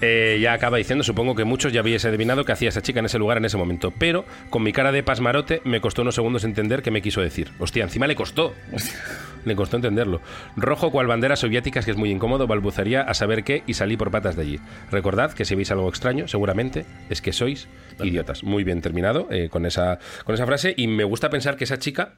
eh, 0.01 0.37
ya 0.41 0.53
acaba 0.53 0.77
diciendo, 0.77 1.03
supongo 1.03 1.35
que 1.35 1.45
muchos 1.45 1.71
ya 1.73 1.79
habíais 1.79 2.03
adivinado 2.05 2.43
que 2.43 2.51
hacía 2.51 2.69
esa 2.69 2.81
chica 2.81 2.99
en 2.99 3.05
ese 3.05 3.17
lugar 3.17 3.37
en 3.37 3.45
ese 3.45 3.57
momento, 3.57 3.93
pero 3.97 4.25
con 4.49 4.61
mi 4.63 4.73
cara 4.73 4.91
de 4.91 5.03
pasmarote 5.03 5.61
me 5.63 5.81
costó 5.81 6.01
unos 6.01 6.15
segundos 6.15 6.43
entender 6.43 6.81
qué 6.81 6.91
me 6.91 7.01
quiso 7.01 7.21
decir. 7.21 7.51
Hostia, 7.59 7.83
encima 7.83 8.05
le 8.07 8.15
costó. 8.15 8.53
Le 9.45 9.55
costó 9.55 9.75
entenderlo. 9.77 10.21
Rojo 10.55 10.91
cual 10.91 11.05
banderas 11.07 11.39
soviéticas, 11.39 11.85
que 11.85 11.91
es 11.91 11.97
muy 11.97 12.09
incómodo, 12.11 12.47
balbuzaría 12.47 13.01
a 13.01 13.13
saber 13.13 13.43
qué 13.43 13.63
y 13.67 13.75
salí 13.75 13.95
por 13.95 14.09
patas 14.11 14.35
de 14.35 14.41
allí. 14.41 14.59
Recordad 14.91 15.31
que 15.33 15.45
si 15.45 15.53
veis 15.55 15.69
algo 15.71 15.87
extraño, 15.87 16.27
seguramente 16.27 16.85
es 17.09 17.21
que 17.21 17.31
sois 17.31 17.67
idiotas. 18.03 18.43
Muy 18.43 18.63
bien 18.63 18.81
terminado 18.81 19.27
eh, 19.29 19.49
con, 19.49 19.65
esa, 19.67 19.99
con 20.25 20.33
esa 20.35 20.45
frase 20.47 20.73
y 20.75 20.87
me 20.87 21.03
gusta 21.03 21.29
pensar 21.29 21.57
que 21.57 21.63
esa 21.65 21.77
chica 21.77 22.15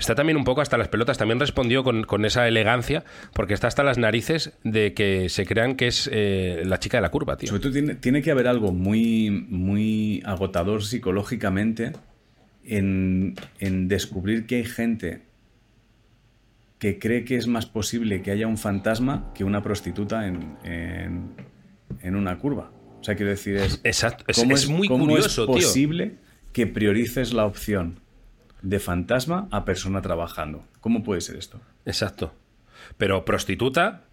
Está 0.00 0.14
también 0.14 0.38
un 0.38 0.44
poco 0.44 0.62
hasta 0.62 0.78
las 0.78 0.88
pelotas, 0.88 1.18
también 1.18 1.38
respondió 1.38 1.84
con, 1.84 2.04
con 2.04 2.24
esa 2.24 2.48
elegancia, 2.48 3.04
porque 3.34 3.52
está 3.52 3.66
hasta 3.66 3.84
las 3.84 3.98
narices 3.98 4.54
de 4.64 4.94
que 4.94 5.28
se 5.28 5.44
crean 5.44 5.76
que 5.76 5.88
es 5.88 6.08
eh, 6.10 6.62
la 6.64 6.78
chica 6.78 6.96
de 6.96 7.02
la 7.02 7.10
curva, 7.10 7.36
tío. 7.36 7.50
Sobre 7.50 7.60
todo 7.60 7.72
tiene, 7.72 7.94
tiene 7.96 8.22
que 8.22 8.30
haber 8.30 8.48
algo 8.48 8.72
muy, 8.72 9.30
muy 9.30 10.22
agotador 10.24 10.82
psicológicamente 10.82 11.92
en, 12.64 13.34
en 13.58 13.88
descubrir 13.88 14.46
que 14.46 14.56
hay 14.56 14.64
gente 14.64 15.22
que 16.78 16.98
cree 16.98 17.26
que 17.26 17.36
es 17.36 17.46
más 17.46 17.66
posible 17.66 18.22
que 18.22 18.30
haya 18.30 18.46
un 18.46 18.56
fantasma 18.56 19.30
que 19.34 19.44
una 19.44 19.62
prostituta 19.62 20.26
en, 20.26 20.56
en, 20.64 21.34
en 22.00 22.16
una 22.16 22.38
curva. 22.38 22.72
O 23.00 23.04
sea, 23.04 23.16
quiero 23.16 23.32
decir, 23.32 23.56
es, 23.56 23.82
Exacto, 23.84 24.24
es, 24.28 24.38
¿cómo 24.38 24.54
es 24.54 24.66
muy 24.66 24.88
cómo 24.88 25.04
curioso, 25.04 25.42
es 25.42 25.46
tío. 25.46 25.46
posible 25.46 26.14
que 26.54 26.66
priorices 26.66 27.34
la 27.34 27.44
opción 27.44 28.00
de 28.62 28.78
fantasma 28.78 29.48
a 29.50 29.64
persona 29.64 30.02
trabajando? 30.02 30.64
¿Cómo 30.80 31.02
puede 31.02 31.20
ser 31.20 31.36
esto? 31.36 31.60
Exacto. 31.86 32.32
Pero 32.98 33.24
prostituta 33.24 34.04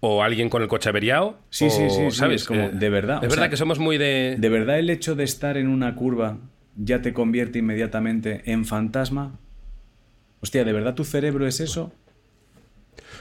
o 0.00 0.22
alguien 0.22 0.48
con 0.48 0.62
el 0.62 0.68
coche 0.68 0.88
averiado. 0.88 1.38
Sí, 1.50 1.66
o, 1.66 1.70
sí, 1.70 1.90
sí, 1.90 2.10
¿sabes? 2.10 2.44
como, 2.44 2.60
Eh, 2.62 2.70
de 2.72 2.88
verdad, 2.90 3.16
Es 3.18 3.28
o 3.28 3.30
verdad 3.30 3.36
sea, 3.44 3.50
que 3.50 3.56
somos 3.56 3.78
muy 3.78 3.98
de. 3.98 4.36
¿De 4.38 4.48
verdad 4.48 4.78
el 4.78 4.90
hecho 4.90 5.14
de 5.14 5.24
estar 5.24 5.56
en 5.56 5.68
una 5.68 5.94
curva 5.94 6.38
ya 6.76 7.02
te 7.02 7.12
convierte 7.12 7.58
inmediatamente 7.60 8.42
en 8.50 8.64
fantasma? 8.64 9.38
Hostia, 10.40 10.64
¿de 10.64 10.72
verdad 10.72 10.94
tu 10.94 11.04
cerebro 11.04 11.46
es 11.46 11.60
eso? 11.60 11.92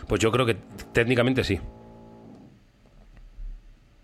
Pues 0.08 0.20
yo 0.22 0.32
creo 0.32 0.46
que 0.46 0.58
técnicamente 0.94 1.44
sí. 1.44 1.60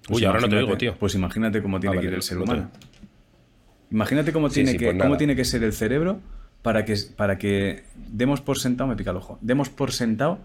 Pues 0.08 0.20
Uy, 0.22 0.26
ahora 0.26 0.40
no 0.40 0.48
te 0.50 0.56
oigo, 0.58 0.78
tío. 0.78 0.96
Pues 0.98 1.16
imagínate 1.16 1.62
cómo 1.62 1.80
tiene 1.80 1.98
Ah, 1.98 2.00
que 2.00 2.08
ir 2.08 2.14
el 2.14 2.22
ser 2.22 2.38
humano. 2.38 2.70
Imagínate 3.92 4.32
cómo, 4.32 4.50
Sí, 4.50 4.56
tiene 4.56 4.72
sí, 4.72 4.78
que, 4.78 4.86
pues 4.92 5.02
cómo 5.02 5.18
tiene 5.18 5.36
que 5.36 5.44
ser 5.46 5.64
el 5.64 5.74
cerebro 5.74 6.20
para 6.68 6.84
que, 6.84 6.98
para 7.16 7.38
que 7.38 7.86
demos 7.96 8.42
por 8.42 8.60
sentado, 8.60 8.90
me 8.90 8.98
pica 8.98 9.12
el 9.12 9.16
ojo, 9.16 9.40
demos 9.40 9.70
por 9.70 9.94
sentado 9.94 10.40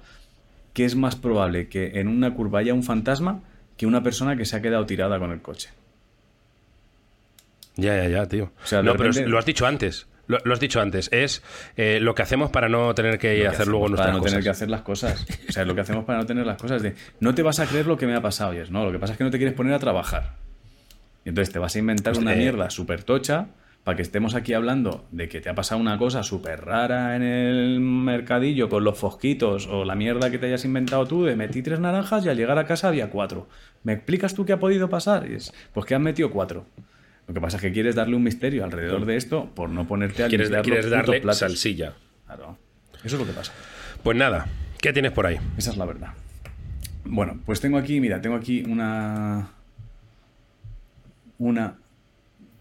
que 0.73 0.85
es 0.85 0.95
más 0.95 1.17
probable 1.17 1.67
que 1.67 1.99
en 1.99 2.07
una 2.07 2.33
curva 2.33 2.61
haya 2.61 2.75
un 2.75 2.85
fantasma 2.85 3.41
que 3.77 3.87
una 3.87 4.05
persona 4.05 4.37
que 4.37 4.45
se 4.45 4.55
ha 4.55 4.63
quedado 4.63 4.87
tirada 4.87 5.19
con 5.19 5.33
el 5.33 5.43
coche. 5.43 5.71
Ya, 7.75 7.97
ya, 7.97 8.09
ya, 8.09 8.27
tío. 8.29 8.53
O 8.63 8.67
sea, 8.69 8.85
no, 8.85 8.95
pero 8.95 9.11
lo 9.27 9.37
has 9.37 9.45
dicho 9.47 9.67
antes. 9.67 10.07
Lo, 10.29 10.39
lo 10.45 10.53
has 10.55 10.61
dicho 10.61 10.81
antes. 10.81 11.09
Es 11.11 11.43
eh, 11.77 11.99
lo 12.01 12.15
que 12.15 12.23
hacemos 12.23 12.53
para 12.53 12.69
no 12.69 12.95
tener 12.95 13.19
que 13.19 13.45
hacer 13.49 13.67
luego 13.67 13.89
nuestras 13.89 14.07
para 14.07 14.13
no 14.13 14.19
cosas. 14.21 14.33
tener 14.35 14.45
que 14.45 14.51
hacer 14.51 14.71
las 14.71 14.83
cosas. 14.83 15.27
O 15.49 15.53
sea, 15.53 15.65
lo 15.65 15.75
que 15.75 15.81
hacemos 15.81 16.05
para 16.05 16.21
no 16.21 16.27
tener 16.27 16.47
las 16.47 16.57
cosas 16.57 16.83
de 16.83 16.95
no 17.19 17.35
te 17.35 17.43
vas 17.43 17.59
a 17.59 17.67
creer 17.67 17.89
lo 17.89 17.99
que 17.99 18.07
me 18.07 18.15
ha 18.15 18.21
pasado. 18.21 18.55
Y 18.55 18.59
es, 18.59 18.71
no, 18.71 18.85
lo 18.85 18.93
que 18.93 19.01
pasa 19.01 19.15
es 19.15 19.19
que 19.19 19.25
no 19.25 19.31
te 19.33 19.39
quieres 19.39 19.57
poner 19.57 19.75
a 19.75 19.81
trabajar. 19.81 20.37
Y 21.25 21.31
entonces 21.31 21.53
te 21.53 21.59
vas 21.59 21.75
a 21.75 21.81
inventar 21.81 22.13
Pues, 22.13 22.23
una 22.23 22.35
eh, 22.35 22.39
mierda 22.39 22.71
súper 22.71 23.03
tocha 23.03 23.49
para 23.85 23.97
que 23.97 24.03
estemos 24.03 24.35
aquí 24.35 24.55
hablando 24.55 25.05
de 25.11 25.29
que 25.29 25.41
te 25.41 25.49
ha 25.49 25.55
pasado 25.55 25.81
una 25.81 25.99
cosa 25.99 26.23
súper 26.23 26.65
rara 26.65 27.17
en 27.17 27.23
el 27.23 27.81
mercadillo 27.81 28.69
con 28.69 28.85
los 28.85 28.97
fosquitos 28.99 29.67
o 29.67 29.85
la 29.85 29.95
mierda 29.97 30.31
que 30.31 30.39
te 30.39 30.47
hayas 30.47 30.65
inventado 30.65 31.07
tú 31.07 31.25
de 31.25 31.35
metí 31.35 31.63
tres 31.63 31.81
naranjas 31.81 32.25
y 32.25 32.29
al 32.29 32.37
llegar 32.37 32.59
a 32.59 32.65
casa 32.67 32.89
había 32.89 33.11
cuatro. 33.11 33.49
¿Me 33.83 33.93
explicas 33.95 34.35
tú 34.35 34.45
qué 34.45 34.53
ha 34.53 34.61
podido 34.61 34.89
pasar? 34.89 35.27
Es, 35.27 35.53
pues 35.73 35.85
que 35.87 35.95
han 35.97 36.03
metido 36.03 36.31
cuatro. 36.31 36.65
Lo 37.27 37.35
que 37.35 37.41
pasa 37.41 37.57
es 37.57 37.63
que 37.63 37.73
quieres 37.73 37.95
darle 37.95 38.15
un 38.17 38.23
misterio 38.23 38.65
alrededor 38.65 39.05
de 39.05 39.17
esto 39.17 39.51
por 39.55 39.69
no 39.69 39.87
ponerte 39.87 40.25
a 40.25 40.29
Quieres, 40.29 40.51
quieres 40.63 40.89
darle 40.91 41.21
platos. 41.21 41.39
salsilla. 41.41 41.95
Claro. 42.27 42.59
Eso 43.05 43.17
es 43.17 43.21
lo 43.21 43.27
que 43.27 43.33
pasa. 43.33 43.53
Pues 44.03 44.17
nada, 44.17 44.47
¿qué 44.81 44.93
tienes 44.93 45.13
por 45.13 45.27
ahí? 45.27 45.39
Esa 45.57 45.71
es 45.71 45.77
la 45.77 45.85
verdad. 45.87 46.11
Bueno, 47.05 47.41
pues 47.45 47.61
tengo 47.61 47.79
aquí, 47.79 48.01
mira, 48.01 48.21
tengo 48.21 48.37
aquí 48.37 48.63
una. 48.63 49.49
Una. 51.39 51.75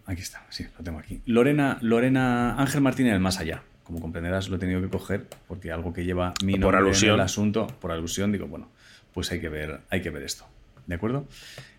Aquí 0.06 0.20
está, 0.22 0.44
sí, 0.50 0.66
lo 0.76 0.84
tengo 0.84 0.98
aquí. 0.98 1.20
Lorena, 1.26 1.78
Lorena 1.80 2.56
Ángel 2.58 2.80
Martínez 2.80 3.12
del 3.12 3.20
Más 3.20 3.38
Allá. 3.38 3.62
Como 3.84 4.00
comprenderás, 4.00 4.48
lo 4.48 4.56
he 4.56 4.58
tenido 4.58 4.80
que 4.80 4.88
coger 4.88 5.26
porque 5.48 5.70
algo 5.72 5.92
que 5.92 6.04
lleva 6.04 6.34
mi 6.44 6.52
Por 6.52 6.60
nombre 6.60 6.78
en 6.78 6.84
alusión. 6.86 7.14
el 7.14 7.20
asunto, 7.20 7.66
por 7.80 7.90
alusión, 7.92 8.32
digo, 8.32 8.46
bueno, 8.46 8.68
pues 9.12 9.30
hay 9.32 9.40
que 9.40 9.48
ver, 9.48 9.80
hay 9.90 10.00
que 10.02 10.10
ver 10.10 10.22
esto. 10.22 10.44
¿De 10.86 10.96
acuerdo? 10.96 11.26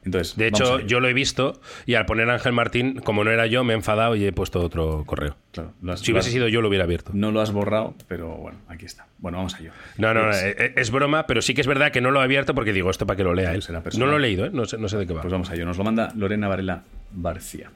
Entonces, 0.05 0.38
De 0.38 0.47
hecho, 0.47 0.79
yo 0.79 1.01
lo 1.01 1.09
he 1.09 1.13
visto 1.13 1.59
y 1.86 1.95
al 1.95 2.05
poner 2.05 2.29
Ángel 2.29 2.53
Martín, 2.53 2.95
como 3.01 3.25
no 3.25 3.31
era 3.31 3.47
yo, 3.47 3.63
me 3.65 3.73
he 3.73 3.75
enfadado 3.75 4.15
y 4.15 4.23
he 4.25 4.31
puesto 4.31 4.62
otro 4.62 5.03
correo. 5.05 5.36
Claro, 5.51 5.73
has- 5.89 5.99
Si 5.99 6.12
hubiese 6.13 6.29
has- 6.29 6.33
sido 6.33 6.47
yo, 6.47 6.62
lo 6.62 6.69
hubiera 6.69 6.86
abierto. 6.86 7.12
No 7.13 7.31
lo 7.31 7.41
has 7.41 7.51
borrado, 7.51 7.95
pero 8.07 8.29
bueno, 8.38 8.59
aquí 8.69 8.86
está. 8.86 9.07
Bueno, 9.17 9.39
vamos 9.39 9.55
a 9.55 9.59
ello. 9.59 9.71
No, 9.97 10.13
no, 10.13 10.21
no, 10.23 10.29
Pues- 10.29 10.43
eh, 10.43 10.73
es 10.77 10.89
broma, 10.91 11.25
pero 11.27 11.41
sí 11.41 11.53
que 11.53 11.59
es 11.62 11.67
verdad 11.67 11.91
que 11.91 11.99
no 11.99 12.12
lo 12.12 12.21
he 12.21 12.23
abierto 12.23 12.55
porque 12.55 12.71
digo, 12.71 12.89
esto 12.89 13.05
para 13.05 13.17
que 13.17 13.23
lo 13.25 13.33
lea 13.33 13.53
él. 13.53 13.62
Será 13.62 13.83
No 13.97 14.05
lo 14.05 14.15
he 14.17 14.19
leído, 14.21 14.45
¿eh? 14.45 14.51
no, 14.53 14.63
sé, 14.65 14.77
no 14.77 14.88
sé 14.88 14.97
de 14.97 15.05
qué 15.05 15.13
va. 15.13 15.21
Pues 15.21 15.31
vamos 15.33 15.49
a 15.49 15.55
ello. 15.55 15.65
Nos 15.65 15.77
lo 15.77 15.83
manda 15.83 16.12
Lorena 16.15 16.47
Varela 16.47 16.83
García. 17.13 17.71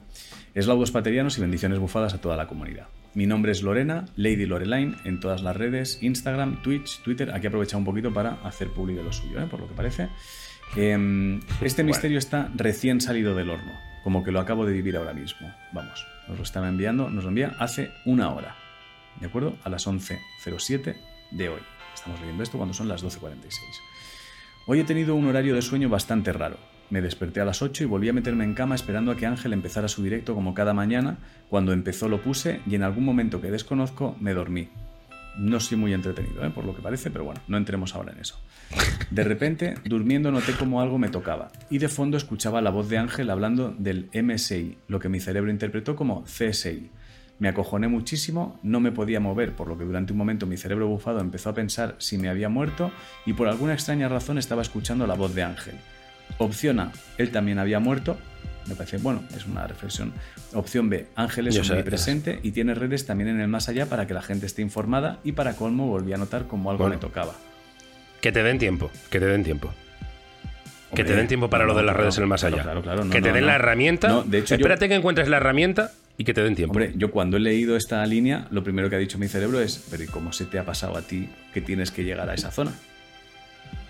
Eslaudos 0.54 0.90
paterianos 0.90 1.38
y 1.38 1.40
bendiciones 1.40 1.78
bufadas 1.78 2.14
a 2.14 2.20
toda 2.20 2.36
la 2.36 2.46
comunidad. 2.46 2.88
Mi 3.14 3.26
nombre 3.26 3.52
es 3.52 3.62
Lorena, 3.62 4.06
Lady 4.16 4.46
Loreline, 4.46 4.96
en 5.04 5.20
todas 5.20 5.42
las 5.42 5.56
redes, 5.56 5.98
Instagram, 6.02 6.62
Twitch, 6.62 7.02
Twitter. 7.02 7.32
Aquí 7.32 7.46
he 7.46 7.48
aprovechado 7.48 7.78
un 7.78 7.84
poquito 7.84 8.12
para 8.12 8.34
hacer 8.44 8.68
público 8.68 9.02
lo 9.02 9.12
suyo, 9.12 9.40
¿eh? 9.40 9.46
por 9.50 9.60
lo 9.60 9.68
que 9.68 9.74
parece. 9.74 10.08
Em, 10.76 11.40
este 11.60 11.82
misterio 11.82 12.18
está 12.18 12.50
recién 12.54 13.00
salido 13.00 13.34
del 13.34 13.50
horno, 13.50 13.72
como 14.04 14.22
que 14.22 14.30
lo 14.30 14.40
acabo 14.40 14.66
de 14.66 14.72
vivir 14.72 14.96
ahora 14.96 15.14
mismo. 15.14 15.52
Vamos, 15.72 16.06
nos 16.28 16.36
lo 16.36 16.42
estaba 16.42 16.68
enviando, 16.68 17.08
nos 17.08 17.24
lo 17.24 17.30
envía 17.30 17.56
hace 17.58 17.90
una 18.04 18.30
hora, 18.30 18.56
¿de 19.20 19.26
acuerdo? 19.26 19.56
A 19.64 19.70
las 19.70 19.86
11.07 19.86 20.96
de 21.32 21.48
hoy. 21.48 21.60
Estamos 21.94 22.20
leyendo 22.20 22.42
esto 22.42 22.58
cuando 22.58 22.74
son 22.74 22.88
las 22.88 23.02
12.46. 23.02 23.58
Hoy 24.66 24.80
he 24.80 24.84
tenido 24.84 25.14
un 25.14 25.26
horario 25.26 25.54
de 25.54 25.62
sueño 25.62 25.88
bastante 25.88 26.32
raro. 26.32 26.58
Me 26.90 27.02
desperté 27.02 27.40
a 27.40 27.44
las 27.44 27.60
8 27.60 27.84
y 27.84 27.86
volví 27.86 28.08
a 28.08 28.14
meterme 28.14 28.44
en 28.44 28.54
cama 28.54 28.74
esperando 28.74 29.12
a 29.12 29.16
que 29.16 29.26
Ángel 29.26 29.52
empezara 29.52 29.88
su 29.88 30.02
directo 30.02 30.34
como 30.34 30.54
cada 30.54 30.72
mañana. 30.72 31.18
Cuando 31.50 31.72
empezó 31.72 32.08
lo 32.08 32.22
puse 32.22 32.60
y 32.66 32.74
en 32.76 32.82
algún 32.82 33.04
momento 33.04 33.40
que 33.40 33.50
desconozco 33.50 34.16
me 34.20 34.32
dormí. 34.32 34.70
No 35.36 35.60
soy 35.60 35.76
muy 35.76 35.92
entretenido, 35.92 36.44
¿eh? 36.44 36.50
por 36.50 36.64
lo 36.64 36.74
que 36.74 36.82
parece, 36.82 37.10
pero 37.10 37.24
bueno, 37.24 37.40
no 37.46 37.58
entremos 37.58 37.94
ahora 37.94 38.12
en 38.12 38.20
eso. 38.20 38.40
De 39.10 39.22
repente, 39.22 39.74
durmiendo 39.84 40.32
noté 40.32 40.52
como 40.52 40.80
algo 40.80 40.98
me 40.98 41.08
tocaba 41.10 41.52
y 41.70 41.78
de 41.78 41.88
fondo 41.88 42.16
escuchaba 42.16 42.60
la 42.60 42.70
voz 42.70 42.88
de 42.88 42.98
Ángel 42.98 43.30
hablando 43.30 43.74
del 43.78 44.10
MSI, 44.12 44.78
lo 44.88 44.98
que 44.98 45.08
mi 45.08 45.20
cerebro 45.20 45.50
interpretó 45.50 45.94
como 45.94 46.24
CSI. 46.24 46.90
Me 47.38 47.48
acojoné 47.48 47.86
muchísimo, 47.86 48.58
no 48.64 48.80
me 48.80 48.90
podía 48.90 49.20
mover, 49.20 49.54
por 49.54 49.68
lo 49.68 49.78
que 49.78 49.84
durante 49.84 50.12
un 50.12 50.18
momento 50.18 50.46
mi 50.46 50.56
cerebro 50.56 50.88
bufado 50.88 51.20
empezó 51.20 51.50
a 51.50 51.54
pensar 51.54 51.94
si 51.98 52.18
me 52.18 52.28
había 52.28 52.48
muerto 52.48 52.90
y 53.26 53.34
por 53.34 53.46
alguna 53.46 53.74
extraña 53.74 54.08
razón 54.08 54.38
estaba 54.38 54.62
escuchando 54.62 55.06
la 55.06 55.14
voz 55.14 55.34
de 55.34 55.44
Ángel. 55.44 55.76
Opción 56.38 56.78
A, 56.80 56.92
él 57.16 57.30
también 57.30 57.58
había 57.58 57.80
muerto. 57.80 58.18
Me 58.66 58.74
parece, 58.74 58.98
bueno, 58.98 59.22
es 59.34 59.46
una 59.46 59.66
reflexión. 59.66 60.12
Opción 60.52 60.90
B, 60.90 61.06
Ángel 61.16 61.48
es 61.48 61.54
Yo 61.54 61.64
sé, 61.64 61.82
presente 61.82 62.38
y 62.42 62.50
tiene 62.52 62.74
redes 62.74 63.06
también 63.06 63.30
en 63.30 63.40
el 63.40 63.48
más 63.48 63.68
allá 63.70 63.86
para 63.86 64.06
que 64.06 64.12
la 64.12 64.20
gente 64.20 64.44
esté 64.44 64.60
informada 64.60 65.18
y 65.24 65.32
para 65.32 65.54
colmo 65.56 65.86
volví 65.86 66.12
a 66.12 66.18
notar 66.18 66.46
como 66.46 66.70
algo 66.70 66.84
Bueno. 66.84 66.96
me 66.96 67.00
tocaba. 67.00 67.32
Que 68.20 68.30
te 68.30 68.42
den 68.42 68.58
tiempo, 68.58 68.90
que 69.10 69.20
te 69.20 69.26
den 69.26 69.42
tiempo. 69.42 69.72
que 70.94 71.04
te 71.04 71.14
den 71.14 71.28
tiempo 71.28 71.48
para 71.50 71.64
no, 71.64 71.72
lo 71.72 71.78
de 71.78 71.84
las 71.84 71.96
redes 71.96 72.16
en 72.18 72.22
el 72.24 72.28
más 72.28 72.44
allá. 72.44 72.62
claro, 72.62 72.82
claro, 72.82 73.04
no, 73.04 73.10
que 73.10 73.20
te 73.22 73.32
den 73.32 73.46
la 73.46 73.54
herramienta. 73.56 74.22
De 74.26 74.38
hecho, 74.38 74.54
yo- 74.54 74.60
Espérate 74.60 74.88
que 74.88 74.94
encuentres 74.94 75.28
la 75.28 75.36
herramienta 75.38 75.92
y 76.16 76.24
que 76.24 76.34
te 76.34 76.42
den 76.42 76.54
tiempo. 76.54 76.72
Hombre, 76.72 76.92
yo 76.96 77.10
cuando 77.10 77.36
he 77.36 77.40
leído 77.40 77.76
esta 77.76 78.04
línea, 78.06 78.46
lo 78.50 78.64
primero 78.64 78.88
que 78.90 78.96
ha 78.96 78.98
dicho 78.98 79.18
mi 79.18 79.28
cerebro 79.28 79.60
es, 79.60 79.86
pero 79.90 80.02
¿y 80.02 80.06
cómo 80.06 80.32
se 80.32 80.44
te 80.46 80.58
ha 80.58 80.64
pasado 80.64 80.96
a 80.96 81.02
ti 81.02 81.28
que 81.54 81.60
tienes 81.60 81.90
que 81.90 82.04
llegar 82.04 82.28
a 82.28 82.34
esa 82.34 82.50
zona? 82.50 82.72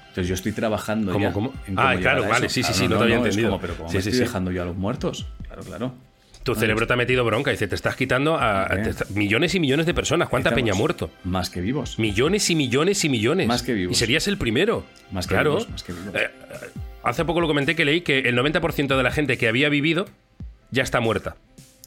Entonces 0.08 0.28
yo 0.28 0.34
estoy 0.34 0.52
trabajando 0.52 1.12
¿Cómo, 1.12 1.24
ya 1.24 1.32
cómo? 1.32 1.52
en 1.66 1.78
Ah, 1.78 1.94
llegar 1.94 2.14
claro, 2.16 2.24
a 2.24 2.28
vale, 2.28 2.46
eso. 2.46 2.54
sí, 2.54 2.62
sí, 2.62 2.68
Claro, 2.72 2.78
sí, 2.78 2.88
no 2.88 2.96
te 2.98 3.02
había 3.04 3.14
es 3.16 3.22
entendido. 3.24 3.48
como, 3.50 3.60
pero 3.60 3.74
¿cómo 3.76 3.88
Sí, 3.90 3.96
me 3.96 4.02
sí, 4.02 4.08
estoy 4.08 4.18
sí. 4.20 4.26
dejando 4.26 4.50
yo 4.50 4.62
a 4.62 4.64
los 4.66 4.76
muertos? 4.76 5.26
Claro, 5.46 5.62
claro. 5.62 5.94
tu 6.42 6.54
cerebro 6.54 6.86
te 6.86 6.92
ha 6.94 6.96
metido 6.96 7.24
bronca. 7.26 7.50
Dice, 7.50 7.68
te 7.68 7.74
estás 7.74 7.94
quitando 7.94 8.36
a, 8.38 8.66
te 8.68 8.88
está- 8.90 9.04
millones 9.10 9.54
y 9.54 9.60
millones 9.60 9.84
de 9.84 9.92
personas. 9.92 10.28
¿Cuánta 10.30 10.48
Estamos 10.48 10.62
peña 10.64 10.72
ha 10.72 10.76
muerto? 10.76 11.10
Más 11.24 11.50
que 11.50 11.60
vivos. 11.60 11.98
Millones 11.98 12.48
y 12.48 12.54
millones 12.56 13.04
y 13.04 13.08
millones. 13.10 13.46
Más 13.46 13.62
que 13.62 13.74
vivos. 13.74 13.92
Y 13.92 13.98
serías 13.98 14.26
el 14.28 14.38
primero. 14.38 14.84
Más 15.12 15.26
que 15.26 15.34
claro. 15.34 15.50
vivos, 15.50 15.68
más 15.68 15.82
que 15.82 15.92
vivos. 15.92 16.14
Eh, 16.14 16.30
hace 17.02 17.24
poco 17.26 17.40
lo 17.42 17.46
comenté 17.48 17.76
que 17.76 17.84
leí 17.84 18.00
que 18.00 18.20
el 18.20 18.34
90% 18.38 18.96
de 18.96 19.02
la 19.02 19.10
gente 19.10 19.36
que 19.36 19.46
había 19.46 19.68
vivido 19.68 20.06
ya 20.70 20.82
está 20.82 21.00
muerta. 21.00 21.36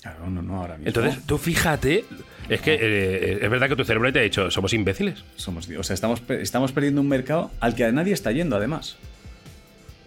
Claro, 0.04 0.30
no, 0.30 0.42
no, 0.44 0.58
ahora 0.58 0.76
mismo. 0.78 0.88
Entonces, 0.90 1.26
tú 1.26 1.38
fíjate, 1.40 2.06
es 2.54 2.62
que 2.62 2.74
eh, 2.80 3.40
es 3.42 3.50
verdad 3.50 3.68
que 3.70 3.76
tu 3.76 3.84
cerebro 3.84 4.12
te 4.14 4.20
ha 4.20 4.24
dicho, 4.24 4.52
somos 4.52 4.74
imbéciles. 4.74 5.24
Somos, 5.36 5.68
o 5.70 5.84
sea, 5.84 5.94
estamos, 5.94 6.22
estamos 6.30 6.72
perdiendo 6.72 7.02
un 7.02 7.08
mercado 7.08 7.52
al 7.60 7.76
que 7.76 7.86
a 7.86 7.92
nadie 7.92 8.14
está 8.14 8.32
yendo, 8.32 8.56
además. 8.56 8.98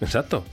Exacto. 0.01 0.45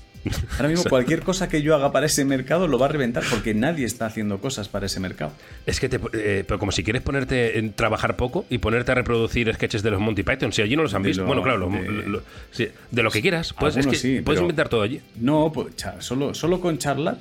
Ahora 0.58 0.70
mismo 0.70 0.84
cualquier 0.90 1.22
cosa 1.24 1.50
que 1.50 1.64
yo 1.64 1.74
haga 1.76 1.92
para 1.92 2.06
ese 2.06 2.24
mercado 2.26 2.68
lo 2.68 2.78
va 2.78 2.86
a 2.86 2.90
reventar 2.90 3.24
porque 3.30 3.56
nadie 3.56 3.86
está 3.86 4.06
haciendo 4.06 4.38
cosas 4.40 4.70
para 4.70 4.86
ese 4.86 5.00
mercado. 5.00 5.32
Es 5.66 5.80
que 5.80 5.90
te, 5.90 6.00
eh, 6.14 6.44
pero 6.48 6.60
como 6.60 6.72
si 6.72 6.84
quieres 6.84 7.02
ponerte 7.02 7.58
en 7.58 7.74
trabajar 7.74 8.16
poco 8.18 8.46
y 8.50 8.60
ponerte 8.60 8.92
a 8.92 8.96
reproducir 8.96 9.52
sketches 9.54 9.82
de 9.82 9.90
los 9.92 10.00
Monty 10.00 10.22
Python, 10.22 10.54
si 10.54 10.62
allí 10.62 10.76
no 10.76 10.84
los 10.84 10.94
han 10.94 11.02
De 11.02 11.08
visto. 11.10 11.24
lo- 11.24 11.28
bueno, 11.28 11.42
claro, 11.42 11.68
de- 11.70 12.08
lo- 12.08 12.22
sí, 12.52 12.68
de 12.92 13.04
lo 13.04 13.10
que 13.10 13.22
quieras. 13.22 13.54
Pues 13.54 13.76
es 13.78 13.88
que 13.88 13.96
sí, 13.96 14.22
puedes 14.22 14.42
inventar 14.42 14.70
todo 14.70 14.84
allí. 14.84 15.02
No, 15.16 15.52
pues, 15.52 15.74
solo, 16.00 16.34
solo 16.36 16.60
con 16.62 16.78
charlar. 16.78 17.18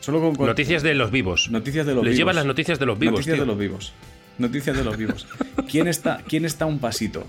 Solo 0.00 0.20
con, 0.20 0.46
Noticias 0.46 0.82
de 0.82 0.94
los 0.94 1.10
vivos. 1.10 1.50
Noticias 1.50 1.86
de 1.86 1.94
los 1.94 2.04
Les 2.04 2.12
vivos. 2.12 2.18
llevas 2.18 2.36
las 2.36 2.46
noticias 2.46 2.78
de 2.78 2.86
los 2.86 2.98
vivos, 2.98 3.12
Noticias 3.14 3.34
tío. 3.36 3.42
de 3.44 3.46
los 3.46 3.58
vivos. 3.58 3.92
Noticias 4.38 4.76
de 4.76 4.84
los 4.84 4.96
vivos. 4.96 5.26
¿Quién 5.70 5.88
está, 5.88 6.22
quién 6.26 6.44
está 6.44 6.66
un 6.66 6.78
pasito? 6.78 7.26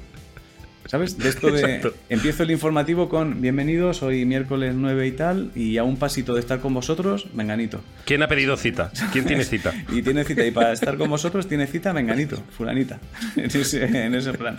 ¿Sabes? 0.86 1.18
De 1.20 1.30
esto 1.30 1.52
de. 1.52 1.60
Exacto. 1.62 1.94
Empiezo 2.10 2.42
el 2.44 2.52
informativo 2.52 3.10
con 3.10 3.42
bienvenidos, 3.42 4.02
hoy 4.02 4.26
miércoles 4.26 4.74
9 4.76 5.08
y 5.08 5.12
tal, 5.12 5.52
y 5.56 5.78
a 5.78 5.84
un 5.84 5.98
pasito 5.98 6.34
de 6.34 6.40
estar 6.40 6.60
con 6.62 6.74
vosotros, 6.74 7.28
menganito. 7.36 7.82
¿Quién 8.06 8.24
ha 8.24 8.28
pedido 8.28 8.58
cita? 8.58 8.92
¿Quién 9.12 9.26
tiene 9.26 9.44
cita? 9.46 9.72
Y 9.92 10.02
tiene 10.02 10.24
cita, 10.24 10.44
y 10.46 10.52
para 10.52 10.72
estar 10.74 10.98
con 10.98 11.10
vosotros 11.10 11.48
tiene 11.48 11.68
cita, 11.68 11.94
menganito, 11.94 12.42
fulanita. 12.58 13.00
En 13.36 13.46
ese, 13.46 13.86
en 13.86 14.16
ese 14.16 14.34
plan. 14.34 14.56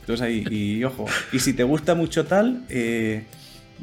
Entonces 0.00 0.22
ahí, 0.24 0.44
y 0.50 0.84
ojo, 0.84 1.04
y 1.32 1.38
si 1.40 1.52
te 1.52 1.64
gusta 1.64 1.94
mucho 1.94 2.24
tal, 2.24 2.64
eh, 2.70 3.24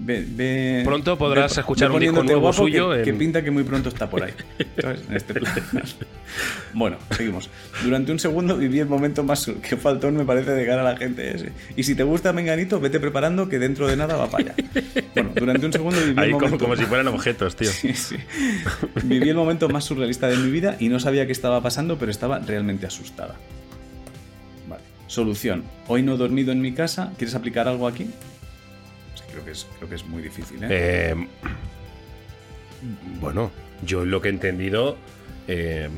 ve, 0.02 0.26
ve- 0.28 0.82
Pronto 0.84 1.18
podrás 1.18 1.56
ve- 1.56 1.62
escuchar 1.62 1.92
un 1.92 2.00
disco 2.00 2.24
nuevo 2.24 2.52
suyo 2.52 2.90
Que, 2.92 3.00
en- 3.00 3.06
que 3.06 3.14
pinta 3.14 3.44
que 3.44 3.52
muy 3.52 3.64
pronto 3.64 3.90
está 3.90 4.10
por 4.10 4.24
ahí. 4.24 4.34
En 5.10 5.16
este 5.16 5.34
plan. 5.36 5.54
Bueno, 6.74 6.98
seguimos. 7.12 7.50
Durante 7.84 8.12
un 8.12 8.20
segundo 8.20 8.56
viví 8.58 8.80
el 8.80 8.88
momento 8.88 9.22
más 9.24 9.52
que 9.68 9.76
faltón 9.78 10.16
me 10.16 10.24
parece 10.24 10.52
de 10.52 10.66
cara 10.66 10.82
a 10.82 10.94
la 10.94 10.98
gente 10.98 11.36
ese. 11.36 11.52
Y 11.76 11.84
si 11.84 11.94
te 11.96 12.04
gusta 12.04 12.32
Menganito, 12.34 12.80
vete 12.80 13.00
preparando 13.00 13.50
que 13.50 13.60
dentro 13.60 13.88
de 13.88 13.98
nada 13.98 14.16
va 14.16 14.30
para 14.30 14.46
allá. 14.46 14.56
Bueno, 15.14 15.32
durante 15.36 15.66
un 15.66 15.74
segundo 15.74 16.00
viví 16.00 16.16
Ahí 16.20 16.28
el 16.28 16.32
como, 16.32 16.46
momento... 16.46 16.64
como 16.66 16.76
si 16.78 16.86
fueran 16.86 17.08
objetos, 17.10 17.56
tío. 17.58 17.70
Sí, 17.70 17.94
sí. 17.94 18.16
Viví 19.04 19.28
el 19.30 19.36
momento 19.36 19.68
más 19.70 19.84
surrealista 19.84 20.28
de 20.28 20.38
mi 20.38 20.50
vida 20.50 20.78
y 20.80 20.88
no 20.88 21.00
sabía 21.02 21.26
qué 21.26 21.34
estaba 21.34 21.62
pasando, 21.62 21.98
pero 22.00 22.10
estaba 22.12 22.40
realmente 22.40 22.86
asustada. 22.88 23.36
Vale. 24.70 24.84
Solución. 25.08 25.64
Hoy 25.88 26.02
no 26.04 26.14
he 26.16 26.18
dormido 26.18 26.54
en 26.54 26.62
mi 26.62 26.72
casa. 26.74 27.12
¿Quieres 27.18 27.36
aplicar 27.36 27.68
algo 27.68 27.88
aquí? 27.88 28.08
Creo, 29.32 29.46
que 29.46 29.52
es, 29.52 29.67
creo 29.78 29.89
que 29.89 29.96
es 29.96 30.06
muy 30.06 30.22
difícil, 30.22 30.63
¿eh? 30.63 30.67
Eh, 30.70 31.28
bueno, 33.20 33.52
yo 33.86 34.06
lo 34.06 34.22
que 34.22 34.30
he 34.30 34.32
entendido, 34.32 34.98
eh, 35.48 35.89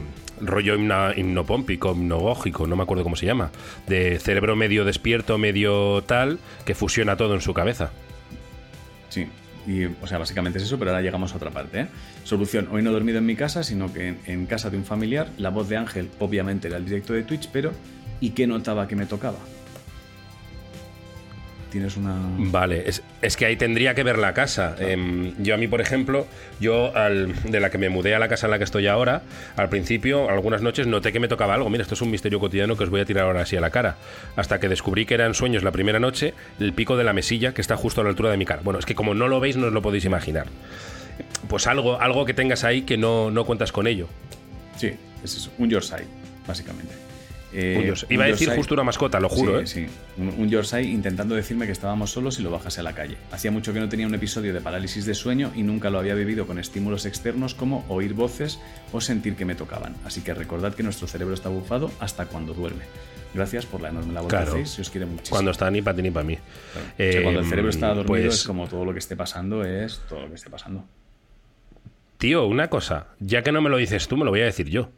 rollo 0.41 0.76
himna- 0.76 1.13
hipnopómpico, 1.15 1.91
hipnogógico, 1.91 2.67
no 2.67 2.76
me 2.76 2.84
acuerdo 2.84 3.04
cómo 3.04 3.15
se 3.15 3.26
llama, 3.26 3.52
de 3.88 4.19
cerebro 4.19 4.56
medio 4.56 4.86
despierto, 4.86 5.38
medio 5.38 6.04
tal, 6.04 6.39
que 6.65 6.76
fusiona 6.76 7.15
todo 7.17 7.36
en 7.36 7.41
su 7.41 7.54
cabeza. 7.54 7.91
Sí. 9.10 9.28
Y, 9.65 9.86
o 9.86 10.08
sea, 10.08 10.17
básicamente 10.17 10.58
es 10.60 10.65
eso, 10.65 10.78
pero 10.78 10.91
ahora 10.91 11.02
llegamos 11.02 11.32
a 11.32 11.38
otra 11.38 11.50
parte. 11.50 11.82
¿eh? 11.82 11.88
Solución. 12.26 12.67
Hoy 12.69 12.82
no 12.84 12.89
he 12.89 12.93
dormido 12.93 13.19
en 13.19 13.26
mi 13.26 13.38
casa, 13.38 13.63
sino 13.63 13.93
que 13.93 14.10
en, 14.10 14.19
en 14.26 14.46
casa 14.46 14.69
de 14.69 14.76
un 14.76 14.84
familiar. 14.84 15.30
La 15.38 15.52
voz 15.52 15.69
de 15.69 15.78
Ángel, 15.78 16.10
obviamente, 16.19 16.67
era 16.67 16.76
el 16.76 16.84
directo 16.84 17.13
de 17.13 17.24
Twitch, 17.24 17.48
pero 17.54 17.72
¿y 18.19 18.32
qué 18.32 18.46
notaba 18.46 18.89
que 18.89 18.98
me 18.98 19.06
tocaba? 19.06 19.38
Tienes 21.74 21.98
una... 21.98 22.16
Vale, 22.38 22.88
es, 22.88 23.02
es 23.24 23.36
que 23.36 23.48
ahí 23.48 23.56
tendría 23.56 23.96
que 23.96 24.04
ver 24.04 24.20
la 24.20 24.34
casa. 24.36 24.76
Em, 24.80 25.34
yo 25.42 25.56
a 25.56 25.58
mí, 25.58 25.68
por 25.68 25.82
ejemplo, 25.82 26.28
yo 26.60 26.96
al- 26.96 27.34
de 27.50 27.60
la 27.60 27.72
que 27.72 27.80
me 27.80 27.90
mudé 27.90 28.14
a 28.14 28.20
la 28.20 28.28
casa 28.30 28.46
en 28.46 28.52
la 28.52 28.60
que 28.60 28.64
estoy 28.64 28.86
ahora, 28.86 29.24
al 29.58 29.70
principio, 29.70 30.30
algunas 30.30 30.62
noches 30.62 30.86
noté 30.86 31.12
que 31.12 31.20
me 31.20 31.28
tocaba 31.28 31.56
algo. 31.56 31.72
Mira, 31.72 31.82
esto 31.82 31.96
es 31.96 32.02
un 32.04 32.12
misterio 32.12 32.40
cotidiano 32.40 32.78
que 32.78 32.84
os 32.84 32.92
voy 32.92 33.02
a 33.02 33.06
tirar 33.06 33.26
ahora 33.26 33.42
así 33.42 33.58
a 33.58 33.62
la 33.62 33.72
cara. 33.72 33.96
Hasta 34.36 34.60
que 34.60 34.70
descubrí 34.70 35.08
que 35.08 35.16
eran 35.16 35.34
sueños 35.34 35.64
la 35.64 35.72
primera 35.72 36.00
noche, 36.00 36.36
el 36.60 36.74
pico 36.74 36.96
de 36.96 37.04
la 37.04 37.12
mesilla 37.14 37.56
que 37.56 37.62
está 37.62 37.76
justo 37.76 38.02
a 38.02 38.04
la 38.04 38.12
altura 38.12 38.30
de 38.30 38.38
mi 38.38 38.46
cara. 38.46 38.62
Bueno, 38.64 38.78
es 38.80 38.86
que 38.86 38.94
como 38.94 39.16
no 39.16 39.28
lo 39.28 39.40
veis, 39.40 39.58
no 39.58 39.66
os 39.68 39.74
lo 39.74 39.82
podéis 39.82 40.06
imaginar. 40.06 40.46
Pues 41.48 41.66
algo, 41.66 42.00
algo 42.00 42.24
que 42.26 42.36
tengas 42.36 42.64
ahí 42.64 42.84
que 42.84 42.98
no, 42.98 43.32
no 43.32 43.46
cuentas 43.46 43.72
con 43.72 43.88
ello. 43.88 44.08
Sí, 44.78 44.92
es. 45.24 45.50
Un 45.58 45.70
Yorkshire, 45.72 46.06
básicamente. 46.48 46.94
Eh, 47.54 47.76
Un 47.78 47.84
Yorkshire. 47.86 48.13
Iba 48.13 48.24
a 48.24 48.28
decir 48.28 48.48
Yorkshire- 48.48 48.56
justo 48.58 48.74
una 48.74 48.84
mascota, 48.84 49.20
lo 49.20 49.30
juro, 49.30 49.60
¿eh? 49.60 49.68
Sí. 49.68 49.86
Un, 50.18 50.30
un 50.30 50.50
Yorkshire 50.50 50.82
intentando 50.84 51.36
decirme 51.36 51.66
que 51.68 51.72
estábamos 51.72 52.12
solos 52.12 52.39
y 52.39 52.44
lo 52.44 52.50
bajase 52.50 52.80
a 52.80 52.84
la 52.84 52.93
calle. 52.93 53.18
Hacía 53.32 53.51
mucho 53.51 53.74
que 53.74 53.80
no 53.80 53.88
tenía 53.89 54.08
un 54.08 54.16
episodio 54.16 54.54
de 54.54 54.62
parálisis 54.62 55.06
de 55.06 55.14
sueño 55.14 55.51
y 55.56 55.62
nunca 55.64 55.89
lo 55.89 55.99
había 55.99 56.16
vivido 56.16 56.47
con 56.47 56.58
estímulos 56.58 57.06
externos 57.06 57.54
como 57.54 57.86
oír 57.89 58.14
voces 58.14 58.60
o 58.91 58.99
sentir 59.01 59.36
que 59.36 59.45
me 59.45 59.54
tocaban. 59.56 59.95
Así 60.06 60.22
que 60.22 60.34
recordad 60.34 60.74
que 60.74 60.84
nuestro 60.84 61.08
cerebro 61.08 61.34
está 61.36 61.49
bufado 61.49 61.91
hasta 61.99 62.26
cuando 62.26 62.54
duerme. 62.54 62.84
Gracias 63.36 63.66
por 63.66 63.82
la 63.82 63.89
enorme 63.89 64.14
labor 64.14 64.30
Claro. 64.30 64.45
que 64.54 64.62
hacéis 64.62 64.78
y 64.78 64.82
os 64.82 64.89
quiere 64.89 65.06
muchísimo. 65.06 65.36
Cuando 65.36 65.51
está 65.51 65.70
ni 65.72 65.82
para 65.82 65.95
ti 65.95 66.01
ni 66.04 66.12
para 66.12 66.24
mí. 66.26 66.38
Claro. 66.38 66.88
O 66.88 67.12
sea, 67.12 67.22
cuando 67.24 67.39
el 67.39 67.45
Em, 67.45 67.49
cerebro 67.49 67.70
está 67.72 67.88
dormido 67.89 68.06
pues- 68.08 68.36
es 68.36 68.43
como 68.43 68.68
todo 68.68 68.86
lo 68.86 68.93
que 68.93 68.99
esté 68.99 69.16
pasando 69.16 69.64
es 69.66 70.01
todo 70.10 70.22
lo 70.22 70.30
que 70.30 70.36
esté 70.36 70.49
pasando. 70.49 70.86
Tío, 72.18 72.45
una 72.47 72.70
cosa, 72.70 73.08
ya 73.20 73.41
que 73.43 73.51
no 73.51 73.62
me 73.62 73.70
lo 73.70 73.78
dices 73.78 74.08
tú, 74.08 74.18
me 74.18 74.24
lo 74.26 74.32
voy 74.32 74.41
a 74.41 74.45
decir 74.45 74.70
yo. 74.70 74.89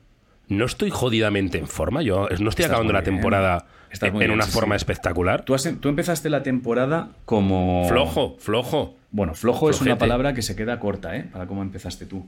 No 0.48 0.66
estoy 0.66 0.90
jodidamente 0.92 1.58
en 1.58 1.68
forma, 1.68 2.02
yo 2.02 2.22
no 2.22 2.26
estoy 2.34 2.48
Estás 2.50 2.66
acabando 2.68 2.94
la 2.94 3.04
temporada 3.04 3.66
en 4.02 4.18
bien, 4.18 4.32
una 4.32 4.46
sí, 4.46 4.52
forma 4.52 4.76
sí. 4.76 4.78
espectacular. 4.78 5.44
Tú, 5.46 5.54
has- 5.56 5.74
tú 5.80 5.90
empezaste 5.90 6.30
la 6.30 6.44
temporada 6.44 7.10
como... 7.26 7.88
Flojo, 7.90 8.36
flojo. 8.40 8.96
Bueno, 9.12 9.34
flojo 9.34 9.70
es 9.70 9.82
una 9.82 9.98
palabra 9.98 10.34
que 10.34 10.42
se 10.42 10.56
queda 10.56 10.80
corta, 10.80 11.16
¿eh? 11.16 11.26
Para 11.32 11.48
cómo 11.48 11.62
empezaste 11.62 12.06
tú. 12.06 12.28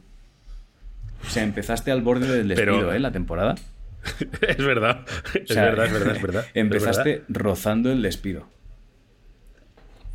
O 1.26 1.30
sea, 1.30 1.44
empezaste 1.44 1.92
al 1.92 2.02
borde 2.02 2.28
del 2.32 2.48
despido, 2.48 2.78
Pero- 2.78 2.94
¿eh? 2.94 3.00
La 3.00 3.12
temporada. 3.12 3.56
es 4.48 4.58
verdad, 4.58 5.06
es 5.34 5.52
O 5.52 5.54
sea, 5.54 5.64
verdad, 5.66 5.86
es 5.88 5.92
verdad, 5.94 6.16
es 6.16 6.22
verdad. 6.22 6.46
Empezaste 6.54 7.12
Es 7.12 7.18
verdad. 7.28 7.42
rozando 7.44 7.92
el 7.92 8.02
despido. 8.02 8.48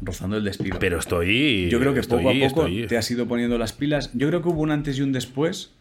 Rozando 0.00 0.36
el 0.36 0.44
despido. 0.44 0.78
Pero 0.80 0.98
estoy. 0.98 1.68
Yo 1.70 1.78
creo 1.78 1.94
que 1.94 2.00
estoy, 2.00 2.24
poco 2.24 2.30
a 2.30 2.48
poco 2.48 2.66
estoy- 2.66 2.86
te 2.88 2.96
has 2.96 3.08
ido 3.10 3.26
poniendo 3.28 3.58
las 3.58 3.72
pilas. 3.72 4.10
Yo 4.14 4.26
creo 4.28 4.42
que 4.42 4.48
hubo 4.48 4.62
un 4.62 4.70
antes 4.70 4.98
y 4.98 5.02
un 5.02 5.12
después. 5.12 5.72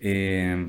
eh, 0.00 0.68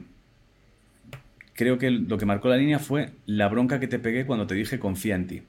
creo 1.58 1.78
que 1.78 1.90
lo 1.90 2.18
que 2.18 2.26
marcó 2.26 2.48
la 2.48 2.56
línea 2.56 2.80
fue 2.80 3.10
la 3.26 3.50
bronca 3.50 3.80
que 3.80 3.88
te 3.88 4.00
pegué 4.00 4.26
cuando 4.26 4.48
te 4.48 4.56
dije 4.56 4.80
confía 4.80 5.16
en 5.16 5.28
ti. 5.28 5.42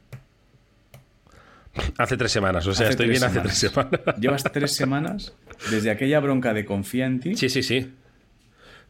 Hace 1.99 2.17
tres 2.17 2.33
semanas, 2.33 2.67
o 2.67 2.73
sea, 2.73 2.87
Hace 2.87 2.93
estoy 2.93 3.09
bien 3.09 3.23
hace 3.23 3.41
tres 3.41 3.59
semanas. 3.59 4.01
Llevas 4.19 4.43
tres 4.43 4.75
semanas 4.75 5.35
desde 5.71 5.91
aquella 5.91 6.19
bronca 6.19 6.55
de 6.55 6.65
confía 6.65 7.07
en 7.07 7.21
ti. 7.21 7.37
Sí, 7.37 7.49
sí, 7.49 7.63
sí. 7.63 7.93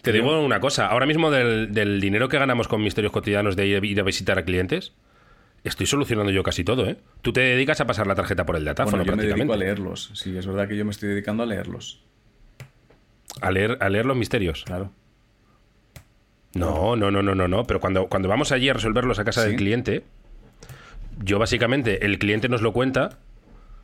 Te 0.01 0.13
digo 0.13 0.41
una 0.43 0.61
cosa, 0.61 0.87
ahora 0.87 1.07
mismo 1.07 1.31
del, 1.31 1.75
del 1.75 2.01
dinero 2.01 2.29
que 2.29 2.39
ganamos 2.39 2.69
con 2.69 2.83
misterios 2.83 3.13
cotidianos 3.13 3.57
de 3.57 3.67
ir, 3.67 3.85
ir 3.85 4.01
a 4.01 4.05
visitar 4.05 4.39
a 4.39 4.45
clientes, 4.45 4.93
estoy 5.65 5.87
solucionando 5.87 6.31
yo 6.31 6.45
casi 6.45 6.63
todo, 6.63 6.89
¿eh? 6.89 6.99
Tú 7.21 7.33
te 7.33 7.41
dedicas 7.41 7.81
a 7.81 7.87
pasar 7.87 8.07
la 8.07 8.15
tarjeta 8.15 8.47
por 8.47 8.57
el 8.57 8.65
datáfono 8.65 8.99
Bueno, 9.05 9.11
yo 9.11 9.17
me 9.17 9.35
dedico 9.35 9.53
a 9.53 9.57
leerlos. 9.57 10.13
Sí, 10.15 10.39
es 10.39 10.47
verdad 10.47 10.69
que 10.69 10.77
yo 10.77 10.85
me 10.85 10.93
estoy 10.93 11.09
dedicando 11.09 11.43
a 11.43 11.47
leerlos. 11.47 12.01
A 13.41 13.51
leer, 13.51 13.77
a 13.81 13.89
leer 13.89 14.07
los 14.07 14.17
misterios. 14.17 14.63
Claro. 14.65 14.93
No, 16.59 16.97
no, 16.97 17.11
no, 17.11 17.23
no, 17.23 17.35
no, 17.35 17.49
no. 17.49 17.65
Pero 17.65 17.81
cuando, 17.81 18.09
cuando 18.09 18.29
vamos 18.29 18.53
allí 18.53 18.69
a 18.69 18.73
resolverlos 18.75 19.19
a 19.19 19.25
casa 19.25 19.43
Sí. 19.43 19.49
del 19.49 19.57
cliente, 19.57 20.05
yo 21.23 21.39
básicamente, 21.39 22.05
el 22.07 22.19
cliente 22.19 22.49
nos 22.49 22.63
lo 22.63 22.73
cuenta, 22.73 23.19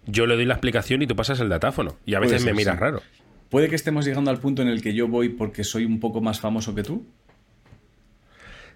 yo 0.06 0.26
le 0.26 0.34
doy 0.36 0.44
la 0.44 0.54
explicación 0.54 1.02
y 1.02 1.06
tú 1.06 1.16
pasas 1.16 1.40
el 1.40 1.48
datáfono. 1.48 1.96
Y 2.06 2.14
a 2.14 2.20
veces 2.20 2.44
me 2.44 2.52
miras 2.52 2.74
sí. 2.76 2.80
raro. 2.80 3.02
¿Puede 3.50 3.68
que 3.68 3.76
estemos 3.76 4.04
llegando 4.04 4.30
al 4.30 4.38
punto 4.38 4.62
en 4.62 4.68
el 4.68 4.82
que 4.82 4.94
yo 4.94 5.06
voy 5.08 5.28
porque 5.28 5.62
soy 5.64 5.84
un 5.84 6.00
poco 6.00 6.20
más 6.20 6.40
famoso 6.40 6.74
que 6.74 6.82
tú? 6.82 7.06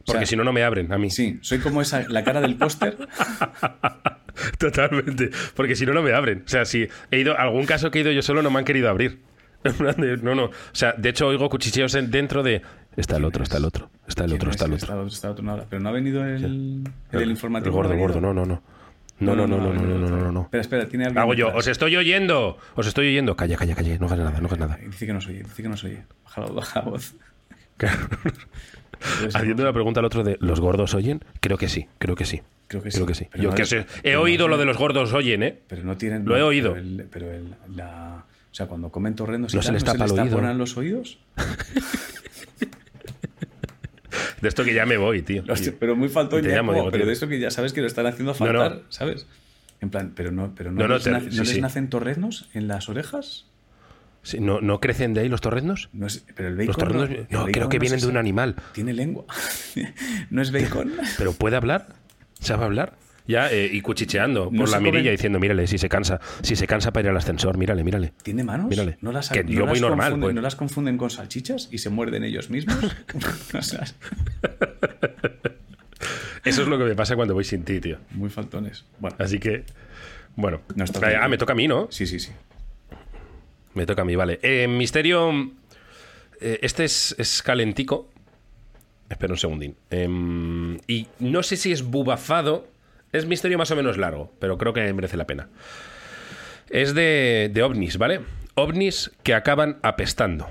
Porque 0.07 0.21
sea, 0.21 0.27
si 0.27 0.37
no, 0.37 0.45
no 0.45 0.53
me 0.53 0.63
abren 0.63 0.91
a 0.93 0.99
mí. 0.99 1.11
Sí, 1.11 1.39
soy 1.43 1.59
como 1.59 1.83
esa, 1.83 2.09
la 2.09 2.25
cara 2.25 2.41
del 2.41 2.57
póster. 2.57 2.97
Totalmente. 4.59 5.31
Porque 5.55 5.75
si 5.75 5.85
no, 5.85 5.93
no 5.93 6.03
me 6.03 6.13
abren. 6.13 6.43
O 6.47 6.49
sea, 6.49 6.65
si 6.65 6.89
he 7.11 7.19
ido, 7.19 7.37
algún 7.39 7.67
caso 7.67 7.91
que 7.91 7.99
he 7.99 8.03
ido 8.03 8.13
yo 8.13 8.23
solo 8.23 8.41
no 8.43 8.51
me 8.51 8.59
han 8.59 8.65
querido 8.65 8.89
abrir. 8.89 9.19
No, 10.23 10.35
no. 10.37 10.45
O 10.45 10.51
sea, 10.73 10.93
de 10.97 11.09
hecho 11.09 11.27
oigo 11.27 11.49
cuchicheos 11.49 11.95
en- 11.97 12.11
dentro 12.13 12.43
de. 12.45 12.63
Está 12.99 13.17
el 13.17 13.25
otro, 13.25 13.45
está 13.45 13.59
el 13.59 13.65
otro. 13.65 13.91
Está 14.09 14.25
el 14.25 14.33
otro, 14.33 14.51
está 14.51 14.65
el 14.65 14.73
otro. 14.73 14.85
Está 14.85 15.29
el 15.29 15.37
otro, 15.37 15.55
está 15.55 15.67
pero 15.71 15.81
no 15.81 15.89
ha 15.89 15.93
venido 15.93 16.27
el, 16.27 16.45
el, 17.13 17.21
el, 17.21 17.71
gordo, 17.71 17.95
no 17.95 17.97
gordo, 17.97 18.21
no, 18.21 18.35
no, 18.35 18.45
no. 18.45 18.61
No, 19.21 19.37
no, 19.37 19.47
no, 19.47 19.57
no, 19.59 19.73
no, 19.73 20.09
no, 20.09 20.33
no. 20.33 20.43
Espera, 20.43 20.61
espera, 20.63 20.89
tiene 20.89 21.07
algo. 21.07 21.21
Hago 21.21 21.35
yo, 21.35 21.55
os 21.55 21.69
estoy 21.69 21.95
oyendo, 21.95 22.59
os 22.75 22.87
estoy 22.89 23.09
oyendo. 23.09 23.37
Calla, 23.37 23.57
calla, 23.57 23.77
calla, 23.77 23.99
no 23.99 24.07
hagas 24.07 24.19
nada, 24.19 24.41
no 24.41 24.47
hagas 24.47 24.59
nada. 24.59 24.79
Dice 24.85 25.07
que 25.07 25.13
no 25.13 25.21
se 25.21 25.31
oye, 25.31 25.43
dice 25.45 25.63
que 25.63 25.69
no 25.69 25.77
se 25.77 25.87
oye. 25.87 26.03
Baja 26.25 26.41
la, 26.41 26.47
baja 26.49 26.81
voz. 26.81 27.15
Haciendo 29.33 29.65
la 29.65 29.73
pregunta 29.73 30.01
al 30.01 30.07
otro 30.07 30.25
de 30.25 30.37
¿los 30.41 30.61
gordos 30.61 30.95
oyen? 30.95 31.21
Creo 31.39 31.57
que 31.57 31.69
sí, 31.69 31.87
creo 31.99 32.17
que 32.17 32.25
sí. 32.25 32.43
Creo 32.67 32.83
que 32.83 32.91
creo 32.91 33.07
sí. 33.07 33.07
Que 33.07 33.15
sí. 33.15 33.29
Yo 33.41 33.55
que 33.55 33.63
es, 33.63 33.77
he 34.03 34.17
oído 34.17 34.49
lo 34.49 34.59
de 34.59 34.65
los 34.65 34.77
gordos 34.77 35.13
oyen, 35.13 35.45
¿eh? 35.45 35.57
Pero 35.69 35.85
no 35.85 35.97
tienen. 35.97 36.25
Lo 36.25 36.37
he 36.37 36.43
oído. 36.43 36.77
Pero, 37.11 37.33
el, 37.33 37.55
la, 37.75 38.25
o 38.51 38.55
sea, 38.55 38.67
cuando 38.67 38.91
comen 38.91 39.15
torrendos 39.15 39.55
no 39.55 39.63
se 39.63 39.73
les 39.73 39.85
taponan 39.85 40.59
los 40.59 40.77
oídos? 40.77 41.21
De 44.41 44.49
esto 44.49 44.65
que 44.65 44.75
ya 44.75 44.87
me 44.87 44.97
voy, 44.97 45.23
tío. 45.23 45.43
Hostia, 45.49 45.75
pero 45.79 45.97
muy 45.97 46.09
faltón 46.09 46.43
Te 46.43 46.49
ya, 46.49 46.57
llamo, 46.57 46.73
como- 46.73 46.83
digo, 46.83 46.91
pero 46.93 47.03
tío. 47.05 47.07
de 47.09 47.13
eso 47.13 47.29
que 47.29 47.39
ya 47.41 47.51
sabes 47.51 47.73
que 47.73 47.81
lo 47.81 47.87
están 47.87 48.07
haciendo 48.07 48.35
No, 48.39 48.53
no. 48.53 48.59
faltar, 48.61 48.83
¿sabes? 48.89 49.27
En 49.81 49.91
plan, 49.91 50.13
pero 50.15 50.31
no, 50.33 50.55
pero 50.57 50.73
no, 50.73 50.87
No, 50.87 50.95
les, 50.95 51.05
te- 51.05 51.11
nace- 51.11 51.27
¿no 51.27 51.33
sí, 51.33 51.39
les 51.39 51.49
sí. 51.51 51.61
nacen 51.61 51.89
torreznos 51.89 52.49
en 52.55 52.69
las 52.69 52.89
orejas? 52.89 53.47
Sí, 54.23 54.41
¿no, 54.41 54.61
¿No 54.61 54.81
crecen 54.81 55.15
de 55.15 55.21
ahí 55.21 55.29
los 55.29 55.41
torreznos? 55.41 55.89
No 55.93 56.07
es, 56.07 56.25
pero 56.35 56.49
el 56.49 56.55
bacon. 56.57 56.67
Los 56.67 56.77
torreznos, 56.77 57.11
no, 57.31 57.39
bacon 57.39 57.53
creo 57.53 57.69
que 57.69 57.79
vienen 57.79 58.01
de 58.01 58.07
un 58.09 58.17
animal. 58.17 58.57
Tiene 58.73 58.93
lengua. 58.93 59.25
¿No 60.31 60.43
es 60.43 60.51
bacon? 60.53 60.93
¿Pero 61.19 61.33
puede 61.33 61.57
hablar? 61.57 61.95
¿Sabe 62.41 62.65
hablar? 62.65 62.95
Ya, 63.29 63.53
eh, 63.53 63.69
y 63.71 63.83
cuchicheando 63.83 64.49
No 64.51 64.61
por 64.61 64.71
la 64.71 64.81
mirilla 64.81 65.11
diciendo, 65.11 65.39
mírale, 65.39 65.67
si 65.67 65.77
se 65.77 65.91
cansa, 65.91 66.19
si 66.41 66.57
se 66.57 66.67
cansa 66.67 66.93
para 66.93 67.05
ir 67.05 67.11
al 67.11 67.17
ascensor, 67.19 67.59
mírale, 67.59 67.85
mírale. 67.85 68.15
¿Tiene 68.23 68.43
manos? 68.43 68.69
Mírale. 68.71 68.97
¿No 69.03 69.13
las, 69.13 69.29
Que 69.29 69.45
no 69.45 69.51
yo 69.51 69.61
las 69.67 69.69
voy 69.69 69.81
normal, 69.81 70.19
pues. 70.19 70.35
¿No 70.35 70.41
las 70.41 70.57
confunden 70.57 70.97
con 70.97 71.11
salchichas 71.11 71.69
y 71.71 71.77
se 71.77 71.91
muerden 71.91 72.25
ellos 72.25 72.49
mismos? 72.49 72.79
Eso 76.45 76.63
es 76.63 76.69
lo 76.69 76.79
que 76.79 76.85
me 76.85 76.95
pasa 76.95 77.17
cuando 77.17 77.35
voy 77.35 77.45
sin 77.45 77.65
ti, 77.65 77.81
tío. 77.81 77.99
muy 78.13 78.31
faltones. 78.31 78.87
Bueno, 78.99 79.17
Así 79.19 79.39
que, 79.39 79.65
bueno. 80.35 80.63
No 80.75 80.87
ah, 81.21 81.29
me 81.29 81.37
toca 81.37 81.53
a 81.53 81.57
mí, 81.57 81.69
¿no? 81.69 81.89
sí, 81.91 82.07
sí, 82.07 82.19
sí. 82.19 82.33
Me 83.75 83.85
toca 83.85 84.01
a 84.03 84.05
mí, 84.07 84.17
vale. 84.17 84.41
Eh, 84.43 84.67
misterio. 84.69 85.53
eh, 86.41 86.61
este 86.63 86.85
es, 86.85 87.15
es 87.19 87.43
calentico. 87.43 88.09
Espera 89.11 89.35
un 89.35 89.39
segundín. 89.39 89.77
Em, 89.91 90.79
y 90.87 91.09
no 91.19 91.43
sé 91.43 91.57
si 91.57 91.73
es 91.73 91.83
bubafado. 91.83 92.67
Es 93.13 93.27
misterio 93.27 93.59
más 93.59 93.71
o 93.71 93.77
menos 93.77 93.97
largo, 93.97 94.33
pero 94.39 94.59
creo 94.59 94.73
que 94.73 94.93
merece 94.93 95.17
la 95.17 95.27
pena. 95.27 95.49
Es 96.71 96.95
de, 96.95 97.51
de 97.53 97.63
ovnis, 97.63 97.97
¿vale? 97.97 98.21
Ovnis 98.55 99.13
que 99.23 99.35
acaban 99.35 99.79
apestando. 99.83 100.47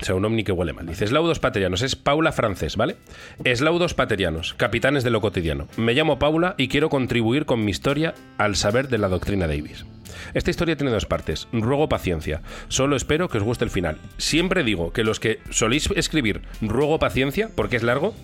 O 0.00 0.04
sea, 0.04 0.14
un 0.16 0.24
ovni 0.24 0.42
que 0.42 0.52
huele 0.52 0.72
mal. 0.72 0.86
Dice, 0.86 1.04
eslaudos 1.04 1.38
paterianos. 1.38 1.82
Es 1.82 1.94
Paula 1.94 2.32
Francés, 2.32 2.76
¿vale? 2.76 2.96
Eslaudos 3.44 3.94
paterianos, 3.94 4.54
capitanes 4.54 5.04
de 5.04 5.10
lo 5.10 5.20
cotidiano. 5.20 5.68
Me 5.76 5.94
llamo 5.94 6.18
Paula 6.18 6.54
y 6.58 6.68
quiero 6.68 6.88
contribuir 6.88 7.46
con 7.46 7.64
mi 7.64 7.70
historia 7.70 8.14
al 8.36 8.56
saber 8.56 8.88
de 8.88 8.98
la 8.98 9.08
doctrina 9.08 9.46
Davis. 9.46 9.84
Esta 10.32 10.50
historia 10.50 10.76
tiene 10.76 10.92
dos 10.92 11.06
partes. 11.06 11.48
Ruego 11.52 11.88
paciencia. 11.88 12.42
Solo 12.68 12.96
espero 12.96 13.28
que 13.28 13.38
os 13.38 13.44
guste 13.44 13.64
el 13.64 13.70
final. 13.70 13.98
Siempre 14.18 14.64
digo 14.64 14.92
que 14.92 15.04
los 15.04 15.20
que 15.20 15.38
soléis 15.50 15.88
escribir 15.94 16.42
ruego 16.60 16.98
paciencia, 16.98 17.50
porque 17.54 17.76
es 17.76 17.82
largo, 17.82 18.14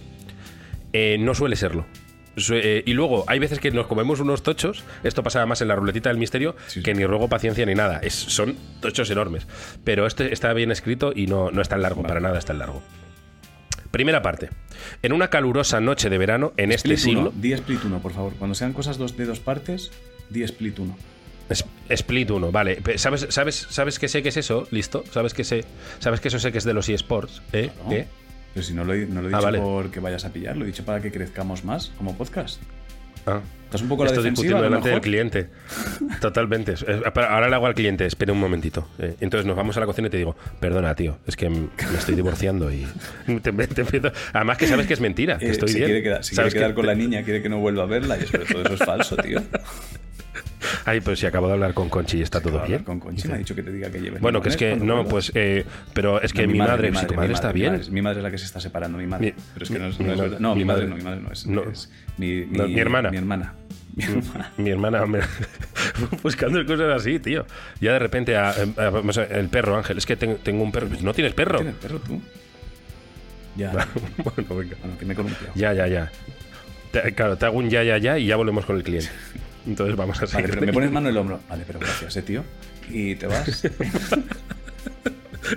eh, 0.93 1.19
no 1.21 1.35
suele 1.35 1.57
serlo. 1.57 1.87
Eh, 2.53 2.83
y 2.87 2.93
luego, 2.93 3.25
hay 3.27 3.39
veces 3.39 3.59
que 3.59 3.71
nos 3.71 3.87
comemos 3.87 4.21
unos 4.21 4.43
tochos, 4.43 4.85
esto 5.03 5.23
pasaba 5.23 5.47
más 5.47 5.61
en 5.63 5.69
la 5.69 5.75
ruletita 5.77 6.09
del 6.11 6.19
misterio, 6.19 6.55
Sí, 6.69 6.83
que 6.83 6.93
sí. 6.93 6.99
ni 6.99 7.05
ruego 7.05 7.29
paciencia 7.29 7.67
ni 7.67 7.75
nada. 7.75 7.99
Es, 8.03 8.15
son 8.15 8.57
tochos 8.81 9.11
enormes. 9.11 9.47
Pero 9.85 10.07
este 10.07 10.33
está 10.33 10.53
bien 10.53 10.71
escrito 10.71 11.13
y 11.15 11.27
no, 11.27 11.51
no 11.51 11.61
es 11.61 11.69
tan 11.69 11.83
largo, 11.83 12.03
para 12.03 12.21
nada 12.21 12.39
es 12.39 12.45
tan 12.45 12.59
largo. 12.59 12.83
Primera 13.91 14.23
parte. 14.23 14.51
En 15.03 15.13
una 15.13 15.29
calurosa 15.29 15.81
noche 15.81 16.09
de 16.11 16.19
verano, 16.19 16.53
en 16.57 16.71
este 16.73 16.95
Split 16.95 16.99
siglo. 17.17 17.33
Di 17.35 17.53
split 17.53 17.85
1, 17.85 17.99
por 18.01 18.13
favor. 18.13 18.35
Cuando 18.39 18.55
sean 18.55 18.73
cosas 18.73 18.99
dos, 18.99 19.17
de 19.17 19.25
dos 19.27 19.41
partes, 19.41 19.91
di 20.31 20.43
split 20.45 20.79
1. 20.79 20.97
Es- 21.49 21.65
Split 21.89 22.31
1, 22.31 22.53
vale. 22.53 22.79
¿Sabes, 22.97 23.27
sabes, 23.31 23.67
¿Sabes 23.69 23.99
que 23.99 24.07
sé 24.07 24.23
que 24.23 24.29
es 24.29 24.37
eso? 24.37 24.69
¿Listo? 24.71 25.03
¿Sabes 25.11 25.35
que 25.35 25.43
sé? 25.43 25.65
¿Sabes 25.99 26.21
que 26.21 26.29
eso 26.29 26.39
sé 26.39 26.53
que 26.53 26.59
es 26.59 26.65
de 26.65 26.73
los 26.75 26.89
eSports? 26.89 27.43
¿Eh? 27.53 27.71
¿Eh? 27.91 28.07
Pero 28.55 28.65
si 28.67 28.75
no 28.75 28.85
lo, 28.85 28.95
he- 28.95 29.07
no 29.07 29.23
lo 29.23 29.29
he 29.29 29.33
Ah, 29.33 29.37
dicho 29.39 29.43
vale. 29.47 29.59
porque 29.61 30.01
vayas 30.01 30.25
a 30.25 30.33
pillar, 30.33 30.57
lo 30.57 30.65
he 30.65 30.67
dicho 30.67 30.85
para 30.85 31.01
que 31.01 31.11
crezcamos 31.13 31.65
más 31.65 31.93
como 31.99 32.17
podcast. 32.17 32.61
Ah. 33.27 33.41
Estás 33.67 33.83
un 33.83 33.89
poco 33.89 34.03
a 34.03 34.07
la 34.07 34.11
Estoy 34.13 34.31
discutiendo 34.31 34.63
delante 34.63 34.89
del 34.89 35.01
cliente. 35.01 35.49
Totalmente. 36.21 36.75
Ahora 37.15 37.49
le 37.49 37.55
hago 37.55 37.67
al 37.67 37.75
cliente, 37.75 38.05
espere 38.07 38.33
un 38.33 38.41
momentito. 38.41 38.89
Eh, 38.99 39.15
Entonces 39.21 39.47
nos 39.47 39.55
vamos 39.57 39.77
a 39.77 39.81
la 39.81 39.87
cocina 39.87 40.09
y 40.09 40.11
te 40.11 40.17
digo, 40.17 40.35
perdona, 40.59 40.95
tío, 40.97 41.19
es 41.27 41.37
que 41.37 41.49
me 41.49 41.69
estoy 41.97 42.17
divorciando 42.17 42.73
y 42.73 42.85
te, 43.43 43.53
te 43.53 43.83
empiezo- 43.83 44.11
Además 44.33 44.59
que 44.59 44.67
sabes 44.67 44.87
que 44.89 44.95
es 44.95 45.01
mentira, 45.01 45.39
que 45.39 45.47
Eh, 45.47 45.51
estoy 45.51 45.73
bien. 45.73 45.85
quiere 45.85 46.03
quedar, 46.03 46.21
quiere 46.23 46.35
Sabes 46.35 46.55
quedar 46.55 46.71
que- 46.71 46.75
con 46.75 46.87
la 46.87 46.95
niña, 46.97 47.23
quiere 47.23 47.43
que 47.43 47.49
no 47.49 47.59
vuelva 47.61 47.85
a 47.85 47.87
verla 47.87 48.19
y 48.19 48.27
sobre 48.27 48.47
todo 48.47 48.63
eso 48.65 48.75
es 48.75 48.81
falso, 48.81 49.17
tío. 49.19 49.41
Ay, 50.85 51.01
pues 51.01 51.19
si 51.19 51.27
acabo 51.27 51.47
de 51.47 51.55
hablar 51.55 51.75
con 51.75 51.89
Conchi 51.89 52.19
y 52.19 52.23
está 52.23 52.41
todo 52.41 52.63
bien. 52.67 52.85
Con 52.85 53.01
Conchi 53.01 53.29
me 53.29 53.35
ha 53.35 53.39
dicho 53.39 53.55
que 53.55 53.63
te 53.63 53.73
diga 53.73 53.91
que 53.91 54.01
lleves 54.01 54.21
Bueno, 54.21 54.41
que 54.43 54.49
es 54.51 54.57
que, 54.57 54.77
no, 54.77 55.07
pues, 55.07 55.33
eh, 55.35 55.65
pero 55.95 56.21
es 56.21 56.33
que 56.33 56.47
No, 56.47 56.53
mi, 56.53 56.59
madre, 56.59 56.95
si 56.95 57.07
tu 57.07 57.15
madre 57.15 57.33
está 57.33 57.49
mi 57.53 57.61
bien. 57.61 57.73
madre- 57.75 57.91
mi 57.91 58.03
madre 58.03 58.19
es 58.19 58.23
la 58.25 58.31
que 58.31 58.39
se 58.39 58.45
está 58.45 58.61
separando, 58.61 58.99
mi 58.99 59.07
madre. 59.07 59.35
Pero 59.55 59.65
es 59.65 59.71
que 59.71 59.79
no 59.79 59.87
es, 59.87 59.99
no 60.01 60.07
verdad. 60.17 60.39
No, 60.41 60.55
mi 60.55 60.65
madre 60.65 60.87
no, 60.87 60.97
mi 60.97 61.03
madre 61.03 61.21
no 61.21 61.31
es. 61.33 61.47
no. 61.47 61.63
es 61.71 61.91
mi, 62.19 62.41
hermana. 62.79 63.11
Mi 63.11 63.17
hermana. 63.17 63.55
Mi 63.97 64.05
hermana. 64.05 64.53
Mi 64.57 64.71
hermana 64.71 65.07
me- 65.07 65.21
buscando 66.23 66.65
cosas 66.65 67.01
así, 67.01 67.19
tío. 67.19 67.45
Ya 67.81 67.93
de 67.95 67.99
repente, 67.99 68.37
a- 68.37 68.51
a- 68.51 68.91
vamos 68.91 69.19
a- 69.19 69.25
el 69.25 69.49
perro, 69.49 69.77
Ángel, 69.77 69.99
es 69.99 70.07
que 70.07 70.17
ten- 70.17 70.39
tengo 70.43 70.63
un 70.63 70.71
perro. 70.73 70.89
¿No 71.03 71.13
tienes 71.13 71.35
perro? 71.35 71.59
¿Tienes 71.59 71.77
perro 71.77 71.99
tú? 72.01 72.21
Ya. 73.57 73.73
bueno, 74.19 74.57
venga. 74.57 74.77
Bueno, 74.81 74.99
que 74.99 75.05
me 75.07 75.15
he. 75.15 75.59
Ya, 75.59 75.73
ya, 75.73 75.87
ya. 75.89 76.11
Te- 76.93 77.13
claro, 77.15 77.37
te 77.37 77.47
hago 77.47 77.59
un 77.59 77.69
ya, 77.69 77.83
ya, 77.83 77.99
ya 77.99 78.19
y 78.19 78.27
ya 78.27 78.37
volvemos 78.37 78.65
con 78.65 78.77
el 78.77 78.83
cliente. 78.85 79.11
Entonces 79.67 79.97
vamos 79.97 80.17
a 80.19 80.21
Vale, 80.23 80.31
seguir. 80.33 80.51
pero 80.51 80.67
me 80.67 80.73
pones 80.73 80.91
mano 80.91 81.09
en 81.09 81.15
el 81.15 81.19
hombro. 81.19 81.41
Vale, 81.49 81.65
pero 81.67 81.79
gracias, 81.79 82.17
eh, 82.17 82.23
tío. 82.23 82.45
Y 82.91 83.15
te 83.15 83.27
vas. 83.27 83.63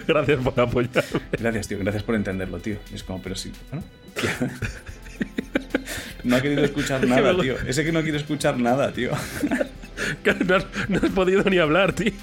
Gracias 0.07 0.39
por 0.39 0.59
apoyarme. 0.59 1.03
Gracias, 1.39 1.67
tío. 1.67 1.77
Gracias 1.79 2.03
por 2.03 2.15
entenderlo, 2.15 2.59
tío. 2.59 2.77
Es 2.93 3.03
como, 3.03 3.21
pero 3.21 3.35
sí. 3.35 3.51
Bueno. 3.71 3.85
No 6.23 6.37
ha 6.37 6.41
querido 6.41 6.63
escuchar 6.63 7.05
nada, 7.07 7.37
tío. 7.39 7.55
Ese 7.67 7.83
que 7.83 7.91
no 7.91 8.01
quiere 8.01 8.17
escuchar 8.17 8.57
nada, 8.57 8.93
tío. 8.93 9.11
No 10.47 10.55
has, 10.55 10.65
no 10.89 10.97
has 11.03 11.11
podido 11.11 11.43
ni 11.43 11.57
hablar, 11.57 11.93
tío. 11.93 12.13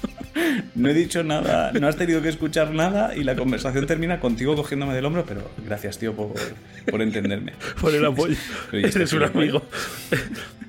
No 0.75 0.89
he 0.89 0.93
dicho 0.93 1.23
nada, 1.23 1.71
no 1.73 1.87
has 1.87 1.97
tenido 1.97 2.21
que 2.21 2.29
escuchar 2.29 2.71
nada 2.71 3.15
y 3.15 3.23
la 3.23 3.35
conversación 3.35 3.85
termina 3.85 4.19
contigo 4.19 4.55
cogiéndome 4.55 4.93
del 4.95 5.05
hombro, 5.05 5.23
pero 5.25 5.51
gracias, 5.65 5.99
tío, 5.99 6.15
por, 6.15 6.33
por 6.89 7.01
entenderme. 7.01 7.53
Por 7.79 7.93
el 7.93 8.03
apoyo. 8.05 8.35
Pero 8.71 8.81
¿y 8.81 8.85
esto 8.85 8.99
Eres 8.99 9.13
un 9.13 9.23
amigo. 9.23 9.63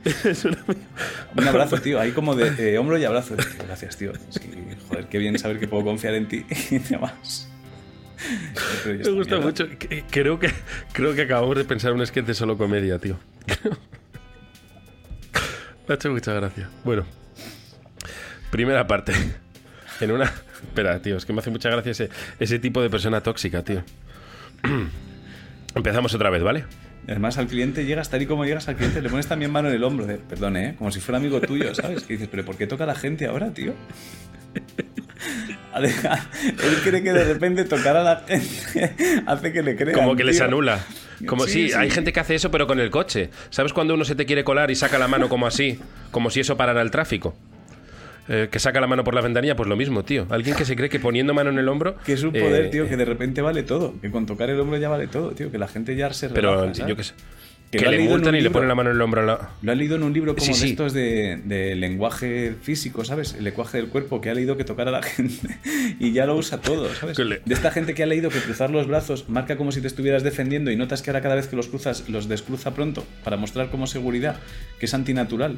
Un 1.36 1.46
abrazo, 1.48 1.78
tío, 1.78 2.00
ahí 2.00 2.11
como 2.12 2.34
de 2.34 2.72
eh, 2.74 2.78
hombro 2.78 2.98
y 2.98 3.05
abrazo. 3.05 3.36
Gracias, 3.66 3.96
tío. 3.96 4.12
Es 4.12 4.38
que, 4.38 4.48
joder, 4.88 5.07
qué 5.07 5.18
bien 5.18 5.38
saber 5.38 5.61
que 5.61 5.68
puedo 5.68 5.84
confiar 5.84 6.14
en 6.14 6.26
ti 6.28 6.44
y 6.70 6.78
ya 6.80 6.98
Me 6.98 8.96
gusta 9.11 9.36
mierda. 9.36 9.40
mucho. 9.40 9.68
Creo 10.11 10.38
que, 10.38 10.50
creo 10.92 11.14
que 11.14 11.22
acabamos 11.22 11.57
de 11.57 11.64
pensar 11.64 11.92
un 11.92 12.05
sketch 12.07 12.26
de 12.26 12.34
solo 12.34 12.59
comedia, 12.59 12.98
tío. 12.98 13.18
Me 15.88 15.94
ha 15.94 15.94
hecho 15.94 16.11
mucha 16.11 16.32
gracia. 16.32 16.68
Bueno. 16.84 17.05
Primera 18.50 18.86
parte. 18.86 19.12
En 20.00 20.11
una. 20.12 20.24
Espera, 20.24 21.00
tío, 21.00 21.16
es 21.16 21.24
que 21.26 21.32
me 21.32 21.40
hace 21.40 21.50
mucha 21.50 21.68
gracia 21.70 21.90
ese, 21.90 22.09
ese 22.38 22.59
tipo 22.61 22.80
de 22.82 22.88
persona 22.90 23.20
tóxica, 23.20 23.62
tío. 23.64 23.82
Empezamos 25.74 26.14
otra 26.14 26.30
vez, 26.30 26.42
¿vale? 26.42 26.64
Además, 27.09 27.38
al 27.38 27.48
cliente 27.48 27.84
llegas 27.84 28.11
tal 28.11 28.22
y 28.22 28.26
como 28.26 28.44
llegas 28.44 28.68
al 28.68 28.76
cliente, 28.76 29.03
le 29.03 29.09
pones 29.09 29.26
también 29.26 29.50
mano 29.50 29.68
en 29.68 29.74
el 29.74 29.84
hombro. 29.84 30.07
De, 30.07 30.16
Perdón, 30.16 30.57
¿eh? 30.57 30.74
Como 30.78 30.90
si 30.92 31.00
fuera 31.00 31.18
amigo 31.18 31.40
tuyo, 31.40 31.74
¿sabes? 31.74 32.05
Que 32.05 32.14
dices, 32.14 32.28
¿pero 32.30 32.44
por 32.44 32.57
qué 32.57 32.66
toca 32.66 32.84
a 32.84 32.86
la 32.86 32.94
gente 32.94 33.26
ahora, 33.26 33.53
tío? 33.53 33.74
Él 35.74 36.80
cree 36.84 37.03
que 37.03 37.12
de 37.12 37.24
repente 37.24 37.64
tocar 37.64 37.96
a 37.96 38.03
la 38.03 38.24
gente 38.26 38.94
hace 39.26 39.53
que 39.53 39.62
le 39.62 39.76
crea. 39.76 39.94
Como 39.94 40.14
que 40.14 40.24
les 40.24 40.40
anula. 40.40 40.84
Como 41.26 41.46
sí, 41.46 41.68
sí, 41.68 41.74
hay 41.74 41.90
gente 41.90 42.12
que 42.12 42.20
hace 42.20 42.34
eso, 42.34 42.50
pero 42.50 42.66
con 42.66 42.80
el 42.80 42.90
coche. 42.90 43.30
¿Sabes 43.50 43.72
cuando 43.72 43.94
uno 43.94 44.05
se 44.05 44.14
te 44.14 44.26
quiere 44.26 44.44
colar 44.44 44.70
y 44.70 44.74
saca 44.74 44.98
la 44.98 45.09
mano 45.09 45.28
como 45.28 45.46
así? 45.46 45.78
Como 46.11 46.30
si 46.30 46.40
eso 46.40 46.57
parara 46.57 46.82
el 46.82 46.90
tráfico. 46.90 47.34
Eh, 48.29 48.49
que 48.51 48.59
saca 48.59 48.81
la 48.81 48.87
mano 48.87 49.03
por 49.05 49.14
la 49.14 49.20
ventanilla, 49.20 49.57
pues 49.57 49.68
lo 49.68 49.77
mismo, 49.77 50.05
tío. 50.05 50.27
Alguien 50.31 50.57
que 50.57 50.64
se 50.64 50.77
cree 50.77 50.89
que 50.89 51.01
poniendo 51.01 51.35
mano 51.35 51.51
en 51.51 51.59
el 51.59 51.68
hombro. 51.68 51.97
Que 52.05 52.12
es 52.12 52.23
un 52.23 52.33
poder, 52.33 52.66
eh, 52.66 52.68
tío, 52.68 52.89
que 52.89 52.97
de 52.97 53.05
repente 53.05 53.43
vale 53.43 53.62
todo. 53.62 53.95
Que 54.01 54.11
con 54.11 54.27
tocar 54.27 54.51
el 54.51 54.61
hombro 54.61 54.79
ya 54.79 54.89
vale 54.89 55.09
todo, 55.09 55.33
tío. 55.33 55.51
Que 55.51 55.59
la 55.59 55.68
gente 55.68 55.97
ya 55.97 56.12
se 56.12 56.29
relaja, 56.29 56.73
Pero 56.73 56.89
yo 56.89 56.97
qué 56.97 57.05
sé. 57.05 57.14
Que, 57.73 57.87
le 57.87 58.01
multan 58.01 58.35
y 58.35 58.43
le 58.43 58.51
ponen 58.51 58.68
la 58.68 58.75
mano 58.75 58.91
en 58.91 58.97
el 58.97 59.03
hombro. 59.03 59.25
La... 59.25 59.49
Lo 59.62 59.73
ha 59.73 59.75
leído 59.75 59.97
en 59.97 60.03
un 60.03 60.12
libro 60.12 60.37
como 60.37 60.55
de 60.55 60.66
estos 60.66 60.93
de, 60.93 61.75
lenguaje 61.75 62.55
físico, 62.61 63.03
¿sabes? 63.03 63.33
El 63.33 63.45
lenguaje 63.45 63.79
del 63.79 63.89
cuerpo, 63.89 64.20
que 64.20 64.29
ha 64.29 64.35
leído 64.35 64.59
que 64.59 64.64
tocar 64.64 64.89
a 64.89 64.91
la 64.91 65.03
gente 65.03 65.59
y 65.99 66.12
ya 66.12 66.27
lo 66.27 66.37
usa 66.37 66.61
todo, 66.61 66.95
¿sabes? 66.95 67.16
De 67.16 67.41
esta 67.47 67.70
gente 67.70 67.95
que 67.95 68.03
ha 68.03 68.07
leído 68.07 68.29
que 68.29 68.41
cruzar 68.41 68.68
los 68.68 68.87
brazos 68.87 69.31
marca 69.31 69.57
como 69.57 69.73
si 69.73 69.81
te 69.81 69.87
estuvieras 69.87 70.23
defendiendo 70.23 70.70
y 70.70 70.77
notas 70.77 71.01
que 71.01 71.09
ahora 71.09 71.23
cada 71.23 71.35
vez 71.35 71.49
que 71.49 71.57
los 71.57 71.68
cruzas 71.68 72.11
los 72.11 72.29
descruza 72.29 72.75
pronto 72.75 73.07
para 73.25 73.39
mostrar 73.39 73.70
como 73.70 73.87
seguridad, 73.87 74.37
que 74.79 74.85
es 74.85 74.93
antinatural 74.93 75.57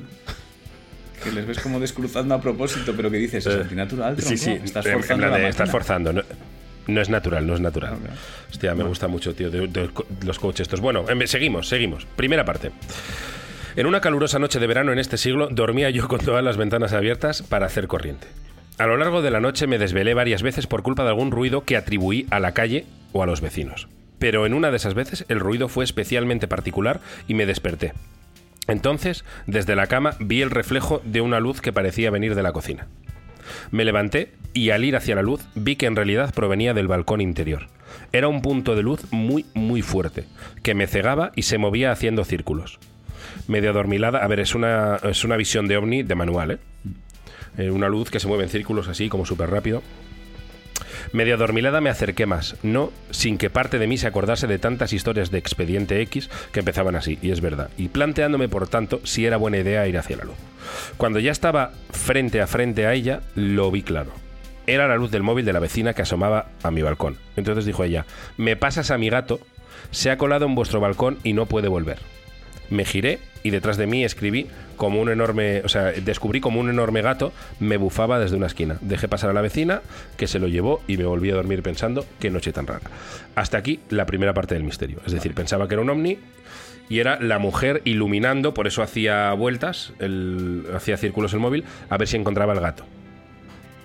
que 1.25 1.33
les 1.33 1.47
ves 1.47 1.59
como 1.59 1.81
descruzando 1.81 2.35
a 2.35 2.41
propósito, 2.41 2.95
pero 2.95 3.11
que 3.11 3.17
dices, 3.17 3.47
es 3.47 3.55
eh, 3.55 3.61
antinatural, 3.63 4.17
tronco? 4.17 4.31
Sí, 4.31 4.37
sí, 4.37 4.61
estás 4.63 4.87
forzando. 4.87 5.27
La 5.27 5.49
estás 5.49 5.71
forzando. 5.71 6.13
No, 6.87 7.01
es 7.01 7.09
natural, 7.09 7.47
no 7.47 7.55
es 7.55 7.61
natural. 7.61 7.97
Hostia, 8.51 8.75
me 8.75 8.85
gusta 8.85 9.09
mucho, 9.09 9.35
tío, 9.35 9.51
de, 9.51 9.91
los 10.25 10.39
coches 10.39 10.61
estos. 10.67 10.81
Bueno, 10.81 11.05
em, 11.09 11.27
seguimos, 11.27 11.69
seguimos. 11.69 12.07
Primera 12.17 12.45
parte. 12.45 12.71
En 13.77 13.87
una 13.87 14.01
calurosa 14.01 14.39
noche 14.39 14.61
de 14.61 14.67
verano 14.67 14.93
en 14.93 14.99
este 14.99 15.17
siglo, 15.17 15.49
dormía 15.51 15.91
yo 15.91 16.07
con 16.07 16.21
todas 16.21 16.45
las 16.45 16.57
ventanas 16.57 16.93
abiertas 16.93 17.43
para 17.43 17.67
hacer 17.67 17.89
corriente. 17.89 18.29
A 18.79 18.87
lo 18.87 18.97
largo 18.97 19.23
de 19.23 19.31
la 19.31 19.41
noche 19.41 19.67
me 19.67 19.79
desvelé 19.79 20.15
varias 20.15 20.43
veces 20.43 20.67
por 20.67 20.83
culpa 20.83 21.05
de 21.05 21.09
algún 21.09 21.31
ruido 21.31 21.65
que 21.65 21.77
atribuí 21.77 22.27
a 22.31 22.39
la 22.39 22.53
calle 22.53 22.87
o 23.13 23.23
a 23.23 23.27
los 23.27 23.41
vecinos. 23.41 23.89
Pero 24.19 24.47
en 24.47 24.55
una 24.55 24.71
de 24.71 24.77
esas 24.77 24.95
veces 24.95 25.25
el 25.29 25.41
ruido 25.41 25.69
fue 25.69 25.85
especialmente 25.85 26.49
particular 26.49 27.01
y 27.27 27.35
me 27.35 27.47
desperté. 27.47 27.95
Entonces, 28.67 29.25
desde 29.47 29.77
la 29.77 29.87
cama 29.87 30.17
vi 30.21 30.43
el 30.43 30.51
reflejo 30.51 31.03
de 31.05 31.21
una 31.21 31.41
luz 31.41 31.61
que 31.61 31.73
parecía 31.73 32.11
venir 32.11 32.35
de 32.35 32.43
la 32.43 32.53
cocina. 32.53 32.87
Me 33.71 33.85
levanté 33.85 34.33
y 34.55 34.71
al 34.71 34.85
ir 34.85 34.97
hacia 34.97 35.17
la 35.17 35.23
luz 35.23 35.43
vi 35.55 35.77
que 35.77 35.87
en 35.87 35.97
realidad 35.97 36.33
provenía 36.35 36.75
del 36.75 36.89
balcón 36.89 37.21
interior. 37.21 37.69
Era 38.13 38.29
un 38.29 38.43
punto 38.43 38.75
de 38.75 38.83
luz 38.83 39.01
muy, 39.11 39.45
muy 39.55 39.83
fuerte, 39.83 40.25
que 40.63 40.75
me 40.75 40.87
cegaba 40.87 41.33
y 41.37 41.43
se 41.43 41.59
movía 41.59 41.93
haciendo 41.93 42.25
círculos. 42.25 42.79
Medio 43.49 43.71
adormilada, 43.71 44.25
a 44.25 44.27
ver, 44.27 44.41
es 44.41 44.55
una, 44.55 44.97
es 45.03 45.25
una 45.25 45.37
visión 45.37 45.69
de 45.69 45.77
ovni 45.77 46.03
de 46.03 46.15
manual, 46.15 46.53
¿eh? 46.53 46.59
eh 47.59 47.71
una 47.71 47.89
luz 47.89 48.11
que 48.11 48.21
se 48.21 48.29
mueve 48.29 48.45
en 48.45 48.51
círculos 48.51 48.89
así, 48.89 49.09
como 49.09 49.27
súper 49.27 49.51
rápido. 49.51 49.83
Medio 51.13 51.35
adormilada 51.35 51.81
me 51.81 51.91
acerqué 51.91 52.27
más, 52.27 52.57
no 52.63 52.93
sin 53.11 53.39
que 53.39 53.51
parte 53.51 53.79
de 53.79 53.87
mí 53.87 53.99
se 53.99 54.07
acordase 54.07 54.47
de 54.47 54.59
tantas 54.59 54.93
historias 54.93 55.31
de 55.31 55.39
Expediente 55.39 56.01
X 56.03 56.31
que 56.53 56.61
empezaban 56.61 56.97
así, 56.97 57.19
y 57.23 57.31
es 57.31 57.41
verdad, 57.41 57.71
y 57.77 57.89
planteándome 57.89 58.49
por 58.49 58.69
tanto 58.69 59.01
si 59.05 59.27
era 59.27 59.37
buena 59.37 59.59
idea 59.59 59.87
ir 59.87 59.99
hacia 59.99 60.17
la 60.17 60.25
luz. 60.25 60.37
Cuando 60.97 61.19
ya 61.19 61.33
estaba 61.33 61.73
frente 61.91 62.41
a 62.41 62.47
frente 62.47 62.87
a 62.87 62.95
ella, 62.95 63.21
lo 63.35 63.71
vi 63.71 63.83
claro. 63.83 64.13
Era 64.67 64.89
la 64.89 64.97
luz 64.97 65.11
del 65.11 65.23
móvil 65.23 65.45
de 65.45 65.53
la 65.53 65.61
vecina 65.61 65.93
que 65.93 66.03
asomaba 66.03 66.47
a 66.63 66.71
mi 66.71 66.81
balcón. 66.83 67.19
Entonces 67.37 67.67
dijo 67.67 67.85
ella, 67.85 68.07
me 68.37 68.57
pasas 68.57 68.91
a 68.91 68.99
mi 68.99 69.11
gato, 69.11 69.41
se 69.91 70.11
ha 70.11 70.17
colado 70.17 70.47
en 70.47 70.55
vuestro 70.55 70.81
balcón 70.81 71.19
y 71.23 71.35
no 71.35 71.47
puede 71.47 71.69
volver. 71.69 71.99
Me 72.71 72.85
giré 72.85 73.19
y 73.45 73.51
detrás 73.51 73.77
de 73.77 73.87
mí 73.87 74.05
escribí 74.05 74.49
como 74.77 75.01
un 75.01 75.11
enorme, 75.11 75.61
o 75.65 75.69
sea, 75.69 75.93
descubrí 75.93 76.41
como 76.41 76.59
un 76.59 76.71
enorme 76.71 77.03
gato 77.03 77.33
me 77.61 77.77
bufaba 77.77 78.19
desde 78.19 78.37
una 78.37 78.47
esquina. 78.47 78.79
Dejé 78.81 79.07
pasar 79.07 79.31
a 79.31 79.33
la 79.35 79.43
vecina, 79.43 79.83
que 80.17 80.27
se 80.27 80.39
lo 80.39 80.49
llevó 80.49 80.81
y 80.89 80.97
me 80.97 81.05
volví 81.05 81.31
a 81.31 81.35
dormir 81.35 81.63
pensando 81.63 82.07
qué 82.19 82.31
noche 82.31 82.53
tan 82.53 82.67
rara. 82.67 82.91
Hasta 83.35 83.59
aquí 83.59 83.81
la 83.91 84.07
primera 84.07 84.33
parte 84.33 84.55
del 84.55 84.65
misterio. 84.65 84.99
Es 85.07 85.13
decir, 85.13 85.35
pensaba 85.35 85.69
que 85.69 85.75
era 85.75 85.83
un 85.83 85.91
ovni 85.91 86.19
y 86.89 87.01
era 87.01 87.21
la 87.21 87.39
mujer 87.39 87.83
iluminando, 87.85 88.55
por 88.55 88.67
eso 88.67 88.83
hacía 88.83 89.31
vueltas, 89.35 89.93
hacía 90.75 90.97
círculos 90.97 91.35
el 91.35 91.41
móvil, 91.41 91.65
a 91.91 91.99
ver 91.99 92.09
si 92.09 92.17
encontraba 92.17 92.55
el 92.55 92.61
gato. 92.61 92.87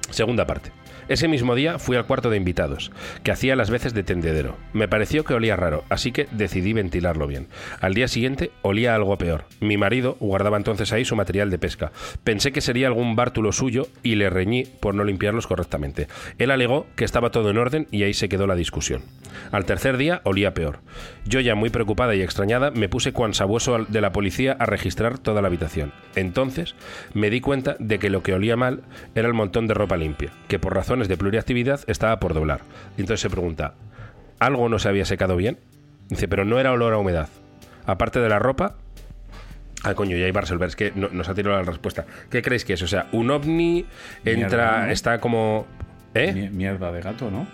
Segunda 0.10 0.48
parte. 0.48 0.72
Ese 1.10 1.28
mismo 1.28 1.56
día 1.56 1.80
fui 1.80 1.98
al 1.98 2.06
cuarto 2.06 2.30
de 2.30 2.38
invitados, 2.38 2.92
que 3.24 3.32
hacía 3.32 3.56
las 3.56 3.72
veces 3.72 3.96
de 3.96 4.04
tendedero. 4.04 4.58
Me 4.74 4.88
pareció 4.88 5.24
que 5.24 5.34
olía 5.34 5.56
raro, 5.56 5.84
así 5.90 6.12
que 6.12 6.28
decidí 6.30 6.72
ventilarlo 6.74 7.26
bien. 7.26 7.48
Al 7.82 7.96
día 7.96 8.08
siguiente 8.08 8.52
olía 8.62 8.94
algo 8.94 9.18
peor. 9.18 9.46
Mi 9.60 9.76
marido 9.76 10.18
guardaba 10.20 10.58
entonces 10.58 10.94
ahí 10.94 11.06
su 11.06 11.16
material 11.16 11.50
de 11.50 11.58
pesca. 11.58 11.92
Pensé 12.24 12.52
que 12.52 12.62
sería 12.62 12.86
algún 12.86 13.16
bártulo 13.16 13.52
suyo 13.52 13.88
y 14.04 14.16
le 14.16 14.30
reñí 14.30 14.66
por 14.66 14.94
no 14.94 15.04
limpiarlos 15.04 15.48
correctamente. 15.48 16.08
Él 16.38 16.52
alegó 16.52 16.86
que 16.96 17.06
estaba 17.06 17.32
todo 17.32 17.50
en 17.50 17.58
orden 17.58 17.88
y 17.90 18.04
ahí 18.04 18.14
se 18.14 18.30
quedó 18.30 18.46
la 18.46 18.54
discusión. 18.54 19.02
Al 19.52 19.66
tercer 19.66 19.98
día 19.98 20.22
olía 20.26 20.54
peor. 20.54 20.80
Yo 21.26 21.40
ya 21.40 21.56
muy 21.56 21.72
preocupada 21.72 22.14
y 22.14 22.22
extrañada 22.22 22.70
me 22.70 22.88
puse 22.88 23.14
cuan 23.14 23.34
sabueso 23.34 23.84
de 23.84 24.02
la 24.02 24.12
policía 24.12 24.56
a 24.60 24.68
registrar 24.68 25.18
toda 25.18 25.42
la 25.42 25.48
habitación. 25.48 25.92
Entonces 26.16 26.76
me 27.16 27.32
di 27.32 27.42
cuenta 27.42 27.78
de 27.80 27.98
que 27.98 28.12
lo 28.12 28.22
que 28.22 28.36
olía 28.36 28.56
mal 28.56 28.84
era 29.16 29.28
el 29.28 29.34
montón 29.34 29.66
de 29.66 29.74
ropa 29.74 29.98
limpia, 29.98 30.32
que 30.48 30.60
por 30.60 30.76
razón 30.76 30.99
de 31.08 31.18
pluriactividad 31.18 31.82
estaba 31.88 32.20
por 32.20 32.34
doblar. 32.34 32.62
Y 32.98 33.02
entonces 33.02 33.22
se 33.22 33.30
pregunta, 33.30 33.74
¿algo 34.40 34.70
no 34.70 34.80
se 34.80 34.90
había 34.90 35.06
secado 35.06 35.36
bien? 35.36 35.58
Dice, 36.10 36.28
pero 36.28 36.46
no 36.46 36.60
era 36.60 36.72
olor 36.72 36.94
a 36.94 36.98
humedad. 36.98 37.30
Aparte 37.86 38.20
de 38.20 38.30
la 38.30 38.40
ropa, 38.40 38.76
Ah, 39.84 39.94
coño, 39.94 40.18
ya 40.18 40.28
iba 40.28 40.40
a 40.40 40.42
resolver, 40.42 40.68
es 40.68 40.76
que 40.76 40.92
no, 40.94 41.08
nos 41.10 41.30
ha 41.30 41.34
tirado 41.34 41.56
la 41.56 41.64
respuesta. 41.64 42.06
¿Qué 42.30 42.42
creéis 42.42 42.66
que 42.66 42.74
es? 42.74 42.82
O 42.82 42.88
sea, 42.88 43.08
un 43.14 43.32
ovni 43.32 43.86
entra, 44.26 44.92
está 44.92 45.20
como. 45.20 45.66
¿Eh? 46.14 46.50
Mierda 46.52 46.92
de 46.92 47.02
gato, 47.02 47.32
¿no? 47.32 47.48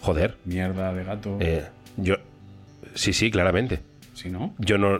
Joder. 0.00 0.36
Mierda 0.44 0.92
de 0.92 1.04
gato. 1.04 1.36
Eh, 1.40 1.64
yo. 1.96 2.16
Sí, 2.94 3.12
sí, 3.12 3.30
claramente. 3.30 3.80
¿Sí, 4.14 4.30
no? 4.30 4.54
Yo 4.58 4.78
no. 4.78 4.98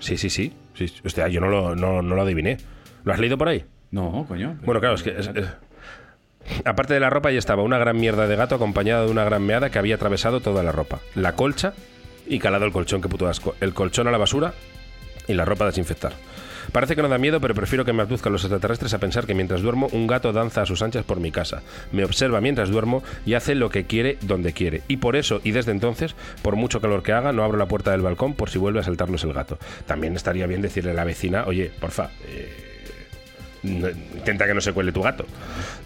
Sí, 0.00 0.16
sí, 0.16 0.30
sí. 0.30 0.52
sí. 0.74 0.92
Hostia, 1.04 1.28
yo 1.28 1.40
no 1.40 1.48
lo, 1.48 1.76
no, 1.76 2.02
lo 2.02 2.22
adiviné. 2.22 2.56
¿Lo 3.04 3.12
has 3.12 3.20
leído 3.20 3.38
por 3.38 3.48
ahí? 3.48 3.64
No, 3.92 4.24
coño. 4.26 4.58
Bueno, 4.64 4.80
claro, 4.80 4.96
es 4.96 5.02
que. 5.02 5.14
Aparte 6.64 6.94
de 6.94 7.00
la 7.00 7.10
ropa, 7.10 7.30
ya 7.30 7.38
estaba 7.38 7.62
una 7.62 7.78
gran 7.78 7.98
mierda 7.98 8.26
de 8.26 8.36
gato 8.36 8.54
acompañada 8.54 9.04
de 9.04 9.10
una 9.10 9.24
gran 9.24 9.42
meada 9.42 9.70
que 9.70 9.78
había 9.78 9.96
atravesado 9.96 10.40
toda 10.40 10.62
la 10.62 10.72
ropa. 10.72 11.00
La 11.14 11.34
colcha 11.34 11.74
y 12.26 12.38
calado 12.38 12.64
el 12.64 12.72
colchón, 12.72 13.00
que 13.00 13.08
puto 13.08 13.28
asco. 13.28 13.54
El 13.60 13.74
colchón 13.74 14.08
a 14.08 14.10
la 14.10 14.18
basura 14.18 14.54
y 15.26 15.34
la 15.34 15.44
ropa 15.44 15.64
a 15.64 15.68
desinfectar. 15.68 16.12
Parece 16.72 16.94
que 16.94 17.02
no 17.02 17.08
da 17.08 17.18
miedo, 17.18 17.40
pero 17.40 17.54
prefiero 17.54 17.84
que 17.84 17.92
me 17.92 18.02
abduzcan 18.02 18.32
los 18.32 18.44
extraterrestres 18.44 18.94
a 18.94 18.98
pensar 18.98 19.26
que 19.26 19.34
mientras 19.34 19.60
duermo, 19.60 19.88
un 19.92 20.06
gato 20.06 20.32
danza 20.32 20.62
a 20.62 20.66
sus 20.66 20.82
anchas 20.82 21.04
por 21.04 21.18
mi 21.18 21.32
casa. 21.32 21.62
Me 21.90 22.04
observa 22.04 22.40
mientras 22.40 22.68
duermo 22.68 23.02
y 23.26 23.34
hace 23.34 23.54
lo 23.54 23.70
que 23.70 23.84
quiere 23.84 24.18
donde 24.20 24.52
quiere. 24.52 24.82
Y 24.86 24.98
por 24.98 25.16
eso, 25.16 25.40
y 25.42 25.50
desde 25.50 25.72
entonces, 25.72 26.14
por 26.42 26.54
mucho 26.54 26.80
calor 26.80 27.02
que 27.02 27.12
haga, 27.12 27.32
no 27.32 27.42
abro 27.42 27.58
la 27.58 27.66
puerta 27.66 27.90
del 27.90 28.02
balcón 28.02 28.34
por 28.34 28.50
si 28.50 28.58
vuelve 28.58 28.80
a 28.80 28.84
saltarnos 28.84 29.24
el 29.24 29.32
gato. 29.32 29.58
También 29.86 30.14
estaría 30.14 30.46
bien 30.46 30.62
decirle 30.62 30.92
a 30.92 30.94
la 30.94 31.04
vecina, 31.04 31.44
oye, 31.46 31.72
porfa, 31.80 32.10
eh, 32.28 32.69
intenta 33.62 34.46
que 34.46 34.54
no 34.54 34.60
se 34.60 34.72
cuele 34.72 34.92
tu 34.92 35.02
gato. 35.02 35.26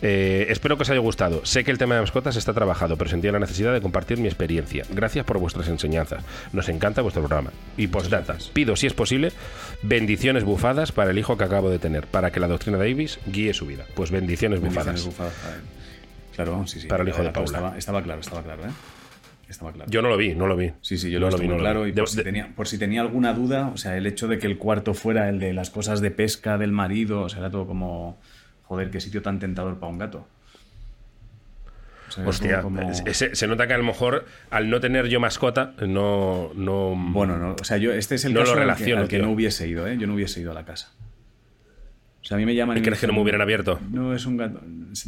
Eh, 0.03 0.47
espero 0.49 0.77
que 0.77 0.83
os 0.83 0.91
haya 0.91 1.01
gustado. 1.01 1.45
Sé 1.45 1.65
que 1.65 1.71
el 1.71 1.79
tema 1.79 1.95
de 1.95 2.03
mascotas 2.03 2.37
está 2.37 2.53
trabajado, 2.53 2.97
pero 2.97 3.11
sentía 3.11 3.33
la 3.33 3.39
necesidad 3.39 3.73
de 3.73 3.81
compartir 3.81 4.19
mi 4.19 4.29
experiencia. 4.29 4.85
Gracias 4.91 5.25
por 5.25 5.39
vuestras 5.39 5.69
enseñanzas. 5.69 6.25
Nos 6.53 6.69
encanta 6.69 7.03
vuestro 7.03 7.23
programa. 7.23 7.51
Y 7.77 7.89
postdata, 7.89 8.37
pido, 8.53 8.77
si 8.77 8.87
es 8.87 8.95
posible, 8.95 9.33
bendiciones 9.83 10.45
bufadas 10.45 10.93
para 10.93 11.11
el 11.11 11.19
hijo 11.19 11.37
que 11.37 11.45
acabo 11.45 11.71
de 11.71 11.79
tener, 11.79 12.07
para 12.07 12.31
que 12.31 12.41
la 12.41 12.49
doctrina 12.49 12.79
Davis 12.79 13.19
guíe 13.27 13.55
su 13.55 13.67
vida. 13.67 13.85
Pues 13.95 14.11
bendiciones, 14.11 14.61
bufadas. 14.61 15.09
Claro, 16.35 16.67
sí, 16.67 16.81
sí. 16.81 16.89
Para 16.89 17.03
el 17.03 17.09
hijo 17.09 17.23
de 17.23 17.31
Paula. 17.31 17.75
Estaba, 17.77 18.03
claro, 18.03 18.21
estaba 18.21 18.43
claro, 18.43 18.65
¿eh? 18.65 18.73
Yo 19.89 20.03
no 20.03 20.09
lo 20.09 20.17
vi, 20.17 20.35
no 20.35 20.47
lo 20.47 20.57
vi. 20.57 20.73
Sí, 20.81 20.99
sí, 20.99 21.11
yo 21.11 21.21
lo, 21.21 21.29
vi, 21.37 21.49
claro. 21.49 21.87
Y 21.87 21.93
por, 21.93 22.09
si 22.09 22.23
tenía, 22.23 22.53
por, 22.55 22.69
si 22.69 22.79
tenía, 22.79 23.01
alguna 23.01 23.33
duda, 23.33 23.69
o 23.69 23.77
sea, 23.77 23.97
el 23.97 24.07
hecho 24.07 24.29
de 24.29 24.39
que 24.39 24.47
el 24.47 24.59
cuarto 24.59 24.95
fuera 24.95 25.29
el 25.29 25.39
de 25.39 25.53
las 25.53 25.71
cosas 25.71 26.01
de 26.01 26.11
pesca 26.11 26.59
del 26.59 26.73
marido, 26.73 27.23
o 27.23 27.29
sea, 27.29 27.41
era 27.41 27.51
todo 27.51 27.67
como, 27.67 28.19
joder, 28.65 28.91
qué 28.91 29.01
sitio 29.01 29.23
tan 29.23 29.39
tentador 29.39 29.79
para 29.79 29.93
un 29.93 29.99
gato. 29.99 30.27
Hostia, 32.25 32.63
se, 33.13 33.47
nota 33.47 33.67
que 33.67 33.75
a 33.75 33.79
lo 33.79 33.85
mejor 33.85 34.27
al 34.51 34.71
no 34.71 34.81
tener 34.81 35.09
yo 35.09 35.19
mascota, 35.21 35.75
no. 35.81 36.53
no 36.55 36.95
bueno, 36.97 37.39
no, 37.39 37.57
o 37.61 37.65
sea, 37.65 37.77
yo, 37.77 37.93
este 37.93 38.15
es 38.15 38.25
el 38.25 38.35
caso 38.35 38.55
al 38.55 39.09
que, 39.09 39.19
no 39.19 39.31
hubiese 39.31 39.67
ido, 39.67 39.87
¿eh? 39.87 39.97
Yo 39.99 40.07
no 40.07 40.15
hubiese 40.15 40.41
ido 40.41 40.53
a 40.53 40.55
la 40.55 40.65
casa. 40.65 40.93
O 42.23 42.27
sea, 42.27 42.37
a 42.37 42.39
mí 42.39 42.47
me 42.47 42.55
llaman. 42.55 42.79
¿Y 42.79 42.83
crees 42.83 43.01
que 43.01 43.07
no 43.07 43.13
me 43.13 43.21
hubieran 43.21 43.41
abierto? 43.41 43.81
No, 43.91 44.15
es 44.15 44.27
un 44.27 44.37
gato. 44.37 44.61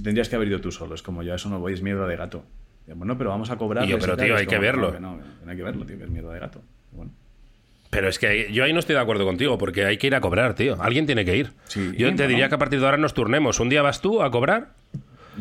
Tendrías 0.02 0.28
que 0.28 0.36
haber 0.36 0.48
ido 0.48 0.60
tú 0.60 0.72
solo, 0.72 0.94
es 0.94 1.02
como 1.02 1.22
yo, 1.22 1.34
eso 1.34 1.48
no 1.48 1.60
voy, 1.60 1.74
es 1.74 1.82
mierda 1.82 2.06
de 2.06 2.16
gato. 2.16 2.44
Bueno, 2.94 3.18
pero 3.18 3.30
vamos 3.30 3.50
a 3.50 3.56
cobrar. 3.56 3.86
pero 4.00 4.16
tío, 4.16 4.36
hay 4.36 4.46
que 4.46 4.58
verlo. 4.58 4.98
No, 5.00 5.18
hay 5.46 5.56
que 5.56 5.62
verlo, 5.62 5.84
tío, 5.84 5.98
que 5.98 6.04
es 6.04 6.10
miedo 6.10 6.30
de 6.30 6.38
gato. 6.38 6.62
Pero 7.90 8.08
es 8.08 8.18
que 8.18 8.52
yo 8.52 8.64
ahí 8.64 8.72
no 8.72 8.80
estoy 8.80 8.94
de 8.94 9.00
acuerdo 9.00 9.24
contigo, 9.24 9.58
porque 9.58 9.84
hay 9.86 9.96
que 9.96 10.08
ir 10.08 10.14
a 10.14 10.20
cobrar, 10.20 10.54
tío. 10.54 10.76
Alguien 10.82 11.06
tiene 11.06 11.24
que 11.24 11.36
ir. 11.36 11.52
yo 11.96 12.14
te 12.14 12.26
diría 12.28 12.48
que 12.48 12.54
a 12.54 12.58
partir 12.58 12.78
de 12.80 12.84
ahora 12.84 12.98
nos 12.98 13.14
turnemos. 13.14 13.58
Un 13.60 13.68
día 13.68 13.82
vas 13.82 14.00
tú 14.00 14.22
a 14.22 14.30
cobrar 14.30 14.70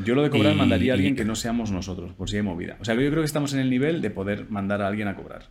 Yo 0.04 0.14
lo 0.16 0.24
de 0.24 0.30
cobrar 0.30 0.54
Y- 0.54 0.58
mandaría 0.58 0.94
a 0.94 0.96
alguien 0.96 1.16
que 1.16 1.26
no 1.26 1.36
seamos 1.36 1.72
nosotros, 1.72 2.14
por 2.14 2.30
si 2.30 2.36
hay 2.38 2.42
movida. 2.44 2.78
O 2.80 2.86
sea, 2.86 2.96
yo 2.96 3.10
creo 3.10 3.22
que 3.22 3.26
estamos 3.26 3.54
en 3.54 3.60
el 3.60 3.70
nivel 3.70 4.02
de 4.02 4.10
poder 4.12 4.46
mandar 4.50 4.82
a 4.82 4.88
alguien 4.88 5.08
a 5.08 5.16
cobrar. 5.16 5.44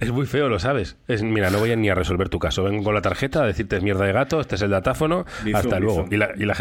Es 0.00 0.10
muy 0.10 0.26
feo, 0.26 0.48
lo 0.48 0.58
sabes. 0.58 0.96
Es, 1.06 1.22
mira, 1.22 1.50
no 1.50 1.58
voy 1.58 1.74
ni 1.76 1.88
a 1.88 1.94
resolver 1.94 2.28
tu 2.28 2.38
caso. 2.40 2.64
Vengo 2.64 2.82
con 2.82 2.94
la 2.94 3.02
tarjeta 3.02 3.44
a 3.44 3.46
decirte 3.46 3.76
es 3.76 3.82
mierda 3.82 4.04
de 4.04 4.12
gato, 4.12 4.40
este 4.40 4.56
es 4.56 4.62
el 4.62 4.70
datáfono, 4.70 5.24
hasta 5.54 5.78
luego. 5.78 6.06
Y 6.10 6.16
la, 6.16 6.30
y 6.36 6.44
la 6.44 6.56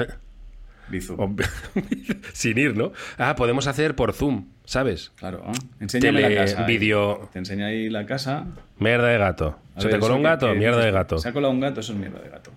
Bizum. 0.92 1.36
Sin 2.34 2.58
ir, 2.58 2.76
¿no? 2.78 2.92
Ah, 3.18 3.36
podemos 3.36 3.68
hacer 3.68 3.96
por 3.96 4.14
Zoom, 4.14 4.46
¿sabes? 4.66 5.12
Claro. 5.16 5.44
¿eh? 5.48 5.52
Enséñame 5.80 6.22
Tele- 6.22 6.36
la 6.36 6.42
casa. 6.46 6.66
vídeo- 6.66 7.30
Te 7.34 7.40
enseña 7.40 7.68
ahí 7.68 7.90
la 7.90 8.06
casa. 8.06 8.46
Mierda 8.78 9.08
de 9.08 9.18
gato. 9.18 9.58
A 9.76 9.82
¿Se 9.82 9.88
ver, 9.88 9.96
te 9.96 10.00
coló 10.02 10.16
un 10.16 10.24
gato? 10.24 10.52
que 10.52 10.60
Mierda 10.60 10.84
de 10.84 10.92
gato. 10.92 11.18
Se 11.18 11.30
ha 11.30 11.34
colado 11.34 11.54
un 11.54 11.60
gato, 11.60 11.80
eso 11.80 11.94
es 11.94 12.00
mierda 12.00 12.20
de 12.20 12.30
gato. 12.30 12.52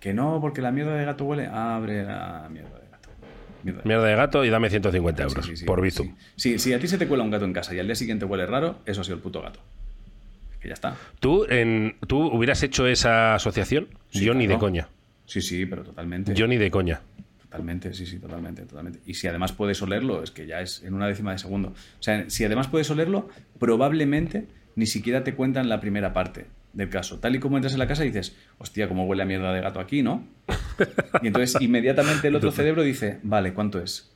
Que 0.00 0.12
no, 0.12 0.38
porque 0.40 0.60
la 0.62 0.70
mierda 0.70 0.94
de 0.96 1.04
gato 1.04 1.24
huele. 1.24 1.46
Abre 1.46 2.02
la 2.04 2.48
mierda 2.50 2.78
de 2.78 2.88
gato. 2.90 3.08
Mierda 3.62 3.80
de 3.82 3.88
Mierda 3.88 4.04
de 4.06 4.16
gato 4.16 4.44
y 4.44 4.50
dame 4.50 4.68
150 4.70 5.22
gato. 5.22 5.30
euros 5.32 5.46
Sí, 5.46 5.52
sí, 5.52 5.56
sí, 5.58 5.64
por. 5.64 5.80
Bizum. 5.80 6.14
Sí, 6.36 6.58
si 6.58 6.72
a 6.72 6.78
ti 6.78 6.88
se 6.88 6.98
te 6.98 7.06
cuela 7.06 7.22
un 7.24 7.30
gato 7.30 7.44
en 7.44 7.52
casa 7.52 7.74
y 7.74 7.78
al 7.78 7.86
día 7.86 7.94
siguiente 7.94 8.24
huele 8.24 8.46
raro, 8.46 8.78
eso 8.86 9.00
ha 9.00 9.04
sido 9.04 9.16
el 9.16 9.22
puto 9.22 9.40
gato. 9.42 9.60
Que 10.60 10.68
ya 10.68 10.74
está. 10.74 10.96
¿Tú, 11.20 11.44
en, 11.48 11.96
¿Tú 12.06 12.18
hubieras 12.26 12.62
hecho 12.62 12.86
esa 12.86 13.34
asociación? 13.34 13.88
Yo 14.12 14.32
ni 14.34 14.46
de 14.46 14.58
coña. 14.58 14.88
Sí, 15.26 15.40
sí, 15.40 15.64
pero 15.66 15.82
totalmente. 15.84 16.34
Yo 16.34 16.46
ni 16.46 16.56
de 16.58 16.70
coña. 16.70 17.00
Totalmente, 17.54 17.94
sí, 17.94 18.04
sí, 18.04 18.18
totalmente, 18.18 18.62
totalmente. 18.62 18.98
Y 19.06 19.14
si 19.14 19.28
además 19.28 19.52
puedes 19.52 19.80
olerlo, 19.80 20.24
es 20.24 20.32
que 20.32 20.44
ya 20.44 20.60
es 20.60 20.82
en 20.82 20.92
una 20.92 21.06
décima 21.06 21.30
de 21.30 21.38
segundo. 21.38 21.68
O 21.68 22.02
sea, 22.02 22.28
si 22.28 22.44
además 22.44 22.66
puedes 22.66 22.90
olerlo, 22.90 23.28
probablemente 23.60 24.48
ni 24.74 24.86
siquiera 24.86 25.22
te 25.22 25.36
cuentan 25.36 25.68
la 25.68 25.78
primera 25.78 26.12
parte 26.12 26.46
del 26.72 26.90
caso. 26.90 27.20
Tal 27.20 27.36
y 27.36 27.38
como 27.38 27.56
entras 27.56 27.72
en 27.74 27.78
la 27.78 27.86
casa 27.86 28.04
y 28.04 28.08
dices, 28.08 28.34
hostia, 28.58 28.88
cómo 28.88 29.06
huele 29.06 29.22
a 29.22 29.26
mierda 29.26 29.52
de 29.52 29.60
gato 29.60 29.78
aquí, 29.78 30.02
¿no? 30.02 30.26
Y 31.22 31.28
entonces 31.28 31.62
inmediatamente 31.62 32.26
el 32.26 32.34
otro 32.34 32.50
cerebro 32.50 32.82
dice, 32.82 33.20
vale, 33.22 33.54
¿cuánto 33.54 33.80
es? 33.80 34.12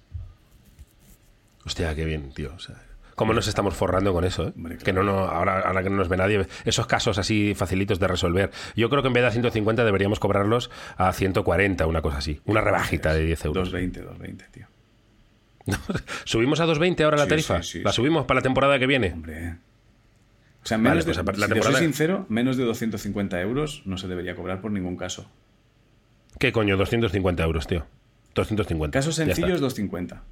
Hostia, 1.64 1.94
qué 1.94 2.04
bien, 2.04 2.32
tío. 2.32 2.52
O 2.56 2.58
sea, 2.58 2.74
¿Cómo 3.18 3.34
nos 3.34 3.46
estamos 3.48 3.74
forrando 3.74 4.12
con 4.14 4.24
eso? 4.24 4.48
eh? 4.48 4.52
Hombre, 4.56 4.78
Que 4.78 4.92
no, 4.94 5.02
no, 5.02 5.18
ahora, 5.18 5.60
ahora 5.60 5.82
que 5.82 5.90
no 5.90 5.96
nos 5.96 6.08
ve 6.08 6.16
nadie, 6.16 6.46
esos 6.64 6.86
casos 6.86 7.18
así 7.18 7.54
facilitos 7.54 7.98
de 7.98 8.08
resolver. 8.08 8.50
Yo 8.76 8.88
creo 8.88 9.02
que 9.02 9.08
en 9.08 9.12
vez 9.14 9.22
de 9.22 9.26
a 9.28 9.30
150 9.32 9.84
deberíamos 9.84 10.18
cobrarlos 10.20 10.70
a 10.96 11.12
140, 11.12 11.86
una 11.86 12.00
cosa 12.00 12.18
así. 12.18 12.40
Una 12.46 12.60
rebajita 12.62 13.12
de 13.12 13.24
10 13.26 13.44
euros. 13.46 13.70
220, 13.70 14.00
220, 14.02 14.44
tío. 14.52 14.66
¿Subimos 16.24 16.60
a 16.60 16.64
220 16.64 17.04
ahora 17.04 17.16
la 17.18 17.24
Sí, 17.24 17.28
tarifa? 17.28 17.62
sí, 17.62 17.78
sí, 17.78 17.82
¿La 17.84 17.92
subimos 17.92 18.24
para 18.24 18.38
la 18.38 18.42
temporada 18.42 18.78
que 18.78 18.86
viene? 18.86 19.12
Hombre. 19.12 19.56
O 20.62 20.66
sea, 20.68 20.78
menos 20.78 21.04
pues 21.04 21.16
de, 21.16 21.24
par- 21.24 21.38
la 21.38 21.46
si 21.46 21.48
te 21.50 21.54
temporada- 21.54 21.78
soy 21.78 21.86
sincero, 21.86 22.26
menos 22.28 22.56
de 22.56 22.64
250 22.64 23.40
euros 23.40 23.82
no 23.84 23.96
se 23.98 24.08
debería 24.08 24.34
cobrar 24.34 24.60
por 24.60 24.70
ningún 24.70 24.96
caso. 24.96 25.30
¿Qué 26.38 26.52
coño? 26.52 26.76
250 26.76 27.42
euros, 27.42 27.66
tío. 27.66 27.86
250. 28.34 28.96
Casos 28.98 29.14
sencillos, 29.16 29.60
250. 29.60 30.22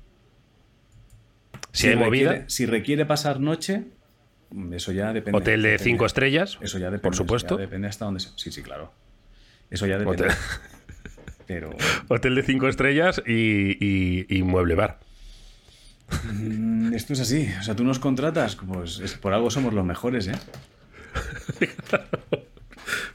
Si 1.77 1.89
hay 1.89 1.97
movida, 1.97 2.31
requiere, 2.31 2.51
si 2.51 2.67
requiere 2.67 3.07
pasar 3.07 3.41
noche, 3.41 3.85
eso 4.73 4.93
ya 4.93 5.13
depende. 5.13 5.39
hotel 5.39 5.63
de. 5.63 5.79
5 5.79 6.07
estrellas, 6.07 6.59
Eso 6.61 6.79
ya 6.79 6.87
depende. 6.87 7.03
por 7.03 7.15
supuesto. 7.17 7.57
depende 7.57 7.89
hasta 7.89 8.05
dónde 8.07 8.21
se... 8.21 8.31
Sí, 8.37 8.51
sí, 8.53 8.63
claro. 8.63 8.93
Eso 9.71 9.87
ya 9.87 9.99
depende. 9.99 10.25
Hotel, 10.25 10.37
Pero 11.47 11.71
hotel 12.09 12.35
de 12.35 12.43
5 12.43 12.69
estrellas 12.69 13.23
y, 13.27 13.77
y- 13.85 14.27
y 14.29 14.43
mueble 14.43 14.75
bar. 14.75 14.99
mm, 16.33 16.95
esto 16.95 17.13
es 17.13 17.21
así. 17.21 17.49
O 17.61 17.63
sea, 17.63 17.75
tú 17.77 17.85
nos 17.85 17.99
contratas, 17.99 18.57
pues 18.57 19.01
es- 19.01 19.15
por 19.15 19.33
algo 19.35 19.51
somos 19.51 19.75
los 19.75 19.85
mejores, 19.85 20.29
¿eh? 20.29 20.33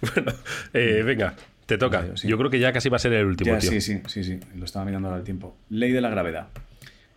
Bueno, 0.01 0.33
eh, 0.73 1.03
venga, 1.05 1.35
te 1.65 1.77
toca. 1.77 2.05
Yo 2.23 2.37
creo 2.37 2.49
que 2.49 2.59
ya 2.59 2.73
casi 2.73 2.89
va 2.89 2.95
a 2.97 2.99
ser 2.99 3.13
el 3.13 3.25
último, 3.25 3.53
Ya, 3.53 3.59
tío. 3.59 3.69
sí, 3.71 3.81
sí, 3.81 4.01
sí, 4.07 4.23
sí. 4.23 4.39
Lo 4.55 4.65
estaba 4.65 4.83
mirando 4.85 5.07
ahora 5.07 5.19
el 5.19 5.23
tiempo. 5.23 5.55
Ley 5.69 5.91
de 5.91 6.01
la 6.01 6.09
gravedad. 6.09 6.47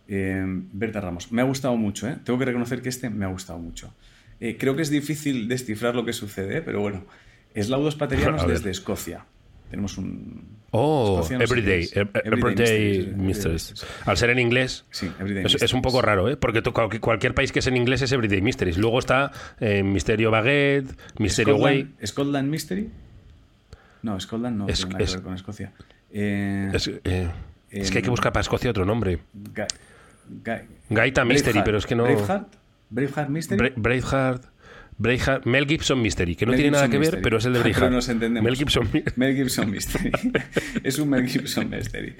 Eh, 0.07 0.43
Berta 0.45 1.01
Ramos. 1.01 1.31
Me 1.31 1.41
ha 1.41 1.45
gustado 1.45 1.75
mucho, 1.77 2.07
¿eh? 2.07 2.17
Tengo 2.23 2.37
que 2.39 2.45
reconocer 2.45 2.81
que 2.81 2.89
este 2.89 3.09
me 3.09 3.25
ha 3.25 3.29
gustado 3.29 3.59
mucho. 3.59 3.93
Eh, 4.39 4.57
creo 4.59 4.75
que 4.75 4.81
es 4.81 4.89
difícil 4.89 5.47
descifrar 5.47 5.95
lo 5.95 6.05
que 6.05 6.13
sucede, 6.13 6.61
pero 6.61 6.81
bueno. 6.81 7.05
Eslaudos 7.53 7.95
paterianos 7.95 8.45
desde 8.47 8.69
Escocia. 8.69 9.25
Tenemos 9.69 9.97
un... 9.97 10.55
Oh, 10.71 11.15
Escocia, 11.21 11.39
no 11.39 11.47
sé 11.47 11.53
Everyday, 11.53 11.89
Everyday 12.25 13.13
Mysteries. 13.15 13.85
Al 14.05 14.17
ser 14.17 14.29
en 14.29 14.39
inglés, 14.39 14.85
Sí, 14.91 15.09
Everyday 15.19 15.45
es, 15.45 15.61
es 15.61 15.73
un 15.73 15.81
poco 15.81 16.01
raro, 16.01 16.29
¿eh? 16.29 16.35
Porque 16.37 16.61
tú- 16.61 16.73
cualquier, 16.73 17.33
país 17.33 17.51
que 17.51 17.59
es 17.59 17.67
en 17.67 17.77
inglés 17.77 18.01
es 18.01 18.11
Everyday 18.11 18.41
Mysteries. 18.41 18.77
Luego 18.77 18.99
está 18.99 19.31
eh, 19.59 19.81
Misterio 19.83 20.29
Baguette, 20.31 20.95
Misterio 21.17 21.55
Way. 21.55 21.95
Scotland, 22.05 22.49
Mystery. 22.49 22.89
No, 24.03 24.19
Scotland 24.19 24.57
no 24.57 24.67
Es- 24.67 24.79
tiene 24.79 24.91
nada 24.93 25.03
es- 25.03 25.11
que 25.11 25.17
ver 25.17 25.23
con 25.23 25.33
Escocia. 25.33 25.71
Eh, 26.11 26.69
Es, 26.73 26.87
eh, 26.87 27.31
es 27.71 27.89
que 27.89 27.97
hay 27.97 28.01
que 28.03 28.07
em, 28.07 28.11
buscar 28.13 28.31
para 28.33 28.41
Escocia 28.41 28.69
otro 28.69 28.85
nombre. 28.85 29.19
Ga- 30.43 30.63
Ga- 30.63 30.65
Gaita 30.89 31.25
Mystery, 31.25 31.59
Braveheart. 31.59 31.65
pero 31.65 31.77
es 31.77 31.85
que 31.85 31.95
no. 31.95 32.03
Braveheart, 32.03 32.55
Braveheart 32.89 33.29
Mystery. 33.29 33.59
Bra- 33.59 33.73
Braveheart. 33.75 34.43
Braveheart- 34.97 35.43
Mel 35.45 35.65
Gibson 35.67 36.01
Mystery, 36.01 36.35
que 36.37 36.45
no 36.45 36.51
Mel 36.53 36.57
tiene 36.61 36.71
nada 36.71 36.85
que 36.87 36.93
ver, 36.97 36.99
Mystery. 37.01 37.21
pero 37.21 37.37
es 37.37 37.45
el 37.45 37.53
de 37.53 37.59
Braveheart. 37.63 37.91
nos 37.91 38.07
entendemos. 38.07 38.45
Mel 38.49 38.55
Gibson. 38.55 38.89
Mel 39.17 39.35
Gibson 39.35 39.69
Mystery. 39.69 40.11
es 40.83 40.99
un 40.99 41.09
Mel 41.09 41.27
Gibson 41.27 41.69
Mystery. 41.69 42.15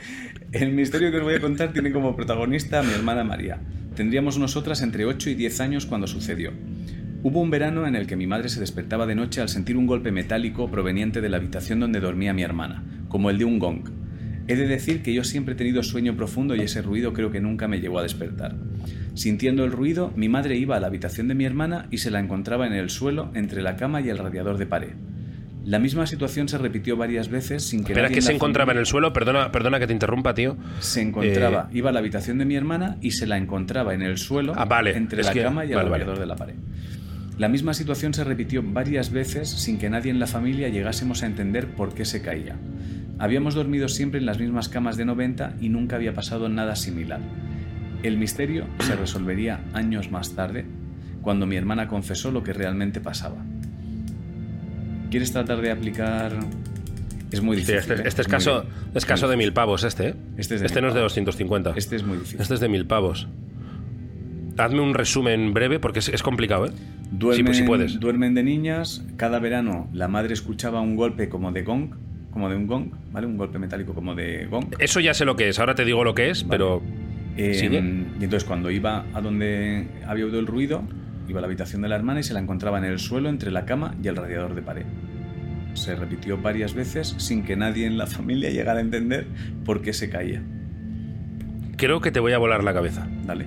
El 0.52 0.74
misterio 0.74 1.10
que 1.10 1.18
os 1.18 1.24
voy 1.24 1.36
a 1.36 1.40
contar 1.40 1.72
tiene 1.72 1.92
como 1.94 2.16
protagonista 2.18 2.80
a 2.80 2.84
mi 2.84 2.92
hermana 2.94 3.24
María. 3.24 3.60
Tendríamos 3.96 4.38
nosotras 4.38 4.82
entre 4.82 5.06
8 5.06 5.30
y 5.30 5.36
10 5.36 5.60
años 5.62 5.86
cuando 5.86 6.06
sucedió. 6.08 6.52
Hubo 7.24 7.40
un 7.42 7.50
verano 7.50 7.88
en 7.88 7.96
el 7.96 8.08
que 8.08 8.18
mi 8.18 8.28
madre 8.28 8.50
se 8.50 8.60
despertaba 8.60 9.06
de 9.08 9.16
noche 9.16 9.40
al 9.42 9.48
sentir 9.50 9.78
un 9.78 9.88
golpe 9.88 10.12
metálico 10.12 10.70
proveniente 10.70 11.22
de 11.22 11.30
la 11.30 11.38
habitación 11.38 11.80
donde 11.80 12.02
dormía 12.02 12.34
mi 12.34 12.44
hermana, 12.44 12.84
como 13.08 13.30
el 13.30 13.38
de 13.38 13.46
un 13.46 13.58
gong. 13.58 13.90
He 14.48 14.56
de 14.56 14.68
decir 14.68 15.02
que 15.02 15.14
yo 15.14 15.24
siempre 15.24 15.54
he 15.56 15.58
tenido 15.58 15.82
sueño 15.82 16.16
profundo 16.16 16.56
y 16.56 16.62
ese 16.62 16.82
ruido 16.82 17.14
creo 17.14 17.32
que 17.32 17.40
nunca 17.42 17.68
me 17.68 17.80
llegó 17.80 17.98
a 18.00 18.04
despertar. 18.04 18.56
Sintiendo 19.16 19.64
el 19.66 19.72
ruido, 19.72 20.12
mi 20.16 20.30
madre 20.30 20.56
iba 20.58 20.76
a 20.76 20.80
la 20.80 20.88
habitación 20.88 21.28
de 21.28 21.36
mi 21.36 21.46
hermana 21.46 21.88
y 21.90 21.98
se 22.00 22.12
la 22.12 22.20
encontraba 22.20 22.68
en 22.68 22.74
el 22.74 22.90
suelo 22.90 23.32
entre 23.34 23.62
la 23.64 23.76
cama 23.76 24.02
y 24.02 24.10
el 24.10 24.18
radiador 24.18 24.58
de 24.58 24.66
pared. 24.68 24.90
La 25.64 25.80
misma 25.80 26.06
situación 26.06 26.48
se 26.48 26.60
repitió 26.60 26.96
varias 26.96 27.28
veces 27.30 27.64
sin 27.64 27.84
que 27.84 27.94
Espera, 27.94 28.10
que 28.10 28.22
se 28.22 28.32
encontraba 28.34 28.72
en 28.74 28.78
el 28.78 28.86
suelo. 28.86 29.14
Perdona, 29.14 29.52
perdona 29.52 29.80
que 29.80 29.88
te 29.88 29.94
interrumpa, 29.94 30.36
tío. 30.36 30.58
Se 30.80 31.02
encontraba, 31.02 31.70
Eh, 31.72 31.78
iba 31.78 31.90
a 31.90 31.94
la 31.94 32.00
habitación 32.00 32.38
de 32.38 32.46
mi 32.46 32.56
hermana 32.56 32.98
y 33.02 33.12
se 33.12 33.26
la 33.26 33.38
encontraba 33.38 33.96
en 33.96 34.04
el 34.04 34.20
suelo 34.20 34.54
Ah, 34.56 34.66
vale, 34.66 34.96
entre 34.96 35.24
la 35.24 35.34
que- 35.34 35.42
cama 35.42 35.66
y 35.66 35.70
el 35.70 35.76
vale, 35.78 35.90
vale. 35.90 36.04
radiador 36.04 36.20
de 36.20 36.28
la 36.28 36.36
pared. 36.36 36.54
La 37.40 37.50
misma 37.50 37.74
situación 37.74 38.14
se 38.14 38.24
repitió 38.24 38.62
varias 38.64 39.10
veces 39.12 39.50
sin 39.50 39.80
que 39.80 39.90
nadie 39.90 40.12
en 40.12 40.20
la 40.20 40.28
familia 40.28 40.70
llegásemos 40.70 41.24
a 41.24 41.26
entender 41.26 41.66
por 41.68 41.96
qué 41.96 42.06
se 42.06 42.22
caía. 42.22 42.58
Habíamos 43.18 43.54
dormido 43.56 43.88
siempre 43.88 44.20
en 44.20 44.26
las 44.26 44.40
mismas 44.40 44.68
camas 44.70 44.98
de 44.98 45.06
90 45.06 45.56
y 45.62 45.70
nunca 45.70 45.96
había 45.96 46.14
pasado 46.14 46.50
nada 46.50 46.76
similar. 46.76 47.22
El 48.04 48.18
misterio 48.18 48.66
se 48.80 48.96
resolvería 48.98 49.62
años 49.74 50.12
más 50.12 50.36
tarde, 50.36 50.66
cuando 51.22 51.46
mi 51.48 51.56
hermana 51.56 51.88
confesó 51.88 52.32
lo 52.32 52.44
que 52.44 52.54
realmente 52.54 53.00
pasaba. 53.00 53.38
¿Quieres 55.10 55.32
tratar 55.32 55.62
de 55.62 55.72
aplicar...? 55.72 56.34
Es 57.32 57.42
muy 57.42 57.58
Sí, 57.58 57.72
difícil. 57.72 57.80
este, 57.94 57.94
¿eh? 57.96 58.08
este 58.08 58.22
es 58.22 58.28
muy 58.28 58.32
caso, 58.32 58.66
es 58.94 59.06
caso 59.06 59.28
de 59.28 59.36
mil 59.38 59.52
pavos, 59.52 59.84
este, 59.84 60.10
¿eh? 60.10 60.16
Este 60.38 60.56
es 60.56 60.62
de 60.62 60.68
Este 60.68 60.82
no 60.82 60.88
es 60.90 60.94
de 60.94 61.00
pavos. 61.00 61.14
250. 61.16 61.74
Este 61.76 61.96
es 61.96 62.04
muy 62.04 62.18
difícil. 62.18 62.40
Este 62.42 62.54
es 62.54 62.60
de 62.60 62.70
mil 62.70 62.86
pavos. 62.86 63.28
Hazme 64.58 64.80
un 64.82 64.94
resumen 64.94 65.54
breve 65.54 65.80
porque 65.80 66.00
es, 66.00 66.10
es 66.10 66.22
complicado, 66.24 66.68
¿eh? 66.68 66.72
Duermen, 67.12 67.38
Sí, 67.38 67.44
pues 67.44 67.58
sí 67.58 67.64
puedes. 67.64 68.00
duermen 68.00 68.36
de 68.36 68.44
niñas. 68.44 69.04
Cada 69.18 69.40
verano 69.40 69.90
la 69.92 70.08
madre 70.08 70.34
escuchaba 70.34 70.80
un 70.82 70.96
golpe 70.96 71.28
como 71.28 71.52
de 71.52 71.64
gong, 71.64 71.96
como 72.36 72.50
de 72.50 72.58
un 72.58 72.68
gong, 72.68 72.92
¿vale? 73.14 73.26
Un 73.28 73.38
golpe 73.38 73.58
metálico 73.60 73.94
como 73.94 74.14
de 74.14 74.46
gong. 74.48 74.76
Eso 74.78 75.00
ya 75.00 75.14
sé 75.14 75.24
lo 75.24 75.38
que 75.38 75.48
es, 75.48 75.58
ahora 75.58 75.74
te 75.74 75.86
digo 75.86 76.04
lo 76.04 76.14
que 76.14 76.30
es, 76.30 76.44
pero. 76.44 76.82
Eh, 77.38 77.54
¿Sigue? 77.54 77.78
y 77.80 78.24
entonces 78.26 78.44
cuando 78.44 78.70
iba 78.72 79.06
a 79.14 79.22
donde 79.22 79.88
había 80.06 80.26
oído 80.26 80.40
el 80.40 80.46
ruido, 80.48 80.84
iba 81.30 81.40
a 81.40 81.42
la 81.42 81.48
habitación 81.48 81.82
de 81.82 81.88
la 81.88 81.96
hermana 81.96 82.20
y 82.20 82.24
se 82.24 82.34
la 82.34 82.42
encontraba 82.42 82.78
en 82.78 82.84
el 82.84 83.00
suelo 83.00 83.30
entre 83.30 83.52
la 83.52 83.64
cama 83.66 83.96
y 84.04 84.08
el 84.10 84.18
radiador 84.18 84.54
de 84.54 84.62
pared. 84.62 84.86
Se 85.76 85.96
repitió 85.96 86.38
varias 86.38 86.74
veces 86.74 87.16
sin 87.18 87.44
que 87.46 87.56
nadie 87.56 87.86
en 87.88 87.98
la 87.98 88.06
familia 88.18 88.50
llegara 88.50 88.80
a 88.80 88.82
entender 88.82 89.28
por 89.64 89.82
qué 89.82 89.94
se 89.94 90.10
caía. 90.10 90.44
Creo 91.78 92.02
que 92.02 92.12
te 92.12 92.20
voy 92.20 92.34
a 92.34 92.38
volar 92.38 92.64
la 92.66 92.74
cabeza. 92.74 93.08
Dale. 93.26 93.46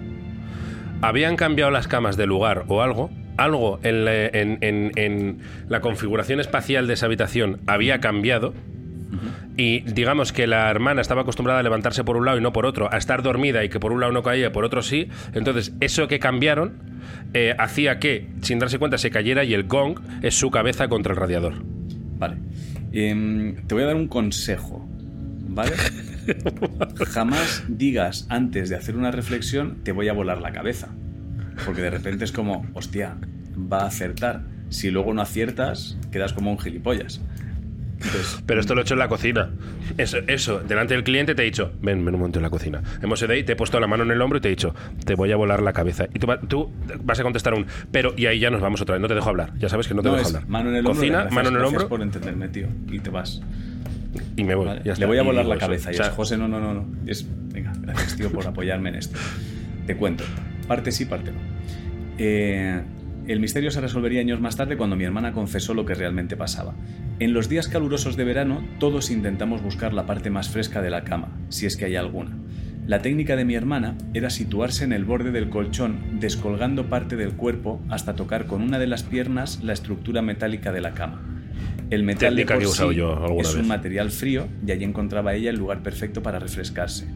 Habían 1.03 1.37
cambiado 1.37 1.71
las 1.71 1.89
camas 1.89 2.17
de 2.17 2.27
lugar 2.27 2.65
o 2.69 2.81
algo. 2.83 3.11
Algo 3.37 3.79
en 3.85 4.05
la, 4.05 4.27
en- 4.27 4.59
en- 4.63 4.91
en 4.97 5.39
la 5.69 5.81
configuración 5.81 6.41
espacial 6.41 6.87
de 6.89 6.95
esa 6.95 7.07
habitación 7.07 7.61
había 7.67 8.01
cambiado. 8.01 8.53
Y 9.57 9.81
digamos 9.81 10.33
que 10.33 10.47
la 10.47 10.71
hermana 10.71 11.01
estaba 11.01 11.23
acostumbrada 11.23 11.61
a 11.61 11.63
levantarse 11.63 12.05
por 12.05 12.17
un 12.17 12.27
lado 12.27 12.39
y 12.39 12.41
no 12.41 12.53
por 12.53 12.67
otro, 12.67 12.93
a 12.93 12.97
estar 12.97 13.23
dormida 13.23 13.65
y 13.65 13.69
que 13.69 13.81
por 13.81 13.93
un 13.93 14.01
lado 14.01 14.13
no 14.13 14.23
caía, 14.23 14.53
por 14.53 14.65
otro 14.65 14.83
sí. 14.83 15.09
Entonces, 15.33 15.73
eso 15.81 16.09
que 16.09 16.19
cambiaron 16.19 16.75
eh, 17.35 17.55
hacía 17.59 17.99
que, 17.99 18.29
sin 18.43 18.59
darse 18.59 18.79
cuenta, 18.79 18.99
se 18.99 19.11
cayera 19.11 19.45
y 19.45 19.55
el 19.55 19.65
gong 19.65 19.99
es 20.23 20.35
su 20.35 20.51
cabeza 20.51 20.89
contra 20.89 21.13
el 21.13 21.19
radiador. 21.19 21.55
Vale. 22.19 22.37
Em, 22.93 23.57
te 23.67 23.75
voy 23.75 23.85
a 23.85 23.87
dar 23.87 23.97
un 23.97 24.09
consejo, 24.09 24.87
¿vale? 25.49 25.73
Jamás 27.07 27.65
digas 27.69 28.27
antes 28.29 28.69
de 28.69 28.77
hacer 28.77 28.97
una 28.97 29.11
reflexión, 29.11 29.79
te 29.83 29.93
voy 29.93 30.09
a 30.09 30.13
volar 30.13 30.41
la 30.41 30.53
cabeza. 30.53 30.89
Porque 31.65 31.83
de 31.83 31.91
repente 31.91 32.25
es 32.25 32.33
como, 32.33 32.67
hostia, 32.75 33.17
va 33.57 33.81
a 33.81 33.87
acertar. 33.87 34.43
Si 34.71 34.91
luego 34.91 35.13
no 35.15 35.23
aciertas, 35.23 35.99
quedas 36.13 36.33
como 36.33 36.51
un 36.51 36.59
gilipollas. 36.59 37.21
Pero 38.47 38.61
esto 38.61 38.75
lo 38.75 38.81
he 38.81 38.85
hecho 38.85 38.95
en 38.95 39.01
la 39.01 39.09
cocina. 39.09 39.51
Eso, 39.97 40.19
eso, 40.27 40.61
delante 40.61 40.95
del 40.95 41.03
cliente 41.05 41.35
te 41.35 41.43
he 41.43 41.45
dicho, 41.45 41.73
ven, 41.83 42.05
ven 42.05 42.15
un 42.15 42.21
momento 42.21 42.39
en 42.39 42.43
la 42.45 42.51
cocina. 42.51 42.83
Hemos 43.03 43.21
ido 43.23 43.33
ahí, 43.33 43.43
te 43.43 43.53
he 43.53 43.57
puesto 43.57 43.81
la 43.81 43.87
mano 43.87 44.05
en 44.05 44.11
el 44.13 44.21
hombro 44.23 44.39
y 44.39 44.41
te 44.41 44.49
he 44.49 44.51
dicho, 44.51 44.75
te 45.05 45.15
voy 45.15 45.33
a 45.33 45.37
volar 45.37 45.63
la 45.63 45.73
cabeza. 45.73 46.07
Y 46.15 46.19
tú, 46.19 46.27
va- 46.27 46.41
tú 46.41 46.71
vas 47.03 47.19
a 47.19 47.23
contestar 47.23 47.55
un, 47.55 47.67
pero, 47.91 48.15
y 48.17 48.27
ahí 48.27 48.39
ya 48.39 48.51
nos 48.51 48.61
vamos 48.61 48.81
otra 48.81 48.95
vez. 48.95 49.03
No 49.03 49.09
te 49.09 49.15
dejo 49.15 49.29
hablar. 49.29 49.53
Ya 49.59 49.69
sabes 49.69 49.89
que 49.89 49.95
no 49.95 50.03
te 50.03 50.09
no, 50.09 50.15
dejo 50.15 50.29
es 50.29 50.35
hablar. 50.35 50.49
mano 50.49 50.71
en 50.71 50.77
el 50.77 50.87
hombro. 50.87 50.95
Cocina, 51.01 51.15
gracias- 51.19 51.35
mano 51.35 51.49
en 51.49 51.57
el 51.57 51.65
hombro 51.65 51.89
por 51.89 52.03
entenderme, 52.03 52.49
tío. 52.49 52.69
Y 52.91 53.01
te 53.01 53.11
vas. 53.11 53.41
y 54.37 54.45
me 54.45 54.55
voy. 54.55 54.67
Vale, 54.67 54.83
ya 54.85 54.93
está. 54.93 55.01
Le 55.01 55.07
voy 55.07 55.19
a 55.19 55.23
volar 55.23 55.45
la 55.47 55.59
cabeza. 55.59 55.93
Y 55.93 55.97
es, 55.97 56.09
José, 56.11 56.37
no, 56.39 56.47
no, 56.49 56.61
no, 56.61 56.73
no. 56.75 56.87
Es, 57.07 57.27
venga, 57.53 57.73
gracias, 57.81 58.17
tío, 58.17 58.31
por 58.31 58.47
apoyarme 58.47 58.91
en 58.91 58.95
esto. 58.97 59.19
Te 59.87 59.97
cuento. 59.97 60.25
Parte 60.67 60.93
sí, 60.93 61.05
parte 61.05 61.31
no. 61.33 61.39
Eh, 62.19 62.81
el 63.29 63.41
misterio 63.41 63.71
se 63.71 63.81
resolvería 63.81 64.21
años 64.21 64.41
más 64.41 64.57
tarde 64.57 64.77
cuando 64.77 64.97
mi 64.97 65.05
hermana 65.05 65.33
confesó 65.33 65.75
lo 65.75 65.85
que 65.85 65.95
realmente 65.95 66.37
pasaba. 66.37 66.75
En 67.19 67.35
los 67.35 67.49
días 67.49 67.69
calurosos 67.69 68.17
de 68.17 68.25
verano, 68.25 68.65
todos 68.79 69.11
intentamos 69.11 69.63
buscar 69.63 69.93
la 69.93 70.07
parte 70.07 70.31
más 70.31 70.49
fresca 70.49 70.81
de 70.81 70.91
la 70.91 71.05
cama, 71.05 71.37
si 71.49 71.67
es 71.67 71.77
que 71.77 71.85
hay 71.85 71.97
alguna. 71.97 72.37
La 72.87 73.03
técnica 73.03 73.37
de 73.37 73.45
mi 73.45 73.55
hermana 73.55 73.99
era 74.15 74.31
situarse 74.31 74.85
en 74.85 74.95
el 74.95 75.05
borde 75.05 75.31
del 75.31 75.51
colchón, 75.51 76.21
descolgando 76.21 76.89
parte 76.89 77.17
del 77.17 77.33
cuerpo 77.33 77.83
hasta 77.91 78.15
tocar 78.15 78.47
con 78.47 78.63
una 78.63 78.79
de 78.79 78.87
las 78.87 79.03
piernas 79.03 79.63
la 79.63 79.75
estructura 79.75 80.23
metálica 80.23 80.73
de 80.73 80.81
la 80.81 80.95
cama. 80.95 81.21
El 81.91 82.03
metal 82.03 82.35
de 82.35 82.47
por 82.47 82.65
sí 82.65 82.95
yo 82.95 83.27
es 83.39 83.55
vez. 83.55 83.63
un 83.63 83.69
material 83.69 84.11
frío 84.11 84.49
y 84.67 84.73
allí 84.73 84.85
encontraba 84.85 85.35
ella 85.35 85.51
el 85.51 85.57
lugar 85.57 85.83
perfecto 85.83 86.23
para 86.23 86.39
refrescarse. 86.39 87.07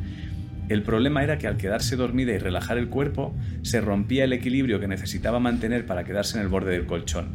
El 0.73 0.83
problema 0.83 1.23
era 1.23 1.39
que 1.39 1.47
al 1.47 1.57
quedarse 1.57 1.97
dormida 1.97 2.33
y 2.33 2.39
relajar 2.39 2.79
el 2.79 2.89
cuerpo, 2.89 3.35
se 3.63 3.81
rompía 3.81 4.25
el 4.25 4.33
equilibrio 4.33 4.81
que 4.81 4.89
necesitaba 4.89 5.39
mantener 5.41 5.87
para 5.87 6.05
quedarse 6.05 6.37
en 6.39 6.43
el 6.43 6.49
borde 6.49 6.73
del 6.73 6.87
colchón. 6.87 7.29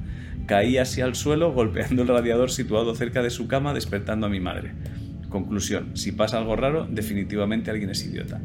Caía 0.45 0.83
así 0.83 1.01
al 1.01 1.15
suelo, 1.15 1.51
golpeando 1.53 2.01
el 2.03 2.07
radiador 2.07 2.51
situado 2.51 2.95
cerca 2.95 3.21
de 3.21 3.29
su 3.29 3.47
cama, 3.47 3.73
despertando 3.73 4.27
a 4.27 4.29
mi 4.29 4.39
madre. 4.39 4.71
Conclusión, 5.29 5.95
si 5.97 6.13
pasa 6.13 6.37
algo 6.37 6.55
raro, 6.55 6.87
definitivamente 6.89 7.69
alguien 7.69 7.89
es 7.89 8.03
idiota. 8.05 8.39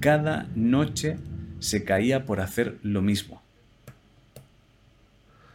Cada 0.00 0.46
noche 0.54 1.16
se 1.58 1.84
caía 1.84 2.24
por 2.24 2.40
hacer 2.40 2.76
lo 2.82 3.02
mismo. 3.02 3.42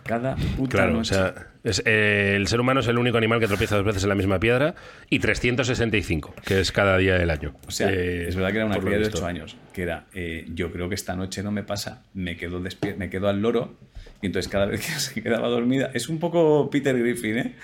Cada 0.03 0.35
puta 0.57 0.77
Claro, 0.77 0.93
o 0.93 0.97
noche. 0.97 1.13
sea, 1.13 1.47
es, 1.63 1.81
eh, 1.85 2.33
el 2.35 2.47
ser 2.47 2.59
humano 2.59 2.81
es 2.81 2.87
el 2.87 2.97
único 2.97 3.17
animal 3.17 3.39
que 3.39 3.47
tropieza 3.47 3.75
dos 3.77 3.85
veces 3.85 4.03
en 4.03 4.09
la 4.09 4.15
misma 4.15 4.39
piedra 4.39 4.75
y 5.09 5.19
365, 5.19 6.35
que 6.45 6.59
es 6.59 6.71
cada 6.71 6.97
día 6.97 7.15
del 7.15 7.29
año. 7.29 7.55
O 7.67 7.71
sea, 7.71 7.89
Eh, 7.91 8.27
es 8.27 8.35
verdad 8.35 8.51
que 8.51 8.57
era 8.57 8.65
una 8.65 8.79
cría 8.79 8.91
de 8.97 8.99
visto. 8.99 9.17
8 9.19 9.25
años, 9.27 9.57
que 9.73 9.83
era, 9.83 10.07
eh, 10.13 10.45
yo 10.53 10.71
creo 10.71 10.89
que 10.89 10.95
esta 10.95 11.15
noche 11.15 11.41
no 11.43 11.51
me 11.51 11.63
pasa, 11.63 12.03
me 12.13 12.35
quedo, 12.37 12.61
me 12.97 13.09
quedo 13.09 13.29
al 13.29 13.41
loro, 13.41 13.77
y 14.21 14.25
entonces 14.27 14.51
cada 14.51 14.65
vez 14.65 14.81
que 14.85 14.91
se 14.99 15.21
quedaba 15.21 15.47
dormida, 15.47 15.91
es 15.93 16.09
un 16.09 16.19
poco 16.19 16.69
Peter 16.69 16.97
Griffin, 16.97 17.37
¿eh? 17.37 17.55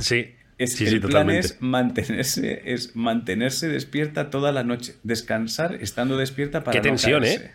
Sí, 0.00 0.34
Es, 0.58 0.74
sí, 0.74 0.84
el 0.84 0.90
sí, 0.90 0.98
plan 0.98 1.10
totalmente. 1.10 1.46
es 1.46 1.56
mantenerse, 1.60 2.62
es 2.72 2.94
mantenerse 2.94 3.68
despierta 3.68 4.30
toda 4.30 4.52
la 4.52 4.62
noche, 4.64 4.94
descansar 5.02 5.76
estando 5.80 6.16
despierta 6.18 6.62
para 6.62 6.72
Qué 6.78 6.82
tensión. 6.86 7.24
¿eh? 7.24 7.52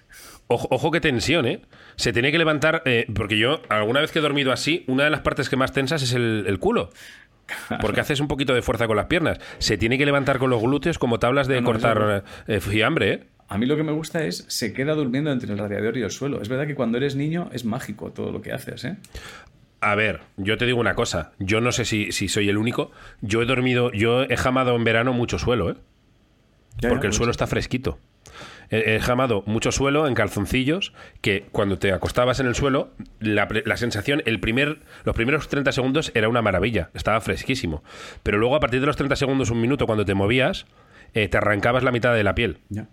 Ojo, 0.47 0.67
ojo, 0.71 0.91
qué 0.91 1.01
tensión, 1.01 1.45
¿eh? 1.45 1.61
Se 1.97 2.13
tiene 2.13 2.31
que 2.31 2.37
levantar, 2.37 2.81
eh, 2.85 3.05
porque 3.13 3.37
yo, 3.37 3.61
alguna 3.69 3.99
vez 3.99 4.11
que 4.11 4.19
he 4.19 4.21
dormido 4.21 4.51
así, 4.51 4.85
una 4.87 5.03
de 5.03 5.09
las 5.09 5.21
partes 5.21 5.49
que 5.49 5.57
más 5.57 5.73
tensas 5.73 6.01
es 6.03 6.13
el, 6.13 6.45
el 6.47 6.59
culo. 6.59 6.89
Porque 7.81 8.01
haces 8.01 8.19
un 8.19 8.27
poquito 8.27 8.53
de 8.53 8.61
fuerza 8.61 8.87
con 8.87 8.97
las 8.97 9.05
piernas. 9.05 9.39
Se 9.59 9.77
tiene 9.77 9.97
que 9.97 10.05
levantar 10.05 10.37
con 10.37 10.49
los 10.49 10.61
glúteos 10.61 10.99
como 10.99 11.19
tablas 11.19 11.47
de 11.47 11.55
No, 11.55 11.61
no, 11.61 11.65
cortar 11.65 12.23
eh, 12.47 12.59
fiambre, 12.59 13.13
¿eh? 13.13 13.23
A 13.49 13.57
mí 13.57 13.65
lo 13.65 13.77
que 13.77 13.83
me 13.83 13.93
gusta 13.93 14.25
es, 14.25 14.43
se 14.49 14.73
queda 14.73 14.93
durmiendo 14.93 15.31
entre 15.31 15.51
el 15.53 15.57
radiador 15.57 15.97
y 15.97 16.01
el 16.01 16.11
suelo. 16.11 16.41
Es 16.41 16.49
verdad 16.49 16.67
que 16.67 16.75
cuando 16.75 16.97
eres 16.97 17.15
niño 17.15 17.49
es 17.53 17.63
mágico 17.63 18.11
todo 18.11 18.31
lo 18.31 18.41
que 18.41 18.51
haces, 18.51 18.83
¿eh? 18.83 18.97
A 19.79 19.95
ver, 19.95 20.21
yo 20.35 20.57
te 20.57 20.65
digo 20.65 20.79
una 20.79 20.95
cosa. 20.95 21.31
Yo 21.39 21.61
no 21.61 21.71
sé 21.71 21.85
si, 21.85 22.11
si 22.11 22.27
soy 22.27 22.49
el 22.49 22.57
único. 22.57 22.91
Yo 23.21 23.41
he 23.41 23.45
dormido, 23.45 23.91
yo 23.93 24.23
he 24.23 24.35
jamado 24.35 24.75
en 24.75 24.83
verano 24.83 25.13
mucho 25.13 25.39
suelo, 25.39 25.69
¿eh? 25.69 25.75
Ya, 26.79 26.81
ya, 26.81 26.89
Porque 26.89 27.07
el 27.07 27.13
suelo 27.13 27.31
está 27.31 27.47
fresquito. 27.47 27.99
He, 28.69 28.99
jamado 28.99 29.43
mucho 29.45 29.71
suelo 29.71 30.07
en 30.07 30.13
calzoncillos 30.13 30.91
que 31.21 31.45
cuando 31.51 31.77
te 31.79 31.93
acostabas 31.93 32.39
en 32.41 32.47
el 32.47 32.55
suelo, 32.55 32.89
la, 33.19 33.47
la 33.65 33.77
sensación, 33.77 34.21
el 34.25 34.39
primer, 34.41 34.79
los 35.05 35.15
primeros 35.15 35.47
30 35.47 35.71
segundos 35.71 36.11
era 36.15 36.27
una 36.27 36.41
maravilla, 36.41 36.89
estaba 36.93 37.21
fresquísimo. 37.21 37.83
Pero 38.23 38.37
luego 38.37 38.55
a 38.55 38.59
partir 38.59 38.81
de 38.81 38.85
los 38.87 38.97
30 38.97 39.15
segundos, 39.15 39.51
un 39.51 39.61
minuto, 39.61 39.85
cuando 39.85 40.03
te 40.03 40.13
movías, 40.15 40.65
eh, 41.13 41.29
te 41.29 41.37
arrancabas 41.37 41.83
la 41.83 41.91
mitad 41.91 42.13
de 42.13 42.23
la 42.23 42.35
piel. 42.35 42.59
Ya. 42.69 42.87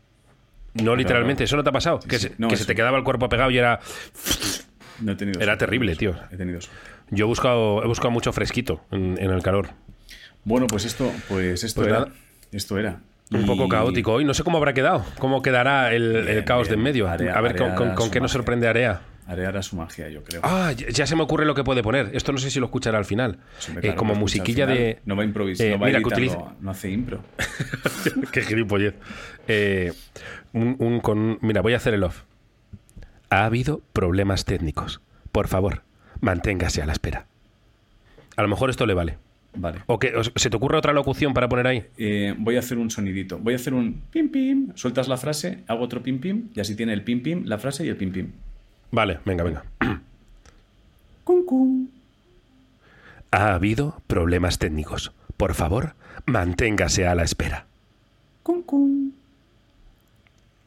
No 0.74 0.94
literalmente. 0.96 1.44
¿eso 1.44 1.56
no 1.56 1.62
te 1.64 1.70
ha 1.70 1.72
pasado? 1.72 2.00
que 2.00 2.18
sí. 2.18 2.28
se, 2.28 2.34
No, 2.38 2.48
que 2.48 2.54
eso- 2.54 2.64
se 2.64 2.68
te 2.68 2.74
quedaba 2.76 2.96
el 2.98 3.04
cuerpo 3.04 3.28
pegado 3.28 3.50
y 3.50 3.58
era... 3.58 3.80
No 5.00 5.12
he 5.12 5.16
tenido 5.16 5.40
Era 5.40 5.58
terrible, 5.58 5.96
tío. 5.96 6.14
He 6.30 6.36
tenido. 6.36 6.60
Yo 7.10 7.24
he 7.24 7.28
buscado, 7.28 7.82
he 7.82 7.86
buscado 7.88 8.10
mucho 8.12 8.32
fresquito 8.32 8.80
en, 8.92 9.16
en 9.20 9.30
el 9.30 9.42
calor. 9.42 9.70
Bueno, 10.44 10.66
pues 10.68 10.84
esto, 10.84 11.12
pues 11.28 11.64
esto 11.64 11.80
Pues 11.80 11.88
era. 11.88 12.00
nada. 12.00 12.12
Esto 12.52 12.78
era. 12.78 13.00
Un 13.34 13.46
poco 13.46 13.68
caótico 13.68 14.12
hoy. 14.14 14.24
No 14.24 14.32
sé 14.34 14.42
cómo 14.44 14.58
habrá 14.58 14.72
quedado. 14.72 15.04
¿Cómo 15.18 15.42
quedará 15.42 15.92
el, 15.94 16.14
el 16.16 16.24
Bien, 16.26 16.42
caos 16.44 16.68
de 16.68 16.74
en 16.74 16.82
medio? 16.82 17.08
Area- 17.08 17.34
a 17.36 17.40
ver 17.40 17.56
con, 17.56 17.66
Area 17.66 17.76
con- 17.76 17.94
con 17.94 18.06
su 18.06 18.10
qué 18.12 18.20
nos 18.20 18.30
sorprende 18.32 18.68
Area. 18.68 19.00
Haré 19.26 19.46
ahora 19.46 19.62
su 19.62 19.74
magia, 19.76 20.08
yo 20.10 20.22
creo. 20.22 20.42
Ah, 20.44 20.72
ya, 20.72 21.06
se 21.06 21.16
me 21.16 21.22
ocurre 21.22 21.46
lo 21.46 21.54
que 21.54 21.64
puede 21.64 21.82
poner. 21.82 22.10
Esto 22.12 22.30
no 22.32 22.36
sé 22.38 22.50
si 22.50 22.60
lo 22.60 22.66
escuchará 22.66 22.98
al 22.98 23.06
final. 23.06 23.38
Eh, 23.80 23.94
como 23.94 24.14
musiquilla 24.14 24.66
final. 24.66 24.78
de. 24.78 24.98
No 25.06 25.16
va 25.16 25.22
a 25.22 25.24
improvisar, 25.24 25.66
Eh, 25.66 25.70
no 25.70 25.78
va 25.78 25.86
mira, 25.86 25.98
a 25.98 26.02
que 26.02 26.08
utiliza- 26.08 26.36
no, 26.36 26.56
no 26.60 26.70
hace 26.70 26.90
impro. 26.90 27.20
Qué 28.32 28.42
gilipollez. 28.42 28.94
Eh, 29.48 29.92
un, 30.52 30.76
un- 30.78 31.00
con, 31.00 31.38
mira, 31.40 31.62
voy 31.62 31.72
a 31.72 31.78
hacer 31.78 31.94
el 31.94 32.02
off. 32.04 32.22
Ha 33.30 33.46
habido 33.46 33.80
problemas 33.94 34.44
técnicos. 34.44 35.00
Por 35.32 35.48
favor, 35.48 35.82
manténgase 36.20 36.82
a 36.82 36.86
la 36.86 36.92
espera. 36.92 37.26
A 38.36 38.42
lo 38.42 38.48
mejor 38.48 38.68
esto 38.68 38.84
le 38.84 38.92
vale. 38.94 39.16
Vale. 39.54 39.80
¿O 39.86 39.98
que, 39.98 40.12
¿Se 40.36 40.50
te 40.50 40.56
ocurre 40.56 40.78
otra 40.78 40.92
locución 40.92 41.34
para 41.34 41.48
poner 41.48 41.66
ahí? 41.66 41.84
Eh, 41.96 42.34
voy 42.38 42.56
a 42.56 42.58
hacer 42.58 42.78
un 42.78 42.90
sonidito. 42.90 43.38
Voy 43.38 43.54
a 43.54 43.56
hacer 43.56 43.74
un 43.74 44.02
pim 44.10 44.28
pim. 44.28 44.72
Sueltas 44.74 45.08
la 45.08 45.16
frase, 45.16 45.64
hago 45.66 45.84
otro 45.84 46.02
pim 46.02 46.18
pim. 46.18 46.48
Y 46.54 46.60
así 46.60 46.74
tiene 46.74 46.92
el 46.92 47.02
pim 47.02 47.22
pim, 47.22 47.44
la 47.44 47.58
frase 47.58 47.84
y 47.84 47.88
el 47.88 47.96
pim 47.96 48.12
pim. 48.12 48.32
Vale, 48.90 49.18
venga, 49.24 49.44
venga. 49.44 49.64
Cum, 51.24 51.46
cum. 51.46 51.88
Ha 53.30 53.54
habido 53.54 54.02
problemas 54.06 54.58
técnicos. 54.58 55.12
Por 55.38 55.54
favor, 55.54 55.94
manténgase 56.26 57.06
a 57.06 57.14
la 57.14 57.22
espera. 57.22 57.66
Cum, 58.42 58.62
cum. 58.62 59.13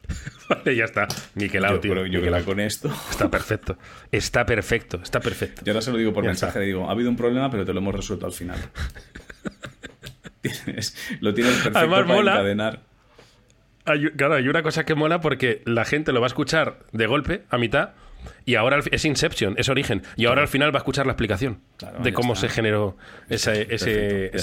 Vale, 0.48 0.74
ya 0.76 0.84
está. 0.86 1.06
Niquelado, 1.34 1.74
Yo 1.76 1.80
tío. 1.80 1.92
creo- 1.92 2.06
yo 2.06 2.20
creo 2.20 2.34
que 2.36 2.42
con 2.44 2.60
esto. 2.60 2.88
Está 3.10 3.30
perfecto. 3.30 3.76
Está 4.10 4.46
perfecto. 4.46 4.98
Está 5.02 5.20
perfecto. 5.20 5.62
Y 5.64 5.68
ahora 5.70 5.82
se 5.82 5.90
lo 5.92 5.98
digo 5.98 6.12
por 6.12 6.24
Ya 6.24 6.30
mensaje. 6.30 6.58
Le 6.60 6.66
digo, 6.66 6.88
ha 6.88 6.92
habido 6.92 7.10
un 7.10 7.16
problema, 7.16 7.50
pero 7.50 7.64
te 7.64 7.72
lo 7.74 7.80
hemos 7.80 7.94
resuelto 7.94 8.24
al 8.26 8.32
final. 8.32 8.58
Tienes- 10.42 10.94
lo 11.20 11.34
tienes 11.34 11.54
perfecto 11.54 11.78
Además, 11.78 12.00
para 12.02 12.14
mola. 12.14 12.32
encadenar. 12.32 12.80
Hay, 13.84 14.10
claro, 14.16 14.34
hay 14.34 14.48
una 14.48 14.62
cosa 14.62 14.84
que 14.84 14.94
mola 14.94 15.20
porque 15.20 15.62
la 15.64 15.84
gente 15.84 16.12
lo 16.12 16.20
va 16.20 16.26
a 16.26 16.28
escuchar 16.28 16.80
de 16.92 17.06
golpe, 17.06 17.42
a 17.50 17.58
mitad, 17.58 17.90
y 18.44 18.54
ahora 18.56 18.80
es 18.90 19.04
Inception, 19.04 19.54
es 19.58 19.68
origen. 19.68 20.02
Y 20.16 20.26
ahora 20.26 20.42
al 20.42 20.48
final 20.48 20.72
va 20.74 20.78
a 20.78 20.82
escuchar 20.82 21.06
la 21.06 21.12
explicación 21.12 21.60
Claro, 21.76 22.00
de 22.02 22.12
cómo 22.12 22.32
está. 22.34 22.48
se 22.48 22.54
generó 22.54 22.96
ese, 23.28 23.62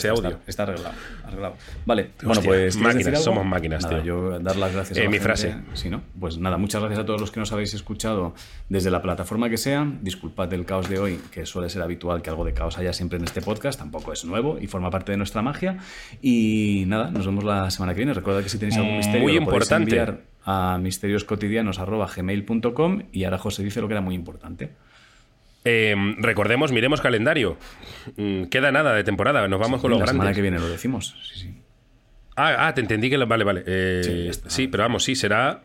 audio. 0.10 0.30
Está, 0.30 0.40
está 0.48 0.64
arreglado, 0.64 0.96
arreglado. 1.26 1.56
Vale, 1.86 2.10
bueno, 2.22 2.32
Hostia, 2.32 2.48
pues. 2.50 2.76
¿quieres 2.76 2.96
máquinas, 2.96 3.24
somos 3.24 3.46
máquinas, 3.46 3.84
Nada, 3.84 3.96
tío. 4.02 4.06
Yo 4.06 4.40
dar 4.40 4.56
las 4.56 4.74
gracias 4.74 4.98
a 4.98 5.02
Eh, 5.02 5.04
la 5.06 5.10
mi 5.10 5.14
gente. 5.18 5.24
frase. 5.26 5.56
Sí, 5.74 5.90
¿no? 5.90 6.02
Pues 6.20 6.38
nada, 6.38 6.58
muchas 6.58 6.82
gracias 6.82 7.00
a 7.02 7.06
todos 7.06 7.20
los 7.20 7.32
que 7.32 7.40
nos 7.40 7.52
habéis 7.52 7.74
escuchado 7.74 8.34
desde 8.70 8.90
la 8.92 9.02
plataforma 9.02 9.50
que 9.50 9.58
sea. 9.58 9.86
Disculpad 10.02 10.52
el 10.54 10.66
caos 10.66 10.90
de 10.90 11.00
hoy, 11.00 11.20
que 11.32 11.46
suele 11.46 11.70
ser 11.70 11.82
habitual 11.82 12.22
que 12.22 12.30
algo 12.30 12.46
de 12.46 12.54
caos 12.54 12.78
haya 12.78 12.94
siempre 12.94 13.18
en 13.18 13.26
este 13.26 13.42
podcast. 13.42 13.80
Tampoco 13.80 14.14
es 14.14 14.24
nuevo 14.26 14.58
y 14.60 14.68
forma 14.68 14.90
parte 14.90 15.12
de 15.12 15.18
nuestra 15.18 15.42
magia. 15.42 15.78
Y 16.22 16.84
nada, 16.88 17.12
nos 17.12 17.26
vemos 17.26 17.44
la 17.44 17.70
semana 17.72 17.94
que 17.94 17.98
viene. 17.98 18.14
Recuerda 18.14 18.42
que 18.44 18.50
si 18.50 18.58
tenéis 18.58 18.76
algún 18.78 18.92
Muy 18.92 18.98
misterio, 19.00 19.20
lo 19.20 19.26
podéis 19.26 19.42
importante. 19.42 19.84
enviar 19.98 20.20
a 20.46 20.78
misterioscotidianos.gmail.com 20.82 23.04
y 23.12 23.24
ahora 23.24 23.38
José 23.38 23.64
dice 23.64 23.82
lo 23.82 23.88
que 23.88 23.94
era 23.94 24.02
muy 24.02 24.16
importante. 24.16 24.72
Eh, 25.64 25.96
recordemos, 26.20 26.72
miremos 26.72 27.02
calendario. 27.02 27.58
Mm, 28.18 28.46
queda 28.46 28.72
nada 28.72 28.94
de 28.94 29.04
temporada, 29.04 29.48
nos 29.48 29.60
vamos 29.60 29.82
con 29.82 29.92
los 29.92 30.00
la 30.00 30.08
semana 30.08 30.26
grandes. 30.26 30.36
que 30.38 30.42
viene 30.42 30.60
lo 30.60 30.68
decimos. 30.68 31.16
Sí, 31.34 31.40
sí. 31.40 31.62
Ah, 32.36 32.68
ah, 32.68 32.74
te 32.74 32.82
entendí 32.82 33.10
que 33.10 33.18
lo- 33.18 33.28
vale, 33.28 33.44
vale. 33.44 33.64
Eh, 33.66 34.32
Sí, 34.48 34.68
pero 34.68 34.84
vamos, 34.84 35.04
sí, 35.04 35.16
será. 35.16 35.64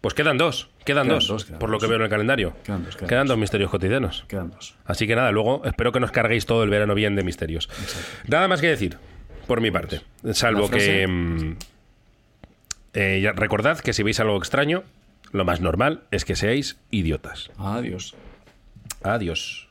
Pues 0.00 0.14
quedan 0.14 0.36
dos, 0.36 0.68
quedan, 0.84 1.06
Quedan 1.06 1.18
dos, 1.18 1.28
dos, 1.28 1.44
quedan 1.46 1.58
por 1.60 1.70
lo 1.70 1.78
que 1.78 1.86
veo 1.86 1.96
en 1.96 2.02
el 2.02 2.08
calendario. 2.10 2.54
Quedan 2.64 2.84
dos, 2.84 2.96
quedan 2.96 3.26
dos. 3.26 3.38
misterios 3.38 3.70
cotidianos. 3.70 4.24
Quedan 4.28 4.50
dos. 4.50 4.74
Así 4.84 5.06
que 5.06 5.16
nada, 5.16 5.30
luego 5.32 5.62
espero 5.64 5.92
que 5.92 6.00
nos 6.00 6.10
carguéis 6.10 6.44
todo 6.44 6.62
el 6.62 6.68
verano 6.70 6.94
bien 6.94 7.14
de 7.16 7.22
misterios. 7.22 7.70
Nada 8.26 8.46
más 8.48 8.60
que 8.60 8.66
decir, 8.68 8.98
por 9.46 9.60
mi 9.62 9.70
parte. 9.70 10.02
Salvo 10.32 10.62
La 10.62 10.68
frase. 10.68 11.06
que. 11.06 11.56
Eh, 12.94 13.20
ya 13.22 13.32
recordad 13.32 13.78
que 13.78 13.92
si 13.92 14.02
veis 14.02 14.20
algo 14.20 14.36
extraño, 14.38 14.84
lo 15.32 15.44
más 15.44 15.60
normal 15.60 16.04
es 16.10 16.24
que 16.24 16.36
seáis 16.36 16.78
idiotas. 16.90 17.50
Adiós. 17.58 18.14
Adiós. 19.02 19.68